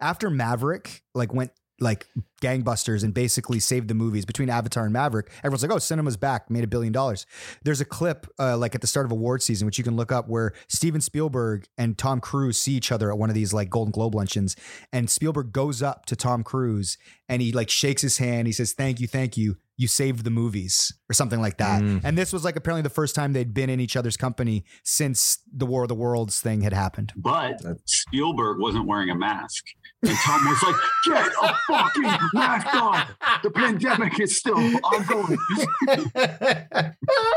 After 0.00 0.30
Maverick 0.30 1.02
like 1.14 1.32
went 1.32 1.52
like 1.80 2.06
gangbusters 2.40 3.04
and 3.04 3.12
basically 3.12 3.60
saved 3.60 3.88
the 3.88 3.94
movies 3.94 4.24
between 4.24 4.48
Avatar 4.48 4.84
and 4.84 4.92
Maverick. 4.92 5.30
Everyone's 5.38 5.62
like, 5.62 5.72
"Oh, 5.72 5.78
cinema's 5.78 6.16
back, 6.16 6.50
made 6.50 6.64
a 6.64 6.66
billion 6.66 6.92
dollars." 6.92 7.26
There's 7.64 7.80
a 7.80 7.84
clip 7.84 8.26
uh, 8.38 8.56
like 8.56 8.74
at 8.74 8.80
the 8.80 8.86
start 8.86 9.06
of 9.06 9.12
award 9.12 9.42
season, 9.42 9.66
which 9.66 9.78
you 9.78 9.84
can 9.84 9.96
look 9.96 10.10
up, 10.10 10.28
where 10.28 10.52
Steven 10.68 11.00
Spielberg 11.00 11.66
and 11.76 11.98
Tom 11.98 12.20
Cruise 12.20 12.58
see 12.58 12.72
each 12.72 12.90
other 12.90 13.10
at 13.10 13.18
one 13.18 13.28
of 13.28 13.34
these 13.34 13.52
like 13.52 13.68
Golden 13.68 13.92
Globe 13.92 14.14
luncheons, 14.14 14.56
and 14.92 15.10
Spielberg 15.10 15.52
goes 15.52 15.82
up 15.82 16.06
to 16.06 16.16
Tom 16.16 16.42
Cruise 16.42 16.96
and 17.28 17.42
he 17.42 17.52
like 17.52 17.70
shakes 17.70 18.02
his 18.02 18.18
hand. 18.18 18.46
He 18.46 18.52
says, 18.52 18.72
"Thank 18.72 19.00
you, 19.00 19.06
thank 19.06 19.36
you." 19.36 19.56
You 19.76 19.88
saved 19.88 20.24
the 20.24 20.30
movies, 20.30 20.92
or 21.10 21.12
something 21.14 21.40
like 21.40 21.58
that. 21.58 21.82
Mm. 21.82 22.00
And 22.02 22.16
this 22.16 22.32
was 22.32 22.44
like 22.44 22.56
apparently 22.56 22.82
the 22.82 22.90
first 22.90 23.14
time 23.14 23.32
they'd 23.32 23.52
been 23.54 23.70
in 23.70 23.80
each 23.80 23.96
other's 23.96 24.16
company 24.16 24.64
since 24.82 25.38
the 25.52 25.66
War 25.66 25.82
of 25.82 25.88
the 25.88 25.94
Worlds 25.94 26.40
thing 26.40 26.62
had 26.62 26.72
happened. 26.72 27.12
But 27.16 27.60
Spielberg 27.84 28.58
wasn't 28.58 28.86
wearing 28.86 29.10
a 29.10 29.14
mask. 29.14 29.64
And 30.02 30.16
Tom 30.18 30.44
was 30.46 30.62
like, 30.62 30.74
get 31.04 31.32
a 31.42 31.54
fucking 31.66 32.28
mask 32.34 32.74
on. 32.74 33.06
The 33.42 33.50
pandemic 33.50 34.20
is 34.20 34.36
still 34.36 34.56
ongoing. 34.58 35.38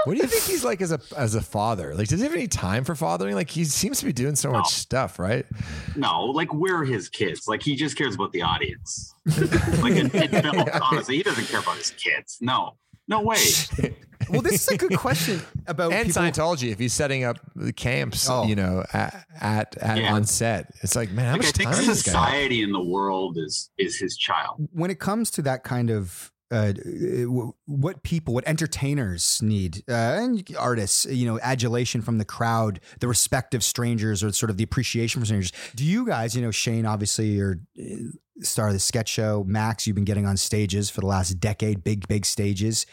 What 0.06 0.14
do 0.16 0.22
you 0.22 0.28
think 0.28 0.44
he's 0.44 0.64
like 0.64 0.82
as 0.82 0.92
a 0.92 1.00
as 1.16 1.36
a 1.36 1.42
father? 1.42 1.94
Like, 1.96 2.08
does 2.08 2.20
he 2.20 2.26
have 2.26 2.34
any 2.34 2.48
time 2.48 2.84
for 2.84 2.96
fathering? 2.96 3.36
Like, 3.36 3.50
he 3.50 3.66
seems 3.66 4.00
to 4.00 4.06
be 4.06 4.14
doing 4.14 4.36
so 4.36 4.52
much 4.52 4.74
stuff, 4.74 5.20
right? 5.20 5.46
no, 5.96 6.26
like 6.26 6.54
we're 6.54 6.84
his 6.84 7.10
kids. 7.10 7.48
Like 7.48 7.62
he 7.62 7.76
just 7.76 7.98
cares 7.98 8.16
about 8.16 8.32
the 8.32 8.42
audience. 8.42 9.14
Like 9.82 9.94
in, 9.94 10.12
in 10.12 10.42
film, 10.42 10.66
honestly, 10.92 11.18
he 11.18 11.24
doesn't 11.24 11.46
care 11.46 11.60
about 11.60 11.78
his 11.78 11.92
kids. 11.92 12.29
No, 12.42 12.78
no 13.08 13.22
way. 13.22 13.38
Well, 14.30 14.42
this 14.42 14.68
is 14.68 14.68
a 14.68 14.78
good 14.78 14.96
question 14.98 15.42
about 15.66 15.94
and 15.94 16.08
people- 16.08 16.22
Scientology, 16.22 16.72
if 16.72 16.78
he's 16.78 16.92
setting 16.94 17.24
up 17.24 17.38
the 17.56 17.72
camps, 17.72 18.30
Oh. 18.30 18.46
you 18.46 18.56
know, 18.56 18.84
at 18.94 19.26
at, 19.40 19.78
at 19.78 19.98
Yeah. 19.98 20.14
on 20.14 20.26
set, 20.26 20.72
it's 20.84 20.94
like, 20.96 21.10
man, 21.12 21.26
how 21.26 21.32
Like 21.38 21.46
I 21.48 21.52
think 21.52 21.70
time 21.70 21.78
does 21.78 21.88
this 21.88 22.04
guy? 22.04 22.12
society 22.12 22.62
in 22.62 22.72
the 22.74 22.84
world 22.84 23.38
is 23.38 23.72
is 23.78 23.98
his 23.98 24.18
child. 24.18 24.68
when 24.74 24.92
it 24.92 25.00
comes 25.00 25.32
to 25.32 25.42
that 25.44 25.64
kind 25.64 25.90
of 25.90 26.32
uh, 26.52 26.74
what 27.66 28.04
people, 28.04 28.34
what 28.34 28.48
entertainers 28.48 29.42
need, 29.42 29.84
uh, 29.88 30.18
and 30.20 30.48
artists, 30.58 31.06
you 31.06 31.26
know, 31.26 31.40
adulation 31.42 32.02
from 32.02 32.18
the 32.18 32.26
crowd, 32.26 32.80
the 33.00 33.08
respect 33.08 33.54
of 33.54 33.64
strangers, 33.64 34.24
or 34.24 34.32
sort 34.32 34.50
of 34.50 34.58
the 34.58 34.64
appreciation 34.64 35.22
for 35.22 35.26
strangers. 35.26 35.52
Do 35.76 35.86
you 35.86 36.06
guys, 36.06 36.36
you 36.36 36.42
know, 36.42 36.52
Shane, 36.52 36.86
obviously, 36.86 37.28
you're 37.28 37.60
uh, 37.80 37.96
star 38.42 38.68
of 38.68 38.74
the 38.74 38.80
sketch 38.80 39.10
show. 39.10 39.44
Max, 39.48 39.86
you've 39.86 39.96
been 39.96 40.06
getting 40.06 40.26
on 40.26 40.38
stages 40.38 40.90
for 40.90 41.02
the 41.02 41.08
last 41.08 41.40
decade, 41.40 41.84
big, 41.84 42.08
big 42.08 42.26
stages. 42.26 42.86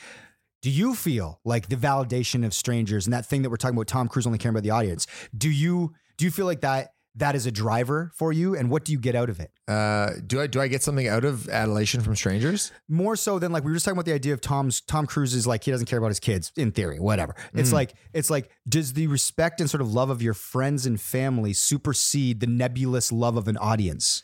Do 0.63 0.71
you 0.71 0.95
feel 0.95 1.41
like 1.45 1.69
the 1.69 1.77
validation 1.77 2.45
of 2.45 2.53
strangers 2.53 3.07
and 3.07 3.13
that 3.13 3.27
thing 3.27 3.43
that 3.43 3.51
we're 3.51 3.57
talking 3.57 3.77
about, 3.77 3.87
Tom 3.87 4.09
Cruise 4.09 4.27
only 4.27 4.39
caring 4.39 4.55
about 4.55 4.65
the 4.65 4.71
audience? 4.71 5.07
Do 5.37 5.51
you 5.51 5.95
do 6.17 6.25
you 6.25 6.31
feel 6.31 6.47
like 6.47 6.63
that 6.63 6.95
that 7.17 7.35
is 7.35 7.47
a 7.47 7.51
driver 7.51 8.11
for 8.15 8.33
you, 8.33 8.55
and 8.55 8.71
what 8.71 8.85
do 8.85 8.93
you 8.93 8.99
get 8.99 9.15
out 9.15 9.31
of 9.31 9.41
it? 9.41 9.51
Uh, 9.67 10.11
do 10.27 10.41
I 10.41 10.47
do 10.47 10.61
I 10.61 10.69
get 10.69 10.83
something 10.83 11.09
out 11.09 11.25
of 11.25 11.49
adulation 11.49 12.01
from 12.03 12.15
strangers? 12.17 12.73
more 12.89 13.17
so 13.17 13.39
than 13.39 13.53
like 13.53 13.65
we 13.65 13.71
were 13.71 13.75
just 13.75 13.85
talking 13.85 13.97
about 13.97 14.05
the 14.05 14.13
idea 14.13 14.33
of 14.33 14.41
Tom's 14.41 14.81
Tom 14.81 15.07
Cruise 15.07 15.35
is 15.35 15.47
like 15.47 15.65
he 15.65 15.71
doesn't 15.71 15.87
care 15.87 15.99
about 15.99 16.09
his 16.09 16.21
kids 16.21 16.53
in 16.57 16.73
theory, 16.73 17.01
whatever. 17.01 17.35
It's 17.55 17.71
Mm. 17.71 17.75
like 17.75 17.95
it's 18.13 18.31
like 18.31 18.51
does 18.69 18.93
the 18.93 19.07
respect 19.09 19.61
and 19.61 19.69
sort 19.69 19.81
of 19.81 19.93
love 19.93 20.11
of 20.11 20.21
your 20.23 20.35
friends 20.35 20.87
and 20.87 21.01
family 21.01 21.53
supersede 21.53 22.41
the 22.41 22.47
nebulous 22.47 23.11
love 23.13 23.37
of 23.37 23.49
an 23.49 23.57
audience? 23.57 24.23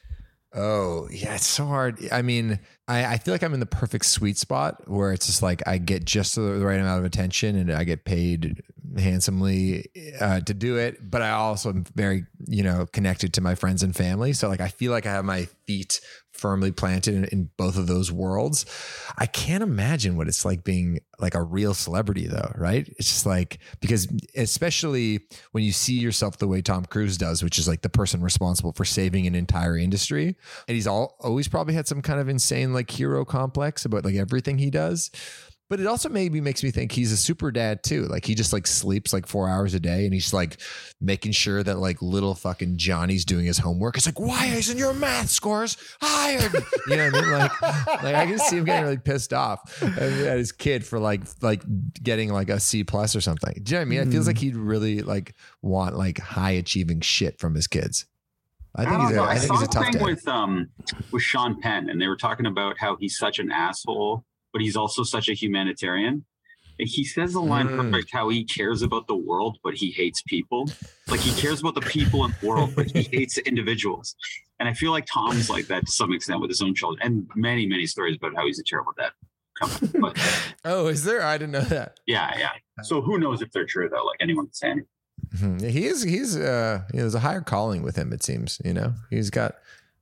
Oh, 0.54 1.08
yeah, 1.10 1.36
it's 1.36 1.46
so 1.46 1.64
hard. 1.66 1.98
I 2.12 2.20
mean, 2.20 2.60
I, 2.86 3.06
I 3.06 3.18
feel 3.18 3.32
like 3.32 3.42
I'm 3.42 3.54
in 3.54 3.60
the 3.60 3.66
perfect 3.66 4.04
sweet 4.04 4.36
spot 4.36 4.86
where 4.86 5.12
it's 5.12 5.26
just 5.26 5.42
like 5.42 5.62
I 5.66 5.78
get 5.78 6.04
just 6.04 6.34
the, 6.34 6.42
right 6.42 6.78
amount 6.78 6.98
of 6.98 7.04
attention 7.06 7.56
and 7.56 7.72
I 7.72 7.84
get 7.84 8.04
paid 8.04 8.62
handsomely 8.98 9.86
uh, 10.20 10.40
to 10.40 10.52
do 10.52 10.76
it. 10.76 11.10
But 11.10 11.22
I 11.22 11.30
also 11.30 11.70
am 11.70 11.84
very 11.94 12.26
you 12.48 12.62
know, 12.62 12.86
connected 12.86 13.32
to 13.34 13.40
my 13.40 13.54
friends 13.54 13.82
and 13.82 13.94
family. 13.94 14.32
So 14.32 14.48
like 14.48 14.60
I 14.60 14.68
feel 14.68 14.92
like 14.92 15.06
I 15.06 15.12
have 15.12 15.24
my 15.24 15.46
feet 15.66 16.00
firmly 16.42 16.72
planted 16.72 17.14
in, 17.14 17.24
in 17.26 17.50
both 17.56 17.78
of 17.78 17.86
those 17.86 18.10
worlds. 18.10 18.66
I 19.16 19.26
can't 19.26 19.62
imagine 19.62 20.16
what 20.16 20.26
it's 20.26 20.44
like 20.44 20.64
being 20.64 20.98
like 21.20 21.36
a 21.36 21.42
real 21.42 21.72
celebrity 21.72 22.26
though, 22.26 22.52
right? 22.56 22.86
It's 22.98 23.08
just 23.08 23.24
like 23.24 23.60
because 23.80 24.08
especially 24.36 25.20
when 25.52 25.62
you 25.62 25.70
see 25.70 25.94
yourself 25.94 26.38
the 26.38 26.48
way 26.48 26.60
Tom 26.60 26.84
Cruise 26.84 27.16
does, 27.16 27.44
which 27.44 27.60
is 27.60 27.68
like 27.68 27.82
the 27.82 27.88
person 27.88 28.22
responsible 28.22 28.72
for 28.72 28.84
saving 28.84 29.28
an 29.28 29.36
entire 29.36 29.78
industry. 29.78 30.36
And 30.66 30.74
he's 30.74 30.88
all 30.88 31.16
always 31.20 31.46
probably 31.46 31.74
had 31.74 31.86
some 31.86 32.02
kind 32.02 32.18
of 32.18 32.28
insane 32.28 32.74
like 32.74 32.90
hero 32.90 33.24
complex 33.24 33.84
about 33.84 34.04
like 34.04 34.16
everything 34.16 34.58
he 34.58 34.68
does. 34.68 35.12
But 35.72 35.80
it 35.80 35.86
also 35.86 36.10
maybe 36.10 36.42
makes 36.42 36.62
me 36.62 36.70
think 36.70 36.92
he's 36.92 37.12
a 37.12 37.16
super 37.16 37.50
dad 37.50 37.82
too. 37.82 38.02
Like 38.04 38.26
he 38.26 38.34
just 38.34 38.52
like 38.52 38.66
sleeps 38.66 39.10
like 39.14 39.26
four 39.26 39.48
hours 39.48 39.72
a 39.72 39.80
day 39.80 40.04
and 40.04 40.12
he's 40.12 40.34
like 40.34 40.58
making 41.00 41.32
sure 41.32 41.62
that 41.62 41.78
like 41.78 42.02
little 42.02 42.34
fucking 42.34 42.76
Johnny's 42.76 43.24
doing 43.24 43.46
his 43.46 43.56
homework. 43.56 43.96
It's 43.96 44.04
like, 44.04 44.20
why 44.20 44.48
isn't 44.48 44.76
your 44.76 44.92
math 44.92 45.30
scores 45.30 45.78
higher? 46.02 46.50
You 46.88 46.96
know 46.96 47.10
what 47.10 47.14
I 47.14 47.20
mean? 47.22 47.30
Like, 47.32 47.62
like 48.02 48.14
I 48.14 48.26
can 48.26 48.38
see 48.38 48.58
him 48.58 48.66
getting 48.66 48.84
really 48.84 48.98
pissed 48.98 49.32
off 49.32 49.82
at 49.82 50.36
his 50.36 50.52
kid 50.52 50.84
for 50.84 50.98
like 50.98 51.22
like 51.40 51.62
getting 52.02 52.30
like 52.30 52.50
a 52.50 52.60
C 52.60 52.84
plus 52.84 53.16
or 53.16 53.22
something. 53.22 53.54
Do 53.62 53.72
you 53.72 53.76
know 53.76 53.80
what 53.80 53.86
I 53.86 53.88
mean? 53.88 54.00
It 54.00 54.12
feels 54.12 54.26
like 54.26 54.36
he'd 54.36 54.56
really 54.56 55.00
like 55.00 55.34
want 55.62 55.96
like 55.96 56.18
high 56.18 56.50
achieving 56.50 57.00
shit 57.00 57.38
from 57.38 57.54
his 57.54 57.66
kids. 57.66 58.04
I 58.76 58.84
think 58.84 58.96
don't 58.96 59.06
he's 59.06 59.10
a, 59.12 59.16
know. 59.16 59.24
I 59.24 59.38
think 59.38 59.46
saw 59.46 59.54
he's 59.54 59.62
a 59.62 59.64
a 59.64 59.68
tough 59.68 59.84
thing 59.84 59.92
dad. 59.94 60.02
with 60.02 60.28
um 60.28 60.68
with 61.12 61.22
Sean 61.22 61.58
Penn, 61.62 61.88
and 61.88 61.98
they 61.98 62.08
were 62.08 62.16
talking 62.16 62.44
about 62.44 62.76
how 62.78 62.96
he's 62.96 63.16
such 63.16 63.38
an 63.38 63.50
asshole, 63.50 64.22
but 64.52 64.62
he's 64.62 64.76
also 64.76 65.02
such 65.02 65.28
a 65.28 65.34
humanitarian. 65.34 66.24
And 66.78 66.88
He 66.88 67.04
says 67.04 67.32
the 67.34 67.40
line 67.42 67.68
Mm. 67.68 67.90
perfect 67.92 68.10
how 68.12 68.28
he 68.30 68.44
cares 68.44 68.82
about 68.82 69.06
the 69.06 69.14
world, 69.16 69.58
but 69.62 69.74
he 69.74 69.90
hates 69.90 70.22
people. 70.22 70.68
Like 71.08 71.20
he 71.20 71.32
cares 71.40 71.60
about 71.60 71.74
the 71.74 71.80
people 71.82 72.24
in 72.24 72.34
the 72.40 72.46
world, 72.46 72.74
but 72.74 72.90
he 72.90 73.02
hates 73.12 73.38
individuals. 73.38 74.16
And 74.58 74.68
I 74.68 74.74
feel 74.74 74.90
like 74.90 75.06
Tom's 75.12 75.50
like 75.50 75.66
that 75.66 75.86
to 75.86 75.92
some 75.92 76.12
extent 76.12 76.40
with 76.40 76.50
his 76.50 76.62
own 76.62 76.74
children, 76.74 77.00
and 77.06 77.30
many, 77.34 77.66
many 77.66 77.86
stories 77.86 78.16
about 78.16 78.34
how 78.36 78.46
he's 78.46 78.58
a 78.58 78.64
terrible 78.64 78.92
dad. 78.96 79.10
But 80.00 80.16
Oh, 80.64 80.86
is 80.88 81.04
there? 81.04 81.22
I 81.22 81.36
didn't 81.38 81.52
know 81.52 81.60
that. 81.62 82.00
yeah, 82.06 82.36
yeah. 82.38 82.50
So 82.82 83.00
who 83.02 83.18
knows 83.18 83.42
if 83.42 83.50
they're 83.52 83.66
true 83.66 83.88
though? 83.88 84.04
Like 84.04 84.18
anyone 84.20 84.46
can 84.46 84.54
say 84.54 84.70
anything. 84.70 84.88
Mhm. 85.36 85.70
He 85.70 85.86
is. 85.86 86.02
He's. 86.02 86.36
Uh, 86.36 86.82
you 86.92 86.96
know, 86.96 87.02
there's 87.02 87.14
a 87.14 87.20
higher 87.20 87.42
calling 87.42 87.82
with 87.82 87.96
him. 87.96 88.12
It 88.12 88.22
seems. 88.22 88.60
You 88.64 88.72
know, 88.74 88.94
he's 89.10 89.30
got. 89.30 89.56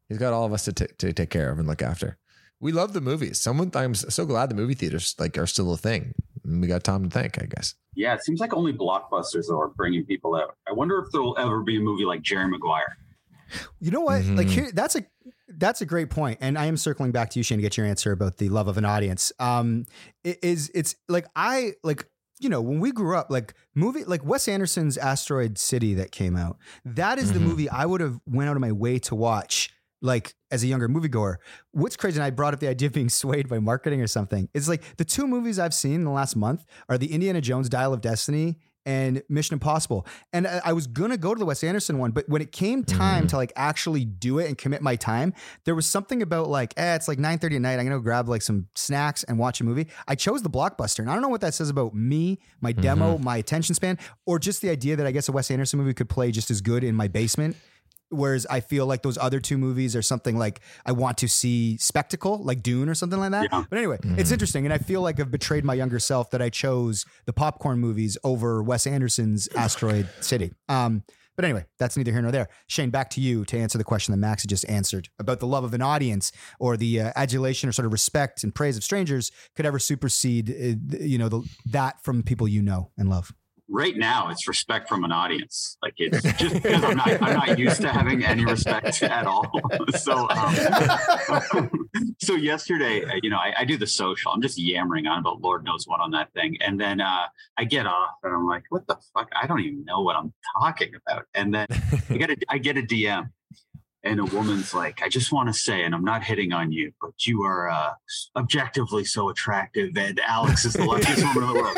He's 0.08 0.18
got 0.18 0.32
all 0.32 0.44
of 0.46 0.52
us 0.52 0.64
to 0.64 0.72
t- 0.72 0.86
to 0.98 1.12
take 1.12 1.30
care 1.30 1.50
of 1.50 1.58
and 1.58 1.68
look 1.68 1.82
after. 1.82 2.16
We 2.60 2.72
love 2.72 2.92
the 2.92 3.00
movies. 3.00 3.40
Someone. 3.40 3.70
I'm 3.74 3.94
so 3.94 4.26
glad 4.26 4.50
the 4.50 4.54
movie 4.54 4.74
theaters 4.74 5.14
like 5.18 5.38
are 5.38 5.46
still 5.46 5.72
a 5.72 5.76
thing. 5.76 6.14
We 6.44 6.66
got 6.66 6.84
time 6.84 7.04
to 7.04 7.10
think, 7.10 7.40
I 7.40 7.46
guess. 7.46 7.74
Yeah, 7.94 8.14
it 8.14 8.22
seems 8.24 8.40
like 8.40 8.52
only 8.54 8.72
blockbusters 8.72 9.46
though 9.48 9.60
are 9.60 9.68
bringing 9.68 10.04
people 10.04 10.34
out. 10.36 10.56
I 10.68 10.72
wonder 10.72 10.98
if 10.98 11.10
there'll 11.12 11.36
ever 11.38 11.62
be 11.62 11.76
a 11.76 11.80
movie 11.80 12.04
like 12.04 12.22
Jerry 12.22 12.48
Maguire. 12.48 12.96
You 13.80 13.90
know 13.90 14.00
what? 14.02 14.22
Mhm. 14.22 14.36
Like 14.36 14.46
here, 14.48 14.70
that's 14.72 14.94
a 14.96 15.04
that's 15.48 15.80
a 15.80 15.86
great 15.86 16.10
point, 16.10 16.38
and 16.40 16.56
I 16.56 16.66
am 16.66 16.76
circling 16.76 17.10
back 17.12 17.30
to 17.30 17.38
you, 17.38 17.42
Shane, 17.42 17.58
to 17.58 17.62
get 17.62 17.76
your 17.76 17.84
answer 17.86 18.12
about 18.12 18.36
the 18.36 18.48
love 18.48 18.68
of 18.68 18.78
an 18.78 18.84
audience. 18.84 19.32
Um, 19.40 19.86
it 20.22 20.38
is 20.42 20.70
it's 20.74 20.94
like 21.08 21.26
I 21.34 21.72
like 21.82 22.06
you 22.38 22.48
know 22.48 22.60
when 22.60 22.78
we 22.80 22.92
grew 22.92 23.16
up, 23.16 23.30
like 23.30 23.54
movie 23.74 24.04
like 24.04 24.24
Wes 24.24 24.46
Anderson's 24.48 24.96
Asteroid 24.96 25.58
City 25.58 25.94
that 25.94 26.12
came 26.12 26.36
out. 26.36 26.58
That 26.84 27.18
is 27.18 27.32
the 27.32 27.38
Mhm. 27.40 27.42
movie 27.42 27.68
I 27.68 27.86
would 27.86 28.00
have 28.00 28.20
went 28.26 28.48
out 28.48 28.56
of 28.56 28.60
my 28.60 28.72
way 28.72 28.98
to 29.00 29.14
watch. 29.14 29.72
Like 30.02 30.34
as 30.50 30.62
a 30.62 30.66
younger 30.66 30.88
moviegoer, 30.88 31.36
what's 31.72 31.96
crazy, 31.96 32.16
and 32.16 32.24
I 32.24 32.30
brought 32.30 32.54
up 32.54 32.60
the 32.60 32.68
idea 32.68 32.86
of 32.86 32.92
being 32.92 33.08
swayed 33.20 33.48
by 33.48 33.58
marketing 33.58 34.00
or 34.00 34.06
something. 34.06 34.48
It's 34.54 34.68
like 34.68 34.96
the 34.96 35.04
two 35.04 35.26
movies 35.26 35.58
I've 35.58 35.74
seen 35.74 35.94
in 35.94 36.04
the 36.04 36.10
last 36.10 36.36
month 36.36 36.64
are 36.88 36.98
the 36.98 37.12
Indiana 37.12 37.40
Jones 37.40 37.68
Dial 37.68 37.92
of 37.92 38.00
Destiny 38.00 38.58
and 38.86 39.22
Mission 39.28 39.54
Impossible. 39.54 40.06
And 40.32 40.46
I, 40.46 40.60
I 40.66 40.72
was 40.72 40.86
gonna 40.86 41.16
go 41.16 41.34
to 41.34 41.38
the 41.38 41.44
Wes 41.44 41.62
Anderson 41.62 41.98
one, 41.98 42.12
but 42.12 42.28
when 42.28 42.40
it 42.40 42.50
came 42.52 42.82
time 42.82 43.26
to 43.28 43.36
like 43.36 43.52
actually 43.56 44.04
do 44.04 44.38
it 44.38 44.48
and 44.48 44.56
commit 44.56 44.82
my 44.82 44.96
time, 44.96 45.34
there 45.64 45.74
was 45.74 45.86
something 45.86 46.22
about 46.22 46.48
like, 46.48 46.74
eh, 46.76 46.94
it's 46.94 47.08
like 47.08 47.18
9:30 47.18 47.56
at 47.56 47.62
night. 47.62 47.72
I'm 47.74 47.84
gonna 47.84 47.96
go 47.96 48.00
grab 48.00 48.28
like 48.28 48.42
some 48.42 48.68
snacks 48.74 49.22
and 49.24 49.38
watch 49.38 49.60
a 49.60 49.64
movie. 49.64 49.88
I 50.08 50.14
chose 50.14 50.42
the 50.42 50.50
blockbuster. 50.50 51.00
And 51.00 51.10
I 51.10 51.12
don't 51.12 51.22
know 51.22 51.28
what 51.28 51.42
that 51.42 51.54
says 51.54 51.68
about 51.68 51.94
me, 51.94 52.38
my 52.60 52.72
demo, 52.72 53.18
my 53.18 53.36
attention 53.36 53.74
span, 53.74 53.98
or 54.26 54.38
just 54.38 54.62
the 54.62 54.70
idea 54.70 54.96
that 54.96 55.06
I 55.06 55.10
guess 55.10 55.28
a 55.28 55.32
Wes 55.32 55.50
Anderson 55.50 55.78
movie 55.78 55.94
could 55.94 56.08
play 56.08 56.30
just 56.30 56.50
as 56.50 56.60
good 56.60 56.82
in 56.82 56.94
my 56.94 57.08
basement. 57.08 57.56
Whereas 58.10 58.46
I 58.46 58.60
feel 58.60 58.86
like 58.86 59.02
those 59.02 59.18
other 59.18 59.40
two 59.40 59.56
movies 59.56 59.94
are 59.94 60.02
something 60.02 60.36
like 60.36 60.60
I 60.84 60.92
want 60.92 61.18
to 61.18 61.28
see 61.28 61.76
spectacle, 61.78 62.42
like 62.42 62.62
Dune 62.62 62.88
or 62.88 62.94
something 62.94 63.18
like 63.18 63.30
that. 63.30 63.48
Yeah. 63.50 63.64
But 63.70 63.78
anyway, 63.78 63.98
it's 64.02 64.30
interesting. 64.30 64.64
And 64.64 64.72
I 64.72 64.78
feel 64.78 65.00
like 65.00 65.20
I've 65.20 65.30
betrayed 65.30 65.64
my 65.64 65.74
younger 65.74 65.98
self 65.98 66.30
that 66.30 66.42
I 66.42 66.50
chose 66.50 67.04
the 67.26 67.32
popcorn 67.32 67.78
movies 67.78 68.18
over 68.24 68.62
Wes 68.62 68.86
Anderson's 68.86 69.48
Asteroid 69.54 70.08
City. 70.20 70.52
Um, 70.68 71.04
but 71.40 71.46
anyway, 71.46 71.64
that's 71.78 71.96
neither 71.96 72.12
here 72.12 72.20
nor 72.20 72.32
there. 72.32 72.48
Shane, 72.66 72.90
back 72.90 73.08
to 73.10 73.20
you 73.22 73.46
to 73.46 73.58
answer 73.58 73.78
the 73.78 73.84
question 73.84 74.12
that 74.12 74.18
Max 74.18 74.42
had 74.42 74.50
just 74.50 74.68
answered 74.68 75.08
about 75.18 75.40
the 75.40 75.46
love 75.46 75.64
of 75.64 75.72
an 75.72 75.80
audience 75.80 76.32
or 76.58 76.76
the 76.76 77.00
uh, 77.00 77.12
adulation 77.16 77.66
or 77.66 77.72
sort 77.72 77.86
of 77.86 77.92
respect 77.92 78.44
and 78.44 78.54
praise 78.54 78.76
of 78.76 78.84
strangers 78.84 79.32
could 79.56 79.64
ever 79.64 79.78
supersede, 79.78 80.50
uh, 80.50 80.98
you 81.00 81.16
know, 81.16 81.30
the, 81.30 81.42
that 81.64 82.02
from 82.04 82.22
people 82.22 82.46
you 82.46 82.60
know 82.60 82.90
and 82.98 83.08
love. 83.08 83.32
Right 83.72 83.96
now, 83.96 84.28
it's 84.30 84.48
respect 84.48 84.88
from 84.88 85.04
an 85.04 85.12
audience. 85.12 85.76
Like 85.82 85.94
it's 85.98 86.22
just 86.38 86.54
because 86.54 86.82
I'm 86.82 86.96
not 86.96 87.22
I'm 87.22 87.34
not 87.34 87.58
used 87.58 87.80
to 87.82 87.88
having 87.88 88.24
any 88.24 88.44
respect 88.44 89.00
at 89.02 89.26
all. 89.26 89.48
so 89.96 90.28
um, 90.28 91.70
so 92.20 92.34
yesterday, 92.34 93.04
uh, 93.04 93.20
you 93.22 93.30
know, 93.30 93.36
I, 93.36 93.54
I 93.58 93.64
do 93.64 93.76
the 93.76 93.86
social. 93.86 94.32
I'm 94.32 94.42
just 94.42 94.58
yammering 94.58 95.06
on 95.06 95.20
about 95.20 95.40
Lord 95.40 95.64
knows 95.64 95.86
what 95.86 96.00
on 96.00 96.10
that 96.12 96.32
thing, 96.32 96.56
and 96.60 96.80
then 96.80 97.00
uh, 97.00 97.26
I 97.56 97.64
get 97.64 97.86
off 97.86 98.16
and 98.24 98.34
I'm 98.34 98.46
like, 98.46 98.64
what 98.70 98.86
the 98.88 98.96
fuck? 99.14 99.28
I 99.40 99.46
don't 99.46 99.60
even 99.60 99.84
know 99.84 100.00
what 100.00 100.16
I'm 100.16 100.32
talking 100.58 100.92
about. 101.06 101.26
And 101.34 101.54
then 101.54 101.66
I 102.10 102.16
get 102.16 102.30
a 102.30 102.36
I 102.48 102.58
get 102.58 102.76
a 102.76 102.82
DM. 102.82 103.30
And 104.02 104.18
a 104.18 104.24
woman's 104.24 104.72
like, 104.72 105.02
I 105.02 105.08
just 105.08 105.30
want 105.30 105.48
to 105.48 105.52
say, 105.52 105.82
and 105.82 105.94
I'm 105.94 106.04
not 106.04 106.24
hitting 106.24 106.52
on 106.52 106.72
you, 106.72 106.92
but 107.02 107.26
you 107.26 107.42
are 107.42 107.68
uh, 107.68 107.92
objectively 108.34 109.04
so 109.04 109.28
attractive, 109.28 109.96
and 109.96 110.18
Alex 110.20 110.64
is 110.64 110.72
the 110.72 110.84
luckiest 110.84 111.22
woman 111.22 111.42
in 111.42 111.54
the 111.54 111.60
world 111.60 111.76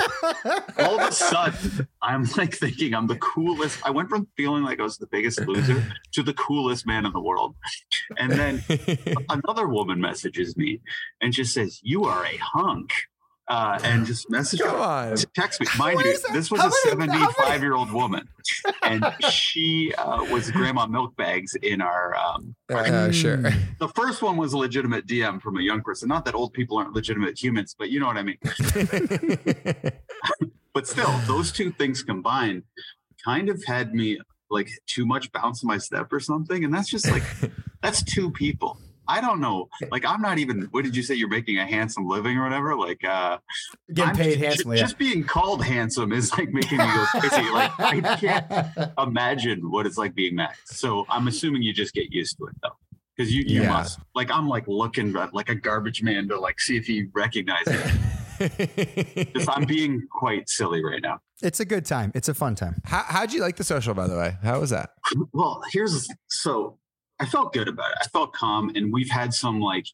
all 0.78 1.00
of 1.00 1.08
a 1.08 1.12
sudden, 1.12 1.88
I'm 2.00 2.24
like 2.36 2.54
thinking 2.54 2.94
I'm 2.94 3.06
the 3.06 3.16
coolest. 3.16 3.78
I 3.84 3.90
went 3.90 4.08
from 4.08 4.26
feeling 4.36 4.62
like 4.62 4.80
I 4.80 4.82
was 4.82 4.98
the 4.98 5.06
biggest 5.06 5.40
loser 5.40 5.84
to 6.12 6.22
the 6.22 6.34
coolest 6.34 6.86
man 6.86 7.06
in 7.06 7.12
the 7.12 7.20
world. 7.20 7.54
And 8.18 8.32
then 8.32 8.64
another 9.28 9.68
woman 9.68 10.00
messages 10.00 10.56
me 10.56 10.80
and 11.20 11.32
just 11.32 11.54
says, 11.54 11.80
You 11.82 12.04
are 12.04 12.24
a 12.24 12.36
hunk. 12.36 12.92
Uh, 13.52 13.78
and 13.84 14.06
just 14.06 14.30
message 14.30 14.60
Come 14.60 14.80
on. 14.80 15.14
text 15.34 15.60
me. 15.60 15.66
Mind 15.78 16.00
you, 16.00 16.16
this 16.32 16.50
was 16.50 16.60
How 16.62 16.68
a 16.68 16.96
many- 16.96 17.12
how 17.12 17.18
many- 17.18 17.32
75 17.34 17.60
year 17.60 17.74
old 17.74 17.92
woman, 17.92 18.26
and 18.82 19.04
she 19.30 19.92
uh, 19.98 20.24
was 20.32 20.50
grandma 20.50 20.86
milk 20.86 21.14
bags 21.16 21.54
in 21.56 21.82
our 21.82 22.16
um, 22.16 22.54
Uh, 22.70 23.10
sure. 23.10 23.42
the 23.78 23.88
first 23.94 24.22
one 24.22 24.38
was 24.38 24.54
a 24.54 24.56
legitimate 24.58 25.06
DM 25.06 25.38
from 25.42 25.58
a 25.58 25.60
young 25.62 25.82
person. 25.82 26.08
Not 26.08 26.24
that 26.24 26.34
old 26.34 26.54
people 26.54 26.78
aren't 26.78 26.94
legitimate 26.94 27.38
humans, 27.42 27.76
but 27.78 27.90
you 27.90 28.00
know 28.00 28.06
what 28.06 28.16
I 28.16 28.22
mean. 28.22 28.38
but 30.72 30.86
still, 30.88 31.12
those 31.26 31.52
two 31.52 31.70
things 31.72 32.02
combined 32.02 32.62
kind 33.22 33.50
of 33.50 33.62
had 33.66 33.94
me 33.94 34.18
like 34.50 34.70
too 34.86 35.04
much 35.04 35.30
bounce 35.32 35.62
in 35.62 35.66
my 35.66 35.78
step 35.78 36.10
or 36.12 36.20
something. 36.20 36.64
And 36.64 36.72
that's 36.72 36.88
just 36.88 37.10
like, 37.10 37.22
that's 37.82 38.02
two 38.02 38.30
people. 38.30 38.78
I 39.12 39.20
don't 39.20 39.40
know. 39.40 39.68
Like, 39.90 40.04
I'm 40.06 40.22
not 40.22 40.38
even, 40.38 40.62
what 40.70 40.84
did 40.84 40.96
you 40.96 41.02
say? 41.02 41.14
You're 41.14 41.28
making 41.28 41.58
a 41.58 41.66
handsome 41.66 42.06
living 42.06 42.38
or 42.38 42.44
whatever? 42.44 42.74
Like, 42.76 43.04
uh, 43.04 43.38
Getting 43.92 44.10
I'm 44.10 44.16
paid 44.16 44.38
handsomely. 44.38 44.78
Just 44.78 44.96
being 44.96 45.22
called 45.24 45.62
handsome 45.64 46.12
is 46.12 46.32
like 46.38 46.50
making 46.52 46.78
me 46.78 46.84
go 46.84 47.04
crazy. 47.20 47.50
like, 47.50 47.72
I 47.78 48.16
can't 48.16 48.92
imagine 48.98 49.70
what 49.70 49.86
it's 49.86 49.98
like 49.98 50.14
being 50.14 50.34
Max. 50.36 50.58
So 50.78 51.04
I'm 51.10 51.28
assuming 51.28 51.62
you 51.62 51.72
just 51.74 51.92
get 51.92 52.10
used 52.10 52.38
to 52.38 52.46
it 52.46 52.54
though. 52.62 52.70
Because 53.16 53.34
you, 53.34 53.44
you 53.46 53.62
Yeah. 53.62 53.68
must 53.68 53.98
like 54.14 54.30
I'm 54.30 54.48
like 54.48 54.66
looking 54.66 55.14
at 55.16 55.34
like 55.34 55.50
a 55.50 55.54
garbage 55.54 56.02
man 56.02 56.28
to 56.28 56.40
like 56.40 56.58
see 56.60 56.76
if 56.78 56.86
he 56.86 57.06
recognizes 57.12 57.76
it. 58.40 59.34
Just 59.34 59.50
I'm 59.50 59.64
being 59.66 60.06
quite 60.10 60.48
silly 60.48 60.82
right 60.82 61.02
now. 61.02 61.18
It's 61.42 61.60
a 61.60 61.64
good 61.64 61.84
time. 61.84 62.12
It's 62.14 62.28
a 62.28 62.34
fun 62.34 62.54
time. 62.54 62.80
How, 62.84 63.02
how'd 63.06 63.32
you 63.32 63.40
like 63.40 63.56
the 63.56 63.64
social, 63.64 63.94
by 63.94 64.06
the 64.06 64.16
way? 64.16 64.36
How 64.42 64.60
was 64.60 64.70
that? 64.70 64.90
Well, 65.32 65.62
here's 65.72 66.08
so 66.28 66.78
I 67.22 67.24
felt 67.24 67.52
good 67.52 67.68
about 67.68 67.92
it. 67.92 67.98
I 68.00 68.06
felt 68.08 68.32
calm, 68.32 68.72
and 68.74 68.92
we've 68.92 69.08
had 69.08 69.32
some 69.32 69.60
like 69.60 69.86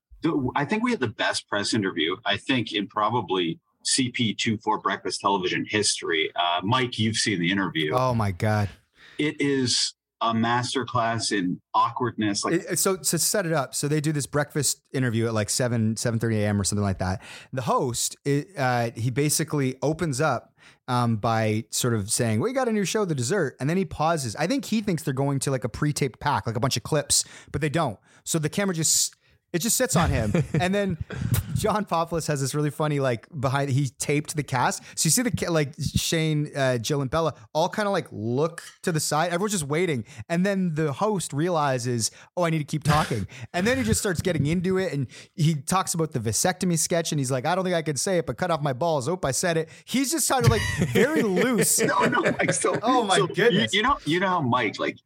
I 0.56 0.64
think 0.64 0.82
we 0.82 0.90
had 0.90 1.00
the 1.00 1.08
best 1.08 1.46
press 1.46 1.74
interview. 1.74 2.16
I 2.24 2.38
think 2.38 2.72
in 2.72 2.88
probably 2.88 3.60
CP24 3.86 4.82
breakfast 4.82 5.20
television 5.20 5.66
history. 5.68 6.32
Uh, 6.34 6.60
Mike, 6.64 6.98
you've 6.98 7.16
seen 7.16 7.38
the 7.38 7.50
interview. 7.50 7.92
Oh 7.94 8.14
my 8.14 8.30
God. 8.30 8.70
It 9.18 9.40
is 9.40 9.94
a 10.20 10.32
masterclass 10.32 11.32
in 11.32 11.60
awkwardness. 11.74 12.44
Like 12.44 12.76
so 12.76 12.96
to 12.96 13.18
set 13.18 13.46
it 13.46 13.52
up, 13.52 13.74
so 13.74 13.88
they 13.88 14.00
do 14.00 14.12
this 14.12 14.26
breakfast 14.26 14.82
interview 14.92 15.26
at 15.26 15.34
like 15.34 15.50
seven 15.50 15.96
seven 15.96 16.18
thirty 16.18 16.42
a.m. 16.42 16.60
or 16.60 16.64
something 16.64 16.82
like 16.82 16.98
that. 16.98 17.22
The 17.52 17.62
host, 17.62 18.16
uh, 18.56 18.90
he 18.96 19.10
basically 19.10 19.76
opens 19.82 20.20
up 20.20 20.54
um, 20.88 21.16
by 21.16 21.64
sort 21.70 21.94
of 21.94 22.10
saying, 22.10 22.40
"We 22.40 22.52
got 22.52 22.68
a 22.68 22.72
new 22.72 22.84
show, 22.84 23.04
The 23.04 23.14
Dessert," 23.14 23.56
and 23.60 23.70
then 23.70 23.76
he 23.76 23.84
pauses. 23.84 24.34
I 24.36 24.46
think 24.46 24.64
he 24.64 24.80
thinks 24.80 25.02
they're 25.02 25.14
going 25.14 25.38
to 25.40 25.50
like 25.50 25.64
a 25.64 25.68
pre-taped 25.68 26.18
pack, 26.18 26.46
like 26.46 26.56
a 26.56 26.60
bunch 26.60 26.76
of 26.76 26.82
clips, 26.82 27.24
but 27.52 27.60
they 27.60 27.68
don't. 27.68 27.98
So 28.24 28.38
the 28.38 28.48
camera 28.48 28.74
just 28.74 29.14
It 29.52 29.60
just 29.60 29.76
sits 29.76 29.96
on 29.96 30.10
him. 30.10 30.32
and 30.60 30.74
then 30.74 30.98
John 31.54 31.84
Populus 31.86 32.26
has 32.26 32.40
this 32.40 32.54
really 32.54 32.70
funny, 32.70 33.00
like 33.00 33.26
behind, 33.40 33.70
he 33.70 33.88
taped 33.98 34.36
the 34.36 34.42
cast. 34.42 34.82
So 34.98 35.06
you 35.06 35.10
see 35.10 35.22
the, 35.22 35.50
like 35.50 35.74
Shane, 35.96 36.50
uh, 36.54 36.78
Jill, 36.78 37.00
and 37.00 37.10
Bella 37.10 37.34
all 37.54 37.68
kind 37.68 37.86
of 37.88 37.92
like 37.92 38.06
look 38.12 38.62
to 38.82 38.92
the 38.92 39.00
side. 39.00 39.32
Everyone's 39.32 39.52
just 39.52 39.64
waiting. 39.64 40.04
And 40.28 40.44
then 40.44 40.74
the 40.74 40.92
host 40.92 41.32
realizes, 41.32 42.10
oh, 42.36 42.44
I 42.44 42.50
need 42.50 42.58
to 42.58 42.64
keep 42.64 42.84
talking. 42.84 43.26
and 43.54 43.66
then 43.66 43.78
he 43.78 43.84
just 43.84 44.00
starts 44.00 44.20
getting 44.20 44.46
into 44.46 44.76
it. 44.78 44.92
And 44.92 45.06
he 45.34 45.54
talks 45.54 45.94
about 45.94 46.12
the 46.12 46.20
vasectomy 46.20 46.78
sketch. 46.78 47.10
And 47.12 47.18
he's 47.18 47.30
like, 47.30 47.46
I 47.46 47.54
don't 47.54 47.64
think 47.64 47.74
I 47.76 47.82
can 47.82 47.96
say 47.96 48.18
it, 48.18 48.26
but 48.26 48.36
cut 48.36 48.50
off 48.50 48.60
my 48.62 48.72
balls. 48.74 49.08
Oh, 49.08 49.18
I 49.24 49.30
said 49.30 49.56
it. 49.56 49.68
He's 49.84 50.10
just 50.12 50.28
kind 50.28 50.44
of 50.44 50.50
like 50.50 50.62
very 50.92 51.22
loose. 51.22 51.80
no, 51.80 52.00
no, 52.04 52.20
Mike. 52.22 52.52
So, 52.52 52.78
Oh, 52.82 53.02
my 53.04 53.16
so 53.16 53.28
you- 53.28 53.34
goodness. 53.34 53.74
You, 53.74 53.82
know, 53.82 53.98
you 54.04 54.20
know 54.20 54.28
how 54.28 54.40
Mike, 54.42 54.78
like, 54.78 54.98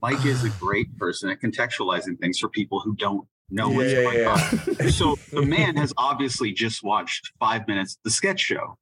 Mike 0.00 0.24
is 0.24 0.44
a 0.44 0.50
great 0.50 0.96
person 0.96 1.28
at 1.28 1.40
contextualizing 1.40 2.18
things 2.20 2.38
for 2.38 2.48
people 2.48 2.78
who 2.80 2.94
don't 2.94 3.26
know 3.50 3.68
what's 3.68 3.92
Yeah, 3.92 4.02
going 4.02 4.18
yeah, 4.18 4.50
on. 4.80 4.90
So 4.90 5.16
the 5.32 5.42
man 5.46 5.76
has 5.76 5.92
obviously 5.96 6.52
just 6.52 6.82
watched 6.82 7.32
five 7.38 7.66
minutes 7.68 7.94
of 7.94 8.02
the 8.04 8.10
sketch 8.10 8.40
show, 8.40 8.76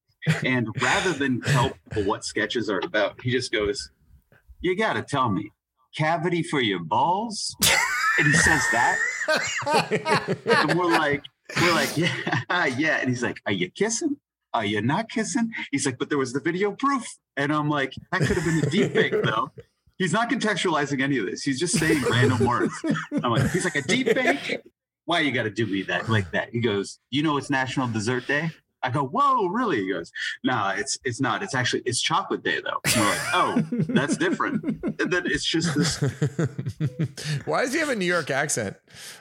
and 0.45 0.69
rather 0.81 1.13
than 1.13 1.41
tell 1.41 1.71
people 1.71 2.05
what 2.05 2.25
sketches 2.25 2.69
are 2.71 2.81
about, 2.83 3.21
he 3.23 3.31
just 3.31 3.53
goes, 3.53 3.91
"You 4.61 4.77
got 4.77 4.95
to 4.95 5.03
tell 5.03 5.29
me, 5.31 5.51
cavity 5.97 6.43
for 6.43 6.61
your 6.61 6.81
balls," 6.81 7.55
and 8.19 8.27
he 8.27 8.33
says 8.33 8.63
that, 8.73 8.99
and 10.67 10.79
we're 10.79 10.87
like, 10.91 11.23
we're 11.61 11.73
like, 11.75 11.97
yeah, 11.97 12.67
yeah, 12.77 12.99
and 13.01 13.09
he's 13.09 13.23
like, 13.23 13.39
"Are 13.47 13.53
you 13.53 13.71
kissing?" 13.71 14.17
Are 14.55 14.65
you 14.65 14.81
not 14.81 15.11
kissing? 15.11 15.53
He's 15.71 15.85
like, 15.85 15.99
but 15.99 16.09
there 16.09 16.17
was 16.17 16.33
the 16.33 16.41
video 16.41 16.73
proof. 16.73 17.05
And 17.37 17.53
I'm 17.53 17.69
like, 17.69 17.93
that 18.11 18.23
could 18.23 18.39
have 18.39 18.45
been 18.47 18.65
a 18.67 18.71
deep 18.71 18.95
fake 18.95 19.13
though. 19.23 19.51
He's 19.99 20.13
not 20.13 20.31
contextualizing 20.31 21.01
any 21.01 21.19
of 21.19 21.27
this. 21.27 21.43
He's 21.43 21.59
just 21.59 21.79
saying 21.79 22.03
random 22.11 22.47
words. 22.47 22.75
I'm 23.23 23.31
like, 23.33 23.51
he's 23.51 23.65
like 23.65 23.77
a 23.77 23.83
deep 23.83 24.09
fake. 24.09 24.61
Why 25.07 25.21
you 25.21 25.33
got 25.33 25.45
to 25.45 25.51
do 25.51 25.67
me 25.67 25.83
that 25.83 26.09
like 26.09 26.31
that? 26.33 26.51
He 26.51 26.61
goes, 26.61 26.99
you 27.11 27.23
know, 27.23 27.37
it's 27.37 27.49
National 27.49 27.89
Dessert 27.89 28.27
Day. 28.27 28.51
I 28.87 28.91
go, 28.91 29.05
whoa, 29.05 29.47
really? 29.47 29.83
He 29.83 29.93
goes, 29.93 30.13
no, 30.45 30.73
it's 30.77 30.99
it's 31.05 31.21
not. 31.21 31.43
It's 31.43 31.55
actually 31.55 31.83
it's 31.87 32.01
Chocolate 32.01 32.43
Day 32.43 32.61
though. 32.61 32.81
And 32.85 32.97
we're 32.97 33.09
like, 33.09 33.19
oh, 33.35 33.63
that's 33.89 34.17
different. 34.17 34.65
And 34.65 35.13
then 35.13 35.25
it's 35.27 35.45
just 35.45 35.75
this. 35.75 35.97
Why 37.45 37.63
does 37.65 37.73
he 37.73 37.81
have 37.81 37.89
a 37.89 37.97
New 37.97 38.07
York 38.07 38.31
accent? 38.31 38.77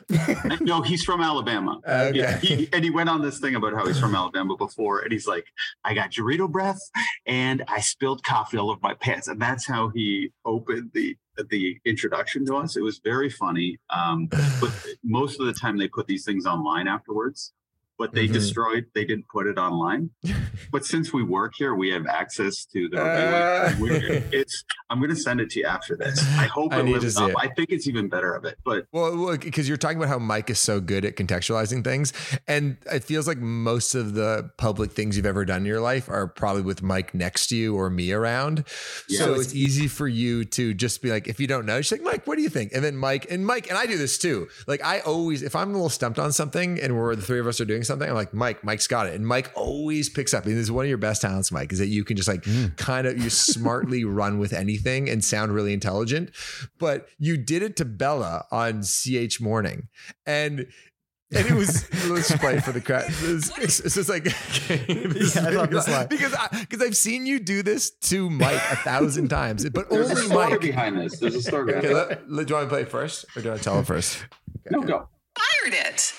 No, 0.61 0.82
he's 0.82 1.03
from 1.03 1.22
Alabama. 1.22 1.80
Okay. 1.88 2.18
Yeah, 2.18 2.38
he, 2.38 2.70
and 2.72 2.84
he 2.84 2.89
went 2.89 3.09
on 3.09 3.22
this 3.22 3.39
thing 3.39 3.55
about 3.55 3.74
how 3.74 3.86
he's 3.86 3.99
from 3.99 4.16
Alabama 4.16 4.55
before, 4.55 4.99
and 4.99 5.11
he's 5.11 5.28
like, 5.28 5.45
I 5.84 5.93
got 5.93 6.11
Dorito 6.11 6.49
breath, 6.49 6.80
and 7.26 7.63
I 7.68 7.82
spilled 7.82 8.24
coffee 8.24 8.57
all 8.57 8.70
over 8.70 8.80
my 8.82 8.93
pants, 8.95 9.28
and 9.28 9.41
that's 9.41 9.66
how 9.68 9.89
he 9.89 10.32
opened 10.45 10.91
the 10.93 11.18
the 11.49 11.78
introduction 11.86 12.45
to 12.45 12.55
us. 12.55 12.78
It 12.78 12.82
was 12.82 12.99
very 13.03 13.30
funny, 13.30 13.78
um, 13.89 14.28
but 14.28 14.72
most 15.03 15.39
of 15.39 15.47
the 15.47 15.53
time 15.53 15.78
they 15.78 15.88
put 15.88 16.07
these 16.07 16.24
things 16.26 16.45
online 16.45 16.88
afterwards. 16.88 17.53
But 17.98 18.14
they 18.14 18.28
Mhm. 18.28 18.34
destroyed. 18.34 18.86
They 18.93 19.06
didn't 19.06 19.28
put 19.30 19.48
it 19.48 19.58
online. 19.58 20.10
But 20.72 20.86
since 20.86 21.14
we 21.14 21.22
work 21.24 21.54
here, 21.58 21.76
we 21.76 21.89
have 21.91 22.06
access 22.08 22.66
to 22.74 22.89
the. 22.89 23.02
Uh. 23.02 23.76
We're- 23.80 24.24
it's. 24.32 24.64
I'm 24.89 25.00
going 25.00 25.10
to 25.10 25.16
send 25.16 25.39
it 25.41 25.50
to 25.52 25.60
you 25.60 25.66
after 25.66 25.96
this. 25.96 26.20
I 26.38 26.46
hope 26.58 26.74
I 26.74 26.80
it 26.80 26.84
need 26.86 26.93
to 26.96 27.00
lives 27.02 27.16
see 27.16 27.24
up. 27.24 27.30
it. 27.32 27.36
I 27.38 27.48
think 27.56 27.70
it's 27.72 27.88
even 27.88 28.08
better 28.10 28.34
of 28.34 28.46
it. 28.46 28.58
But 28.66 28.86
Well, 28.91 29.38
because 29.38 29.68
you're 29.68 29.78
talking 29.78 29.98
about 29.98 30.10
how 30.10 30.20
Mike 30.20 30.50
is 30.50 30.60
so 30.60 30.80
good 30.80 31.04
at 31.06 31.16
contextualizing 31.16 31.84
things, 31.84 32.14
and 32.48 32.78
it 32.91 33.04
feels 33.04 33.28
like 33.28 33.38
most 33.38 33.96
of 33.96 34.14
the 34.14 34.50
public 34.58 34.91
things 34.91 35.18
you've 35.18 35.26
ever 35.26 35.46
done 35.46 35.62
in 35.62 35.66
your 35.66 35.82
life 35.82 36.10
are 36.10 36.28
probably 36.28 36.62
with 36.64 36.82
Mike 36.82 37.14
next 37.14 37.48
to 37.48 37.56
you 37.56 37.76
or 37.76 37.89
me 37.89 38.12
around. 38.12 38.64
so 39.08 39.36
Yeah. 39.36 39.41
it's 39.41 39.54
easy 39.54 39.88
for 39.88 40.08
you 40.08 40.46
to 40.46 40.74
just 40.74 41.02
be 41.02 41.10
like, 41.12 41.28
if 41.28 41.39
you 41.39 41.48
don't 41.48 41.66
know, 41.66 41.80
just 41.80 41.91
like 41.91 42.02
Mike, 42.04 42.26
what 42.28 42.36
do 42.38 42.41
you 42.43 42.50
think? 42.50 42.72
And 42.74 42.84
then 42.84 42.96
Mike 42.98 43.28
and 43.30 43.46
Mike 43.46 43.70
and 43.70 43.78
I 43.78 43.86
do 43.86 43.98
this 43.98 44.18
too. 44.18 44.48
Like 44.68 44.84
I 44.84 45.00
always, 45.00 45.41
if 45.43 45.56
I'm 45.56 45.70
a 45.70 45.74
little 45.74 45.89
stumped 45.89 46.20
on 46.20 46.32
something, 46.32 46.80
and 46.82 46.96
we're 46.98 47.16
the 47.16 47.22
three 47.22 47.39
of 47.39 47.48
us 47.48 47.60
are 47.62 47.66
doing 47.66 47.84
something, 47.86 48.09
I'm 48.09 48.15
like, 48.15 48.33
Mike, 48.33 48.63
Mike's 48.63 48.88
got 48.88 49.07
it, 49.07 49.13
and 49.13 49.25
Mike 49.25 49.51
always 49.55 50.09
picks 50.09 50.33
up. 50.33 50.45
And 50.45 50.53
this 50.53 50.63
is 50.63 50.71
one 50.71 50.86
of 50.86 50.89
your 50.89 50.97
best 50.97 51.21
talents, 51.21 51.51
Mike, 51.51 51.71
is 51.71 51.79
that 51.79 51.88
you 51.88 52.03
can 52.03 52.17
just 52.17 52.27
like 52.27 52.43
mm. 52.43 52.75
kind 52.77 53.07
of 53.07 53.17
you 53.17 53.29
smartly 53.29 54.03
run 54.03 54.39
with 54.39 54.53
anything 54.53 55.09
and 55.09 55.23
sound 55.23 55.53
really 55.53 55.73
intelligent. 55.73 56.31
But 56.79 57.07
you 57.17 57.38
did 57.38 57.63
it 57.63 57.75
to 57.77 57.86
Bella 57.86 58.45
on 58.51 58.81
CH 58.83 59.39
Morning, 59.39 59.88
and. 60.25 60.67
And 61.36 61.47
it 61.47 61.53
was 61.53 61.91
let's 62.07 62.29
just 62.29 62.39
play 62.39 62.59
for 62.59 62.71
the 62.71 62.79
crowd. 62.79 63.05
It's, 63.07 63.49
it's, 63.57 63.79
it's 63.79 63.95
just 63.95 64.09
like 64.09 64.23
this 64.67 65.36
Yeah, 65.36 65.47
I 65.59 65.65
this 65.65 65.88
is- 65.88 65.93
line. 65.93 66.07
because 66.07 66.33
I, 66.36 66.47
because 66.61 66.81
I've 66.83 66.95
seen 66.95 67.25
you 67.25 67.39
do 67.39 67.63
this 67.63 67.89
to 67.89 68.29
Mike 68.29 68.61
a 68.71 68.75
thousand 68.77 69.29
times, 69.29 69.67
but 69.71 69.89
there's 69.89 70.11
a 70.11 70.13
only 70.13 70.27
story 70.27 70.49
Mike. 70.51 70.61
behind 70.61 70.97
this. 70.99 71.19
There's 71.19 71.33
a 71.36 71.41
story 71.41 71.73
Okay, 71.73 71.89
it. 71.89 71.93
let, 71.93 72.31
let, 72.31 72.47
do 72.47 72.51
you 72.51 72.55
want 72.55 72.69
to 72.69 72.69
play 72.69 72.81
it 72.83 72.89
first, 72.89 73.25
or 73.36 73.41
do 73.41 73.51
I 73.51 73.57
tell 73.57 73.79
it 73.79 73.88
first? 73.88 74.23
No, 74.69 74.81
go. 74.81 75.09
Fired 75.36 75.73
it. 75.73 76.13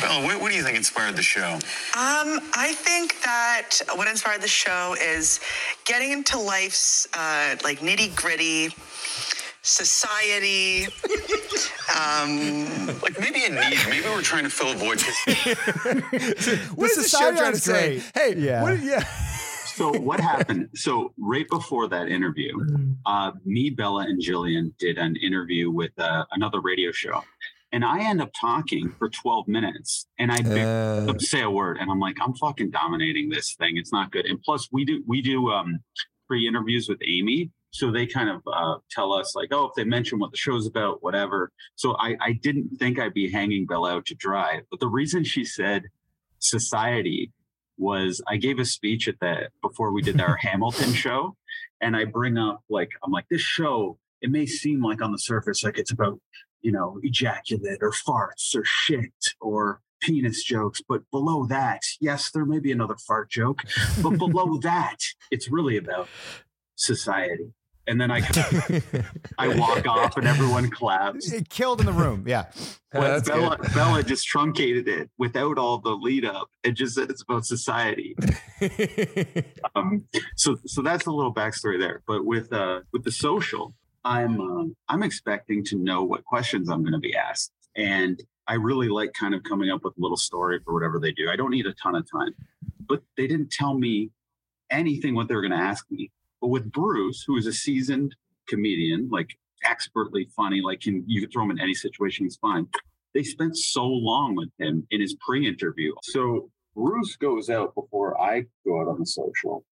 Bella, 0.00 0.24
what, 0.24 0.40
what 0.40 0.50
do 0.50 0.56
you 0.56 0.62
think 0.62 0.76
inspired 0.76 1.16
the 1.16 1.22
show? 1.22 1.54
Um, 1.54 2.40
I 2.54 2.72
think 2.76 3.20
that 3.22 3.70
what 3.94 4.08
inspired 4.08 4.42
the 4.42 4.48
show 4.48 4.94
is 5.00 5.40
getting 5.84 6.12
into 6.12 6.38
life's 6.38 7.06
uh, 7.14 7.56
like 7.64 7.80
nitty 7.80 8.14
gritty 8.14 8.70
society. 9.62 10.84
Um, 11.96 12.76
like 13.00 13.18
maybe 13.20 13.44
a 13.44 13.48
need. 13.50 13.78
Maybe 13.88 14.04
we're 14.08 14.22
trying 14.22 14.44
to 14.44 14.50
fill 14.50 14.72
a 14.72 14.74
void. 14.76 15.00
What 16.76 16.90
is 16.90 16.96
the 16.96 17.02
show 17.02 17.32
society 17.32 17.36
trying 17.38 17.52
to 17.52 17.58
say? 17.60 17.88
great. 17.98 18.10
Hey, 18.14 18.34
Yeah. 18.40 18.62
what, 18.62 18.82
yeah. 18.82 19.02
So 19.74 19.92
what 19.98 20.20
happened? 20.20 20.70
So 20.74 21.12
right 21.18 21.46
before 21.50 21.86
that 21.88 22.08
interview, 22.08 22.52
uh, 23.04 23.32
me, 23.44 23.70
Bella, 23.70 24.02
and 24.04 24.20
Jillian 24.22 24.72
did 24.78 24.96
an 24.98 25.16
interview 25.16 25.70
with 25.70 25.90
uh, 25.98 26.24
another 26.32 26.60
radio 26.60 26.92
show, 26.92 27.22
and 27.72 27.84
I 27.84 28.08
end 28.08 28.20
up 28.22 28.30
talking 28.40 28.92
for 28.98 29.08
12 29.08 29.48
minutes, 29.48 30.06
and 30.18 30.30
I 30.32 30.38
Uh, 30.38 31.18
say 31.18 31.42
a 31.42 31.50
word, 31.50 31.78
and 31.78 31.90
I'm 31.90 32.00
like, 32.00 32.16
I'm 32.20 32.34
fucking 32.34 32.70
dominating 32.70 33.28
this 33.28 33.54
thing. 33.54 33.76
It's 33.76 33.92
not 33.92 34.12
good. 34.12 34.26
And 34.26 34.40
plus, 34.42 34.68
we 34.72 34.84
do 34.84 35.02
we 35.06 35.20
do 35.22 35.50
um, 35.50 35.80
pre-interviews 36.26 36.88
with 36.88 36.98
Amy. 37.06 37.50
So 37.70 37.90
they 37.92 38.06
kind 38.06 38.30
of 38.30 38.42
uh, 38.50 38.78
tell 38.90 39.12
us 39.12 39.34
like, 39.36 39.48
oh, 39.52 39.66
if 39.66 39.74
they 39.76 39.84
mention 39.84 40.18
what 40.18 40.30
the 40.30 40.36
show's 40.38 40.66
about, 40.66 41.02
whatever. 41.02 41.52
So 41.74 41.94
I, 41.98 42.16
I 42.20 42.32
didn't 42.32 42.78
think 42.78 42.98
I'd 42.98 43.12
be 43.12 43.30
hanging 43.30 43.66
Bella 43.66 43.96
out 43.96 44.06
to 44.06 44.14
dry. 44.14 44.60
But 44.70 44.80
the 44.80 44.88
reason 44.88 45.24
she 45.24 45.44
said 45.44 45.82
society 46.38 47.32
was 47.78 48.22
I 48.26 48.36
gave 48.36 48.58
a 48.58 48.64
speech 48.64 49.08
at 49.08 49.20
the 49.20 49.50
before 49.60 49.92
we 49.92 50.00
did 50.02 50.20
our 50.20 50.36
Hamilton 50.40 50.92
show, 50.92 51.36
and 51.80 51.96
I 51.96 52.04
bring 52.04 52.38
up 52.38 52.62
like 52.70 52.90
I'm 53.04 53.12
like 53.12 53.26
this 53.28 53.42
show. 53.42 53.98
It 54.22 54.30
may 54.30 54.46
seem 54.46 54.82
like 54.82 55.02
on 55.02 55.12
the 55.12 55.18
surface 55.18 55.62
like 55.62 55.78
it's 55.78 55.92
about 55.92 56.18
you 56.62 56.72
know 56.72 56.98
ejaculate 57.02 57.78
or 57.80 57.92
farts 57.92 58.54
or 58.54 58.64
shit 58.64 59.12
or 59.40 59.80
penis 60.00 60.42
jokes, 60.42 60.82
but 60.86 61.02
below 61.10 61.46
that, 61.46 61.82
yes, 62.00 62.30
there 62.30 62.44
may 62.44 62.58
be 62.58 62.72
another 62.72 62.96
fart 62.96 63.30
joke, 63.30 63.62
but 64.02 64.18
below 64.18 64.58
that, 64.62 64.98
it's 65.30 65.50
really 65.50 65.76
about 65.76 66.08
society. 66.76 67.52
And 67.88 68.00
then 68.00 68.10
I 68.10 68.18
I 69.38 69.48
walk 69.56 69.86
off 69.86 70.16
and 70.16 70.26
everyone 70.26 70.70
claps. 70.70 71.32
It 71.32 71.48
killed 71.48 71.78
in 71.78 71.86
the 71.86 71.92
room. 71.92 72.24
Yeah. 72.26 72.46
Yeah, 72.92 73.20
Bella, 73.20 73.58
good. 73.58 73.74
Bella 73.74 74.02
just 74.02 74.26
truncated 74.26 74.88
it 74.88 75.08
without 75.18 75.56
all 75.56 75.78
the 75.78 75.90
lead 75.90 76.24
up. 76.24 76.48
It 76.64 76.72
just 76.72 76.96
said 76.96 77.10
it's 77.10 77.22
about 77.22 77.46
society. 77.46 78.16
um, 79.76 80.04
so 80.34 80.56
so 80.66 80.82
that's 80.82 81.06
a 81.06 81.12
little 81.12 81.32
backstory 81.32 81.78
there. 81.78 82.02
But 82.08 82.24
with 82.24 82.52
uh, 82.52 82.80
with 82.92 83.04
the 83.04 83.12
social, 83.12 83.74
I'm 84.06 84.40
um, 84.40 84.76
I'm 84.88 85.02
expecting 85.02 85.64
to 85.64 85.76
know 85.76 86.04
what 86.04 86.24
questions 86.24 86.70
I'm 86.70 86.82
going 86.82 86.92
to 86.92 87.00
be 87.00 87.16
asked, 87.16 87.52
and 87.74 88.22
I 88.46 88.54
really 88.54 88.88
like 88.88 89.12
kind 89.14 89.34
of 89.34 89.42
coming 89.42 89.68
up 89.68 89.82
with 89.82 89.94
a 89.98 90.00
little 90.00 90.16
story 90.16 90.60
for 90.64 90.72
whatever 90.72 91.00
they 91.00 91.10
do. 91.10 91.28
I 91.28 91.34
don't 91.34 91.50
need 91.50 91.66
a 91.66 91.74
ton 91.74 91.96
of 91.96 92.06
time, 92.08 92.32
but 92.88 93.02
they 93.16 93.26
didn't 93.26 93.50
tell 93.50 93.76
me 93.76 94.10
anything 94.70 95.16
what 95.16 95.26
they 95.26 95.34
were 95.34 95.40
going 95.40 95.58
to 95.58 95.58
ask 95.58 95.86
me. 95.90 96.12
But 96.40 96.48
with 96.48 96.70
Bruce, 96.70 97.24
who 97.26 97.36
is 97.36 97.46
a 97.46 97.52
seasoned 97.52 98.14
comedian, 98.48 99.08
like 99.10 99.36
expertly 99.64 100.28
funny, 100.36 100.60
like 100.60 100.82
can 100.82 101.02
you 101.08 101.20
can 101.20 101.30
throw 101.32 101.42
him 101.42 101.50
in 101.50 101.60
any 101.60 101.74
situation, 101.74 102.26
he's 102.26 102.36
fine. 102.36 102.68
They 103.12 103.24
spent 103.24 103.56
so 103.56 103.86
long 103.86 104.36
with 104.36 104.50
him 104.58 104.86
in 104.92 105.00
his 105.00 105.16
pre-interview. 105.26 105.92
So 106.04 106.48
Bruce 106.76 107.16
goes 107.16 107.50
out 107.50 107.74
before 107.74 108.20
I 108.20 108.44
go 108.64 108.80
out 108.80 108.86
on 108.86 109.00
the 109.00 109.06
social, 109.06 109.64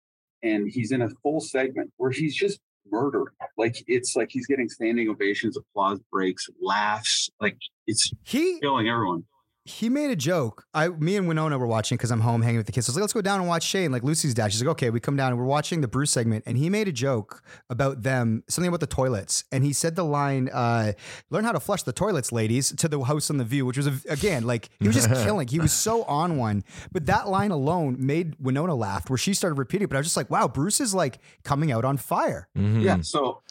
and 0.42 0.72
he's 0.72 0.92
in 0.92 1.04
a 1.04 1.10
full 1.22 1.40
segment 1.40 1.92
where 1.98 2.10
he's 2.10 2.34
just 2.34 2.60
murdering. 2.90 3.28
Like 3.58 3.84
it's 3.88 4.16
like 4.16 4.30
he's 4.32 4.48
getting 4.48 4.70
standing 4.70 5.10
ovations, 5.10 5.58
applause 5.58 6.00
breaks, 6.12 6.48
laughs. 6.62 7.30
Like 7.40 7.58
it's 7.88 8.12
He 8.24 8.60
killing 8.60 8.90
everyone. 8.90 9.26
He 9.66 9.88
made 9.88 10.10
a 10.10 10.16
joke. 10.16 10.66
I, 10.74 10.90
me 10.90 11.16
and 11.16 11.28
Winona 11.28 11.58
were 11.58 11.68
watching 11.68 11.98
because 11.98 12.12
I'm 12.12 12.20
home 12.20 12.42
hanging 12.42 12.58
with 12.58 12.66
the 12.66 12.74
kids. 12.74 12.90
I 12.90 12.92
was 12.92 12.98
like, 12.98 13.04
let's 13.04 13.14
go 13.14 13.22
down 13.22 13.40
and 13.40 13.48
watch 13.48 13.64
Shane, 13.64 13.92
like 13.92 14.04
Lucy's 14.04 14.34
dad. 14.34 14.52
She's 14.52 14.62
like, 14.62 14.72
okay, 14.72 14.90
we 14.90 15.00
come 15.00 15.16
down 15.16 15.32
and 15.32 15.40
we're 15.40 15.46
watching 15.46 15.80
the 15.80 15.88
Bruce 15.88 16.12
segment, 16.12 16.44
and 16.46 16.58
he 16.58 16.70
made 16.70 16.88
a 16.88 16.92
joke 16.92 17.42
about 17.70 18.04
them, 18.04 18.44
something 18.50 18.68
about 18.68 18.82
the 18.82 18.88
toilets, 18.88 19.46
and 19.52 19.64
he 19.64 19.72
said 19.72 19.96
the 19.96 20.04
line, 20.04 20.50
uh, 20.50 20.94
"Learn 21.30 21.46
how 21.46 21.54
to 21.54 21.60
flush 21.60 21.84
the 21.84 21.94
toilets, 21.94 22.32
ladies," 22.32 22.74
to 22.76 22.88
the 22.88 23.02
house 23.02 23.30
on 23.30 23.38
the 23.38 23.46
View, 23.46 23.66
which 23.66 23.78
was 23.78 23.88
a, 23.88 23.94
again 24.10 24.44
like 24.44 24.70
he 24.80 24.88
was 24.88 24.96
just 24.96 25.10
killing. 25.24 25.48
He 25.48 25.60
was 25.60 25.72
so 25.72 26.04
on 26.04 26.38
one, 26.38 26.64
but 26.92 27.06
that 27.06 27.30
line 27.30 27.52
alone 27.52 27.96
made 28.00 28.36
Winona 28.40 28.76
laugh, 28.76 29.10
where 29.10 29.18
she 29.18 29.34
started 29.34 29.58
repeating. 29.58 29.86
it. 29.86 29.90
But 29.90 29.96
I 29.96 30.00
was 30.00 30.08
just 30.08 30.18
like, 30.18 30.30
wow, 30.30 30.48
Bruce 30.48 30.82
is 30.82 30.94
like 30.94 31.20
coming 31.44 31.72
out 31.72 31.86
on 31.86 31.98
fire. 31.98 32.48
Mm-hmm. 32.58 32.82
Yeah. 32.82 33.02
So 33.02 33.42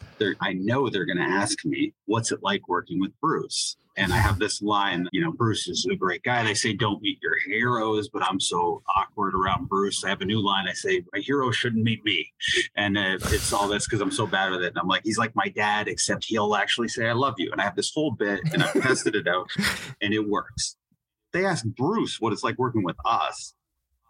I 0.40 0.52
know 0.52 0.88
they're 0.88 1.04
going 1.04 1.18
to 1.18 1.24
ask 1.24 1.64
me, 1.64 1.94
what's 2.06 2.32
it 2.32 2.42
like 2.42 2.68
working 2.68 3.00
with 3.00 3.18
Bruce? 3.20 3.76
And 3.96 4.12
I 4.12 4.16
have 4.16 4.38
this 4.38 4.62
line, 4.62 5.06
you 5.12 5.20
know, 5.20 5.32
Bruce 5.32 5.68
is 5.68 5.86
a 5.90 5.94
great 5.94 6.22
guy. 6.22 6.42
They 6.42 6.54
say 6.54 6.72
don't 6.72 7.02
meet 7.02 7.18
your 7.22 7.38
heroes, 7.46 8.08
but 8.08 8.22
I'm 8.22 8.40
so 8.40 8.82
awkward 8.96 9.34
around 9.34 9.68
Bruce. 9.68 10.02
I 10.02 10.08
have 10.08 10.22
a 10.22 10.24
new 10.24 10.40
line. 10.42 10.66
I 10.66 10.72
say 10.72 11.04
my 11.12 11.20
hero 11.20 11.50
shouldn't 11.50 11.84
meet 11.84 12.02
me, 12.04 12.32
and 12.74 12.96
uh, 12.96 13.18
it's 13.20 13.52
all 13.52 13.68
this 13.68 13.86
because 13.86 14.00
I'm 14.00 14.10
so 14.10 14.26
bad 14.26 14.50
with 14.50 14.62
it. 14.62 14.68
And 14.68 14.78
I'm 14.78 14.88
like, 14.88 15.02
he's 15.04 15.18
like 15.18 15.36
my 15.36 15.48
dad, 15.48 15.88
except 15.88 16.24
he'll 16.24 16.54
actually 16.54 16.88
say 16.88 17.08
I 17.08 17.12
love 17.12 17.34
you. 17.36 17.52
And 17.52 17.60
I 17.60 17.64
have 17.64 17.76
this 17.76 17.92
whole 17.92 18.12
bit, 18.12 18.40
and 18.52 18.62
I've 18.62 18.72
tested 18.82 19.14
it 19.14 19.28
out, 19.28 19.50
and 20.00 20.14
it 20.14 20.26
works. 20.26 20.76
They 21.32 21.44
asked 21.44 21.74
Bruce 21.74 22.20
what 22.20 22.32
it's 22.32 22.44
like 22.44 22.58
working 22.58 22.84
with 22.84 22.96
us. 23.04 23.54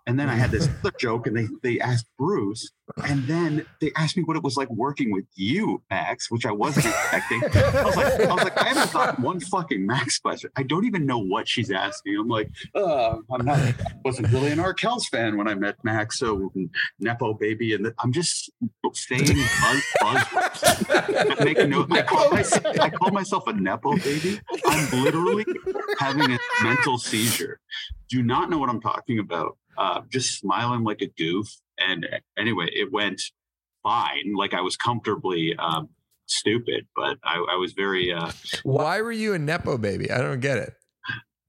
And 0.06 0.18
then 0.18 0.28
I 0.28 0.34
had 0.34 0.50
this 0.50 0.68
other 0.80 0.92
joke, 0.98 1.26
and 1.26 1.36
they 1.36 1.48
they 1.62 1.80
asked 1.80 2.06
Bruce, 2.18 2.70
and 3.08 3.24
then 3.24 3.64
they 3.80 3.92
asked 3.96 4.16
me 4.16 4.22
what 4.24 4.36
it 4.36 4.42
was 4.42 4.56
like 4.56 4.70
working 4.70 5.12
with 5.12 5.24
you, 5.34 5.82
Max, 5.90 6.30
which 6.30 6.44
I 6.46 6.50
wasn't 6.50 6.86
expecting. 6.86 7.42
I 7.44 7.84
was 7.84 7.96
like, 7.96 8.20
I 8.20 8.34
was 8.34 8.44
like, 8.44 8.58
I 8.60 8.68
haven't 8.68 8.90
thought 8.90 9.20
one 9.20 9.40
fucking 9.40 9.86
Max 9.86 10.18
question. 10.18 10.50
I 10.56 10.62
don't 10.64 10.84
even 10.84 11.06
know 11.06 11.18
what 11.18 11.48
she's 11.48 11.70
asking. 11.70 12.16
I'm 12.18 12.28
like, 12.28 12.50
uh, 12.74 13.16
I'm 13.30 13.44
not. 13.44 13.58
I 13.58 13.74
wasn't 14.04 14.32
really 14.32 14.50
an 14.50 14.58
Arkells 14.58 15.06
fan 15.06 15.36
when 15.36 15.48
I 15.48 15.54
met 15.54 15.76
Max, 15.84 16.18
so 16.18 16.52
nepo 16.98 17.34
baby, 17.34 17.74
and 17.74 17.92
I'm 17.98 18.12
just 18.12 18.50
saying 18.94 19.26
buzz 19.26 19.82
buzzwords. 20.02 20.86
that 20.88 21.44
make 21.44 21.68
no, 21.68 21.86
I 21.90 22.02
call 22.02 22.30
myself, 22.30 22.80
I 22.80 22.90
call 22.90 23.10
myself 23.10 23.46
a 23.46 23.52
nepo 23.52 23.96
baby. 23.96 24.40
I'm 24.66 25.02
literally 25.02 25.46
having 25.98 26.32
a 26.32 26.38
mental 26.62 26.98
seizure. 26.98 27.58
Do 28.08 28.22
not 28.22 28.50
know 28.50 28.58
what 28.58 28.68
I'm 28.68 28.80
talking 28.80 29.18
about 29.18 29.56
uh, 29.78 30.02
just 30.10 30.38
smiling 30.38 30.84
like 30.84 31.00
a 31.02 31.06
goof. 31.08 31.48
And 31.78 32.06
anyway, 32.38 32.66
it 32.72 32.92
went 32.92 33.20
fine. 33.82 34.34
Like 34.36 34.54
I 34.54 34.60
was 34.60 34.76
comfortably 34.76 35.54
um, 35.58 35.88
stupid, 36.26 36.86
but 36.94 37.18
I, 37.24 37.44
I 37.52 37.56
was 37.56 37.72
very. 37.72 38.12
Uh, 38.12 38.30
Why 38.62 39.00
were 39.00 39.12
you 39.12 39.34
a 39.34 39.38
nepo 39.38 39.78
baby? 39.78 40.10
I 40.10 40.18
don't 40.18 40.40
get 40.40 40.58
it. 40.58 40.74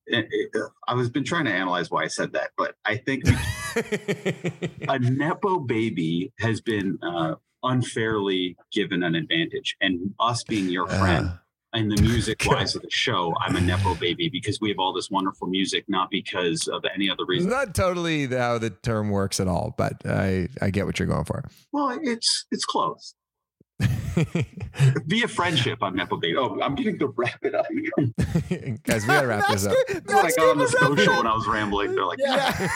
it- 0.07 0.27
it- 0.31 0.61
I 0.87 0.95
was 0.95 1.09
been 1.09 1.23
trying 1.23 1.45
to 1.45 1.51
analyze 1.51 1.89
why 1.89 2.03
I 2.03 2.07
said 2.07 2.33
that, 2.33 2.51
but 2.57 2.75
I 2.85 2.97
think 2.97 3.23
a 4.89 4.99
nepo 4.99 5.59
baby 5.59 6.31
has 6.39 6.61
been 6.61 6.99
uh, 7.01 7.35
unfairly 7.63 8.57
given 8.71 9.01
an 9.03 9.15
advantage, 9.15 9.75
and 9.81 10.13
us 10.19 10.43
being 10.43 10.69
your 10.69 10.87
friend. 10.87 11.31
And 11.73 11.91
the 11.91 12.01
music 12.03 12.43
wise 12.45 12.75
of 12.75 12.83
the 12.83 12.89
show, 12.91 13.33
I'm 13.41 13.55
a 13.55 13.61
nepo 13.61 13.95
baby 13.95 14.29
because 14.29 14.59
we 14.61 14.69
have 14.69 14.77
all 14.79 14.93
this 14.93 15.09
wonderful 15.09 15.47
music, 15.47 15.85
not 15.87 16.11
because 16.11 16.67
of 16.67 16.83
any 16.93 17.09
other 17.09 17.23
It's 17.23 17.29
reason. 17.29 17.49
not 17.49 17.73
totally 17.73 18.27
how 18.27 18.59
the 18.59 18.69
term 18.69 19.09
works 19.09 19.39
at 19.39 19.47
all, 19.47 19.73
but 19.77 20.05
I 20.05 20.49
I 20.61 20.69
get 20.69 20.85
what 20.85 20.99
you're 20.99 21.07
going 21.07 21.25
for. 21.25 21.43
Well, 21.71 21.97
it's 22.01 22.45
it's 22.51 22.65
close. 22.65 23.15
Via 25.05 25.27
friendship, 25.27 25.79
I'm 25.81 25.95
nepo 25.95 26.17
baby. 26.17 26.37
Oh, 26.37 26.59
I'm 26.61 26.75
getting 26.75 26.99
to 26.99 27.07
wrap 27.07 27.43
it 27.43 27.55
up. 27.55 27.65
Guys, 28.83 29.03
we 29.03 29.07
gotta 29.07 29.27
wrap 29.27 29.49
this 29.49 29.65
up. 29.65 29.75
That's 29.87 30.13
what 30.13 30.25
I 30.25 30.29
got 30.31 30.49
on 30.49 30.57
the 30.59 30.67
social 30.67 31.17
when 31.17 31.27
I 31.27 31.33
was 31.33 31.47
rambling. 31.47 31.95
They're 31.95 32.05
like, 32.05 32.19
"Yeah, 32.19 32.67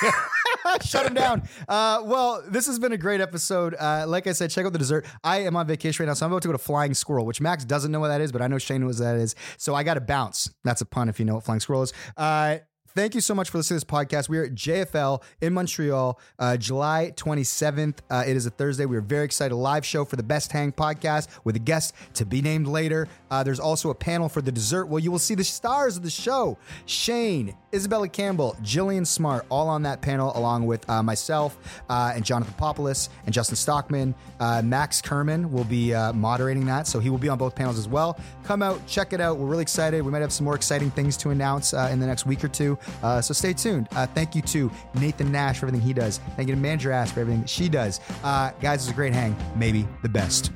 Shut 0.82 1.06
him 1.06 1.14
down. 1.14 1.44
Uh, 1.68 2.02
well, 2.06 2.44
this 2.48 2.66
has 2.68 2.80
been 2.80 2.92
a 2.92 2.98
great 2.98 3.22
episode. 3.22 3.76
Uh, 3.76 4.06
like 4.08 4.28
I 4.28 4.32
said, 4.34 4.50
check 4.50 4.66
out 4.66 4.74
the 4.74 4.80
dessert. 4.80 5.06
I 5.24 5.42
am 5.42 5.56
on 5.56 5.68
vacation 5.68 6.04
right 6.04 6.10
now, 6.10 6.14
so 6.14 6.26
I'm 6.26 6.32
about 6.32 6.42
to 6.42 6.48
go 6.48 6.54
to 6.54 6.58
Flying 6.58 6.94
Squirrel, 6.94 7.26
which 7.26 7.40
Max 7.40 7.64
doesn't 7.66 7.92
know 7.92 8.00
what 8.00 8.10
that 8.10 8.22
is, 8.22 8.32
but 8.32 8.42
I 8.42 8.48
know 8.48 8.58
Shane 8.58 8.82
knows 8.82 9.00
what 9.00 9.06
that 9.06 9.18
is. 9.18 9.36
So 9.58 9.76
I 9.76 9.84
got 9.84 9.96
to 9.96 10.02
bounce. 10.02 10.50
That's 10.64 10.82
a 10.82 10.86
pun 10.86 11.10
if 11.10 11.20
you 11.20 11.26
know 11.26 11.36
what 11.36 11.44
Flying 11.44 11.60
Squirrel 11.60 11.84
is. 11.84 11.94
Uh, 12.16 12.58
Thank 12.98 13.14
you 13.14 13.22
so 13.22 13.36
much 13.36 13.52
for 13.52 13.60
listening 13.60 13.80
to 13.80 13.86
this 13.86 13.92
podcast. 13.92 14.28
We 14.28 14.40
are 14.40 14.46
at 14.46 14.56
JFL 14.56 15.22
in 15.40 15.54
Montreal, 15.54 16.20
uh, 16.40 16.58
July 16.58 17.14
27th. 17.16 18.00
Uh, 18.10 18.24
it 18.26 18.36
is 18.36 18.48
a 18.48 18.50
Thursday. 18.50 18.88
We 18.88 18.98
are 18.98 19.02
very 19.02 19.24
excited. 19.24 19.54
A 19.54 19.56
live 19.56 19.86
show 19.86 20.04
for 20.04 20.16
the 20.16 20.24
Best 20.24 20.52
Hang 20.52 20.72
podcast 20.72 21.28
with 21.44 21.56
a 21.56 21.60
guest 21.60 21.94
to 22.16 22.26
be 22.26 22.42
named 22.42 22.68
later. 22.68 23.08
Uh, 23.30 23.44
there's 23.44 23.60
also 23.60 23.90
a 23.90 23.96
panel 23.96 24.30
for 24.30 24.42
the 24.42 24.52
dessert. 24.52 24.86
Well, 24.86 25.00
you 25.00 25.12
will 25.12 25.20
see 25.20 25.36
the 25.36 25.44
stars 25.44 25.98
of 25.98 26.04
the 26.04 26.10
show 26.10 26.58
Shane, 26.86 27.56
Isabella 27.74 28.08
Campbell, 28.08 28.56
Jillian 28.62 29.06
Smart, 29.06 29.46
all 29.50 29.68
on 29.68 29.84
that 29.84 30.02
panel, 30.02 30.32
along 30.36 30.66
with 30.66 30.90
uh, 30.90 31.04
myself 31.04 31.58
uh, 31.90 32.14
and 32.16 32.24
Jonathan 32.24 32.54
Popoulos 32.58 33.10
and 33.26 33.34
Justin 33.34 33.56
Stockman. 33.56 34.16
Uh, 34.40 34.62
Max 34.64 35.02
Kerman 35.02 35.52
will 35.52 35.64
be 35.64 35.94
uh, 35.94 36.14
moderating 36.14 36.66
that, 36.66 36.88
so 36.88 37.00
he 37.00 37.10
will 37.10 37.18
be 37.18 37.30
on 37.30 37.38
both 37.38 37.56
panels 37.56 37.78
as 37.78 37.88
well. 37.88 38.20
Come 38.44 38.62
out, 38.62 38.86
check 38.88 39.14
it 39.14 39.22
out. 39.22 39.38
We're 39.38 39.48
really 39.48 39.62
excited. 39.62 40.02
We 40.02 40.12
might 40.12 40.22
have 40.22 40.34
some 40.34 40.46
more 40.46 40.56
exciting 40.56 40.92
things 40.92 41.18
to 41.18 41.30
announce 41.30 41.74
uh, 41.74 41.90
in 41.92 42.00
the 42.00 42.08
next 42.08 42.26
week 42.26 42.44
or 42.44 42.48
two. 42.48 42.78
So 43.02 43.34
stay 43.34 43.54
tuned. 43.54 43.90
Thank 44.16 44.36
you 44.36 44.42
to 44.44 44.72
Nathan 44.96 45.32
Nash 45.32 45.60
for 45.60 45.68
everything 45.68 45.86
he 45.86 45.94
does. 45.94 46.20
Thank 46.36 46.50
you 46.50 46.56
to 46.56 46.62
Manager 46.62 46.92
Ass 46.92 47.12
for 47.12 47.20
everything 47.20 47.46
she 47.46 47.70
does. 47.70 48.00
Guys, 48.22 48.84
it's 48.84 48.90
a 48.90 48.94
great 48.94 49.14
hang. 49.14 49.36
Maybe 49.56 49.88
the 50.02 50.10
best. 50.10 50.52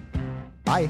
Bye. 0.64 0.90